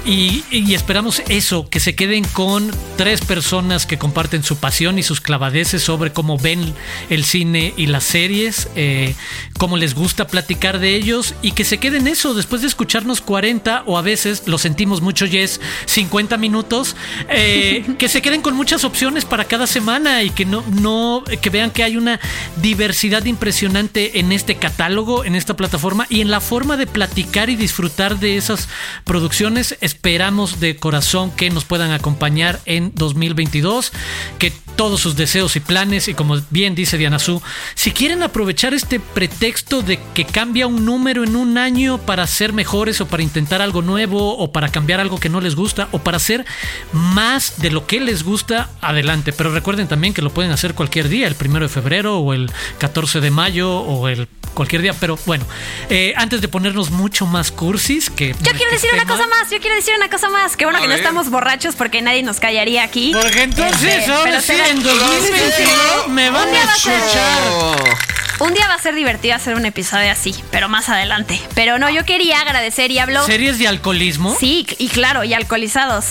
Y, 0.06 0.44
esperamos 0.74 1.24
eso, 1.28 1.68
que 1.68 1.80
se 1.80 1.96
queden 1.96 2.24
con 2.26 2.72
tres 2.96 3.22
personas 3.22 3.86
que 3.88 3.98
comparten 3.98 4.44
su 4.44 4.58
pasión 4.58 5.00
y 5.00 5.04
sus 5.04 5.20
clavadeces 5.20 5.82
sobre 5.82 6.14
cómo 6.14 6.38
ven 6.38 6.74
el 7.10 7.26
cine 7.26 7.74
y 7.76 7.88
las 7.88 8.04
series, 8.04 8.70
eh, 8.76 9.16
cómo 9.58 9.78
les 9.78 9.96
gusta 9.96 10.28
platicar 10.28 10.80
de 10.80 10.96
ellos 10.96 11.34
y 11.42 11.52
que 11.52 11.66
se 11.66 11.80
queden 11.80 12.08
eso 12.08 12.36
después 12.36 12.62
de 12.62 12.68
escucharnos 12.68 13.22
40 13.22 13.84
o 13.88 13.98
a 13.98 14.02
veces 14.02 14.44
lo 14.46 14.58
sentimos 14.60 15.02
mucho 15.02 15.26
y 15.26 15.38
es 15.38 15.60
50 15.86 16.38
minutos, 16.38 16.96
eh, 17.30 17.84
que 17.98 18.10
se 18.10 18.22
queden 18.22 18.42
con 18.42 18.56
muchas 18.56 18.84
opciones 18.84 19.26
para 19.26 19.46
cada 19.46 19.66
semana 19.66 20.22
y 20.24 20.30
que 20.30 20.46
no, 20.46 20.64
no 20.82 21.15
que 21.24 21.50
vean 21.50 21.72
que 21.72 21.84
hay 21.84 21.98
una 21.98 22.20
diversidad 22.62 23.26
impresionante 23.26 24.20
en 24.20 24.32
este 24.32 24.56
catálogo, 24.56 25.24
en 25.24 25.36
esta 25.36 25.56
plataforma 25.56 26.08
y 26.10 26.22
en 26.22 26.32
la 26.32 26.42
forma 26.42 26.78
de 26.78 26.88
platicar 26.88 27.50
y 27.50 27.56
disfrutar 27.56 28.20
de 28.20 28.38
esas 28.38 28.68
producciones. 29.04 29.78
Esperamos 29.82 30.60
de 30.60 30.76
corazón 30.76 31.32
que 31.32 31.50
nos 31.50 31.66
puedan 31.66 31.92
acompañar 31.92 32.60
en 32.66 32.92
2022, 32.96 33.92
que 34.40 34.52
todos 34.76 35.00
sus 35.00 35.16
deseos 35.16 35.56
y 35.56 35.60
planes 35.60 36.08
y 36.08 36.14
como 36.14 36.38
bien 36.50 36.76
dice 36.76 36.98
Diana 36.98 37.20
Su, 37.20 37.42
si 37.76 37.92
quieren 37.92 38.24
aprovechar 38.24 38.74
este 38.74 39.00
pretexto 39.00 39.82
de 39.82 40.00
que 40.14 40.26
cambia 40.26 40.68
un 40.68 40.86
número 40.86 41.24
en 41.24 41.36
un 41.36 41.58
año 41.58 41.98
para 41.98 42.28
ser 42.28 42.54
mejores 42.54 43.00
o 43.02 43.08
para 43.08 43.24
intentar 43.24 43.62
algo 43.62 43.82
nuevo 43.82 44.38
o 44.38 44.52
para 44.52 44.70
cambiar 44.70 45.00
algo 45.00 45.20
que 45.20 45.30
no 45.30 45.42
les 45.42 45.56
gusta 45.56 45.88
o 45.92 46.00
para 46.00 46.18
hacer 46.18 46.46
más 46.92 47.62
de 47.62 47.72
lo 47.72 47.88
que 47.88 48.00
les 48.00 48.24
gusta, 48.24 48.70
adelante. 48.82 49.32
Pero 49.32 49.54
recuerden 49.54 49.88
también 49.88 50.14
que 50.14 50.22
lo 50.22 50.32
pueden 50.32 50.52
hacer 50.52 50.74
cualquier 50.74 51.05
cualquier 51.06 51.10
día, 51.20 51.28
el 51.28 51.36
primero 51.36 51.66
de 51.68 51.74
febrero 51.74 52.20
o 52.20 52.34
el 52.34 52.52
14 52.80 53.20
de 53.22 53.32
mayo 53.32 53.80
o 53.80 54.08
el 54.08 54.28
cualquier 54.54 54.82
día. 54.82 54.94
Pero 55.00 55.18
bueno, 55.26 55.46
eh, 55.90 56.14
antes 56.18 56.42
de 56.42 56.48
ponernos 56.48 56.90
mucho 56.92 57.26
más 57.26 57.52
cursis, 57.52 58.10
que. 58.10 58.30
Yo 58.42 58.52
quiero 58.54 58.72
decir 58.72 58.90
una 58.94 59.06
cosa 59.06 59.28
más, 59.28 59.50
yo 59.52 59.60
quiero 59.60 59.76
decir 59.76 59.94
una 59.96 60.10
cosa 60.10 60.30
más. 60.30 60.58
Qué 60.58 60.66
bueno 60.66 60.80
A 60.80 60.82
que 60.82 60.88
no 60.88 60.94
estamos 60.96 61.30
borrachos 61.30 61.76
porque 61.76 62.02
nadie 62.02 62.24
nos 62.24 62.40
callaría 62.40 62.84
aquí. 62.84 63.12
Porque 63.14 63.44
entonces 63.44 64.00
Este, 64.00 64.12
ahora 64.12 64.42
sí, 64.42 64.54
en 64.54 64.82
2022 64.84 66.08
me 66.10 66.30
van 66.30 66.46
Un 66.48 66.52
día 66.54 66.64
a 66.64 66.66
va 66.66 66.74
a 66.74 66.78
ser- 66.78 66.94
escuchar. 66.94 67.98
Un 68.40 68.54
día 68.54 68.68
va 68.68 68.74
a 68.74 68.82
ser 68.82 68.96
divertido 68.96 69.34
hacer 69.34 69.56
un 69.56 69.66
episodio 69.66 70.12
así, 70.12 70.36
pero 70.52 70.68
más 70.68 70.90
adelante. 70.90 71.40
Pero 71.54 71.80
no, 71.80 71.90
yo 71.90 72.04
quería 72.04 72.42
agradecer 72.42 72.92
y 72.92 73.00
hablo. 73.00 73.26
¿Series 73.26 73.60
de 73.60 73.68
alcoholismo? 73.68 74.36
Sí, 74.38 74.66
y 74.78 74.90
claro, 74.90 75.24
y 75.24 75.34
alcoholizados. 75.34 76.06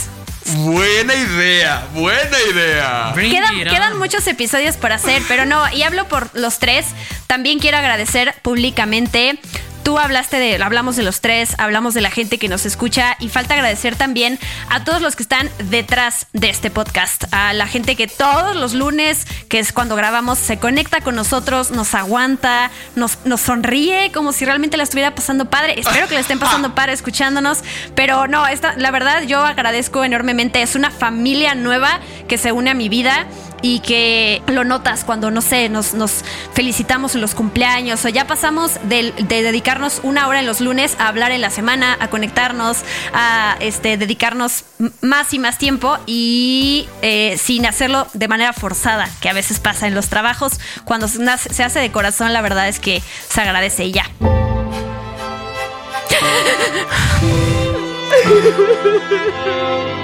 Buena 0.46 1.14
idea, 1.14 1.86
buena 1.94 2.36
idea. 2.50 3.12
Quedan, 3.14 3.98
muchos 3.98 4.26
episodios 4.26 4.76
por 4.76 4.92
hacer, 4.92 5.22
pero 5.26 5.46
no, 5.46 5.70
y 5.72 5.82
hablo 5.82 6.06
por 6.06 6.28
los 6.34 6.58
tres. 6.58 6.86
También 7.26 7.58
quiero 7.58 7.78
agradecer 7.78 8.34
públicamente. 8.42 9.38
Tú 9.84 9.98
hablaste 9.98 10.38
de, 10.38 10.62
hablamos 10.62 10.96
de 10.96 11.02
los 11.02 11.20
tres, 11.20 11.54
hablamos 11.58 11.92
de 11.92 12.00
la 12.00 12.10
gente 12.10 12.38
que 12.38 12.48
nos 12.48 12.64
escucha 12.64 13.16
y 13.20 13.28
falta 13.28 13.52
agradecer 13.52 13.96
también 13.96 14.38
a 14.70 14.82
todos 14.82 15.02
los 15.02 15.14
que 15.14 15.22
están 15.22 15.50
detrás 15.58 16.26
de 16.32 16.48
este 16.48 16.70
podcast, 16.70 17.24
a 17.32 17.52
la 17.52 17.66
gente 17.66 17.94
que 17.94 18.06
todos 18.06 18.56
los 18.56 18.72
lunes, 18.72 19.26
que 19.50 19.58
es 19.58 19.74
cuando 19.74 19.94
grabamos, 19.94 20.38
se 20.38 20.56
conecta 20.56 21.02
con 21.02 21.14
nosotros, 21.14 21.70
nos 21.70 21.94
aguanta, 21.94 22.70
nos, 22.96 23.18
nos 23.26 23.42
sonríe 23.42 24.10
como 24.10 24.32
si 24.32 24.46
realmente 24.46 24.78
la 24.78 24.84
estuviera 24.84 25.14
pasando 25.14 25.50
padre. 25.50 25.78
Espero 25.78 26.08
que 26.08 26.14
le 26.14 26.20
estén 26.22 26.38
pasando 26.38 26.74
padre 26.74 26.94
escuchándonos, 26.94 27.58
pero 27.94 28.26
no, 28.26 28.46
esta, 28.46 28.74
la 28.78 28.90
verdad 28.90 29.24
yo 29.24 29.44
agradezco 29.44 30.02
enormemente, 30.02 30.62
es 30.62 30.76
una 30.76 30.90
familia 30.90 31.54
nueva 31.54 32.00
que 32.26 32.38
se 32.38 32.52
une 32.52 32.70
a 32.70 32.74
mi 32.74 32.88
vida 32.88 33.26
y 33.62 33.80
que 33.80 34.42
lo 34.46 34.64
notas 34.64 35.04
cuando, 35.04 35.30
no 35.30 35.40
sé, 35.40 35.68
nos, 35.68 35.94
nos 35.94 36.24
felicitamos 36.52 37.14
en 37.14 37.20
los 37.20 37.34
cumpleaños 37.34 38.04
o 38.04 38.08
ya 38.08 38.26
pasamos 38.26 38.72
de, 38.84 39.12
dedicarnos 39.12 40.00
una 40.02 40.28
hora 40.28 40.40
en 40.40 40.46
los 40.46 40.60
lunes 40.60 40.96
a 40.98 41.08
hablar 41.08 41.32
en 41.32 41.40
la 41.40 41.50
semana, 41.50 41.96
a 42.00 42.08
conectarnos, 42.08 42.78
a 43.12 43.56
este, 43.60 43.96
dedicarnos 43.96 44.64
más 45.00 45.32
y 45.32 45.38
más 45.38 45.58
tiempo 45.58 45.96
y 46.06 46.88
eh, 47.02 47.38
sin 47.38 47.66
hacerlo 47.66 48.06
de 48.12 48.28
manera 48.28 48.52
forzada, 48.52 49.08
que 49.20 49.28
a 49.28 49.32
veces 49.32 49.60
pasa 49.60 49.86
en 49.86 49.94
los 49.94 50.08
trabajos. 50.08 50.60
Cuando 50.84 51.08
se 51.08 51.62
hace 51.62 51.80
de 51.80 51.90
corazón, 51.90 52.32
la 52.32 52.42
verdad 52.42 52.68
es 52.68 52.78
que 52.80 53.02
se 53.28 53.40
agradece 53.40 53.84
y 53.86 53.92
ya. 53.92 54.04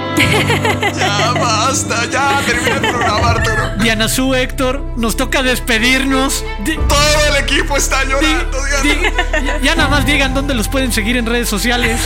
Ya 0.97 1.31
basta, 1.33 2.05
ya 2.09 2.41
termina 2.45 2.75
el 2.75 2.81
programa, 2.81 3.29
Arturo. 3.31 3.69
Diana 3.79 4.07
Su, 4.07 4.35
Héctor, 4.35 4.81
nos 4.97 5.15
toca 5.17 5.41
despedirnos. 5.41 6.43
Di- 6.63 6.77
Todo 6.87 7.25
el 7.29 7.43
equipo 7.43 7.75
está 7.77 8.03
di- 8.03 8.11
llorando. 8.11 8.57
di- 8.83 8.89
Diana. 8.89 9.23
ya, 9.43 9.59
ya 9.59 9.75
nada 9.75 9.89
más 9.89 10.05
digan 10.05 10.33
dónde 10.33 10.53
los 10.53 10.67
pueden 10.67 10.91
seguir 10.91 11.17
en 11.17 11.25
redes 11.25 11.49
sociales. 11.49 11.99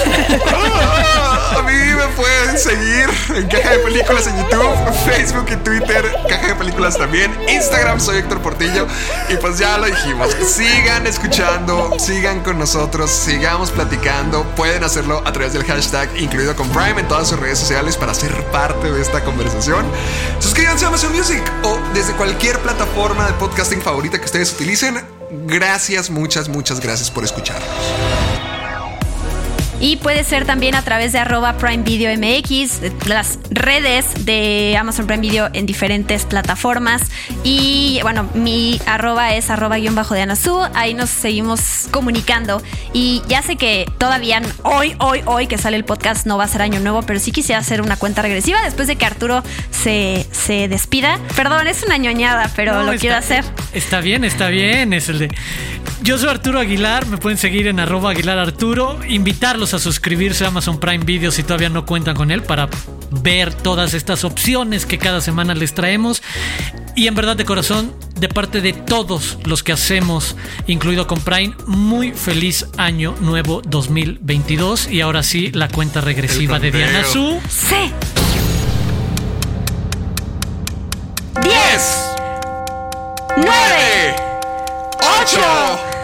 Ah, 0.53 1.57
A 1.59 1.61
mí 1.63 1.73
me 1.73 2.07
pueden 2.15 2.57
seguir 2.57 3.09
en 3.35 3.47
Caja 3.47 3.71
de 3.71 3.79
Películas 3.79 4.27
en 4.27 4.37
YouTube, 4.37 4.73
Facebook 5.05 5.45
y 5.51 5.55
Twitter, 5.57 6.15
Caja 6.29 6.47
de 6.47 6.55
Películas 6.55 6.97
también, 6.97 7.31
Instagram 7.49 7.99
soy 7.99 8.17
Héctor 8.17 8.41
Portillo 8.41 8.87
y 9.29 9.35
pues 9.37 9.57
ya 9.57 9.77
lo 9.77 9.85
dijimos, 9.85 10.35
sigan 10.47 11.07
escuchando, 11.07 11.95
sigan 11.99 12.41
con 12.41 12.57
nosotros, 12.59 13.09
sigamos 13.11 13.71
platicando, 13.71 14.43
pueden 14.55 14.83
hacerlo 14.83 15.21
a 15.25 15.31
través 15.33 15.53
del 15.53 15.63
hashtag 15.65 16.09
incluido 16.17 16.55
con 16.55 16.69
Prime 16.69 16.99
en 17.01 17.07
todas 17.07 17.29
sus 17.29 17.39
redes 17.39 17.59
sociales 17.59 17.97
para 18.05 18.13
ser 18.13 18.35
parte 18.51 18.91
de 18.91 19.01
esta 19.01 19.23
conversación. 19.23 19.83
Suscríbanse 20.37 20.85
a 20.85 20.89
Amazon 20.89 21.11
Music 21.11 21.41
o 21.63 21.79
desde 21.95 22.13
cualquier 22.13 22.59
plataforma 22.59 23.25
de 23.25 23.33
podcasting 23.33 23.81
favorita 23.81 24.19
que 24.19 24.25
ustedes 24.25 24.53
utilicen. 24.53 25.03
Gracias, 25.47 26.11
muchas, 26.11 26.47
muchas 26.47 26.79
gracias 26.79 27.09
por 27.09 27.23
escucharnos. 27.23 28.34
Y 29.81 29.97
puede 29.97 30.23
ser 30.23 30.45
también 30.45 30.73
a 30.73 30.81
través 30.83 31.11
de 31.11 31.19
arroba 31.19 31.57
Prime 31.57 31.83
Video 31.83 32.09
MX, 32.17 33.07
las 33.07 33.37
redes 33.51 34.25
de 34.25 34.75
Amazon 34.79 35.05
Prime 35.05 35.21
Video 35.21 35.49
en 35.53 35.65
diferentes 35.65 36.25
plataformas. 36.25 37.01
Y 37.43 37.99
bueno, 38.01 38.27
mi 38.33 38.79
arroba 38.87 39.35
es 39.35 39.49
arroba 39.49 39.75
guion 39.77 39.93
bajo 39.93 40.13
de 40.15 40.21
Anazú. 40.21 40.59
Ahí 40.73 40.93
nos 40.93 41.09
seguimos 41.09 41.87
comunicando. 41.91 42.63
Y 42.93 43.21
ya 43.27 43.41
sé 43.41 43.57
que 43.57 43.85
todavía 43.99 44.41
hoy, 44.63 44.95
hoy, 44.99 45.21
hoy 45.25 45.45
que 45.47 45.57
sale 45.57 45.75
el 45.77 45.83
podcast 45.85 46.25
no 46.25 46.37
va 46.37 46.45
a 46.45 46.47
ser 46.47 46.61
año 46.61 46.79
nuevo, 46.79 47.01
pero 47.03 47.19
sí 47.19 47.31
quisiera 47.31 47.59
hacer 47.59 47.81
una 47.81 47.97
cuenta 47.97 48.21
regresiva 48.21 48.61
después 48.63 48.87
de 48.87 48.95
que 48.95 49.05
Arturo 49.05 49.43
se, 49.71 50.25
se 50.31 50.67
despida. 50.69 51.19
Perdón, 51.35 51.67
es 51.67 51.83
una 51.83 51.97
ñoñada, 51.97 52.49
pero 52.55 52.73
No, 52.75 52.83
lo 52.83 52.91
está- 52.93 53.01
quiero 53.01 53.15
hacer. 53.17 53.43
Está 53.73 53.99
bien, 53.99 54.23
está 54.23 54.47
bien. 54.47 54.93
Es 54.93 55.09
el 55.09 55.19
de. 55.19 55.27
Yo 56.01 56.17
soy 56.17 56.29
Arturo 56.29 56.59
Aguilar, 56.59 57.05
me 57.07 57.17
pueden 57.17 57.37
seguir 57.37 57.67
en 57.67 57.79
arroba 57.79 58.11
Aguilar 58.11 58.37
Arturo. 58.37 58.99
Invitarlos 59.07 59.73
a 59.73 59.79
suscribirse 59.79 60.45
a 60.45 60.49
Amazon 60.49 60.79
Prime 60.79 61.03
Video 61.03 61.31
si 61.31 61.43
todavía 61.43 61.69
no 61.69 61.85
cuentan 61.85 62.15
con 62.15 62.31
él 62.31 62.43
para 62.43 62.69
ver 63.23 63.53
todas 63.53 63.93
estas 63.93 64.23
opciones 64.23 64.85
que 64.85 64.97
cada 64.97 65.21
semana 65.21 65.55
les 65.55 65.73
traemos. 65.73 66.21
Y 66.95 67.07
en 67.07 67.15
verdad 67.15 67.35
de 67.35 67.43
corazón, 67.43 67.93
de 68.19 68.29
parte 68.29 68.61
de 68.61 68.73
todos 68.73 69.37
los 69.43 69.63
que 69.63 69.73
hacemos, 69.73 70.35
incluido 70.67 71.07
con 71.07 71.19
Prime, 71.19 71.53
muy 71.67 72.11
feliz 72.11 72.67
año 72.77 73.15
nuevo 73.19 73.61
2022. 73.65 74.89
Y 74.89 75.01
ahora 75.01 75.23
sí, 75.23 75.51
la 75.51 75.67
cuenta 75.67 76.01
regresiva 76.01 76.59
de. 76.59 76.71
Diana 76.71 77.03
Su. 77.03 77.39
Sí. 77.49 78.14
叫. 85.25 85.94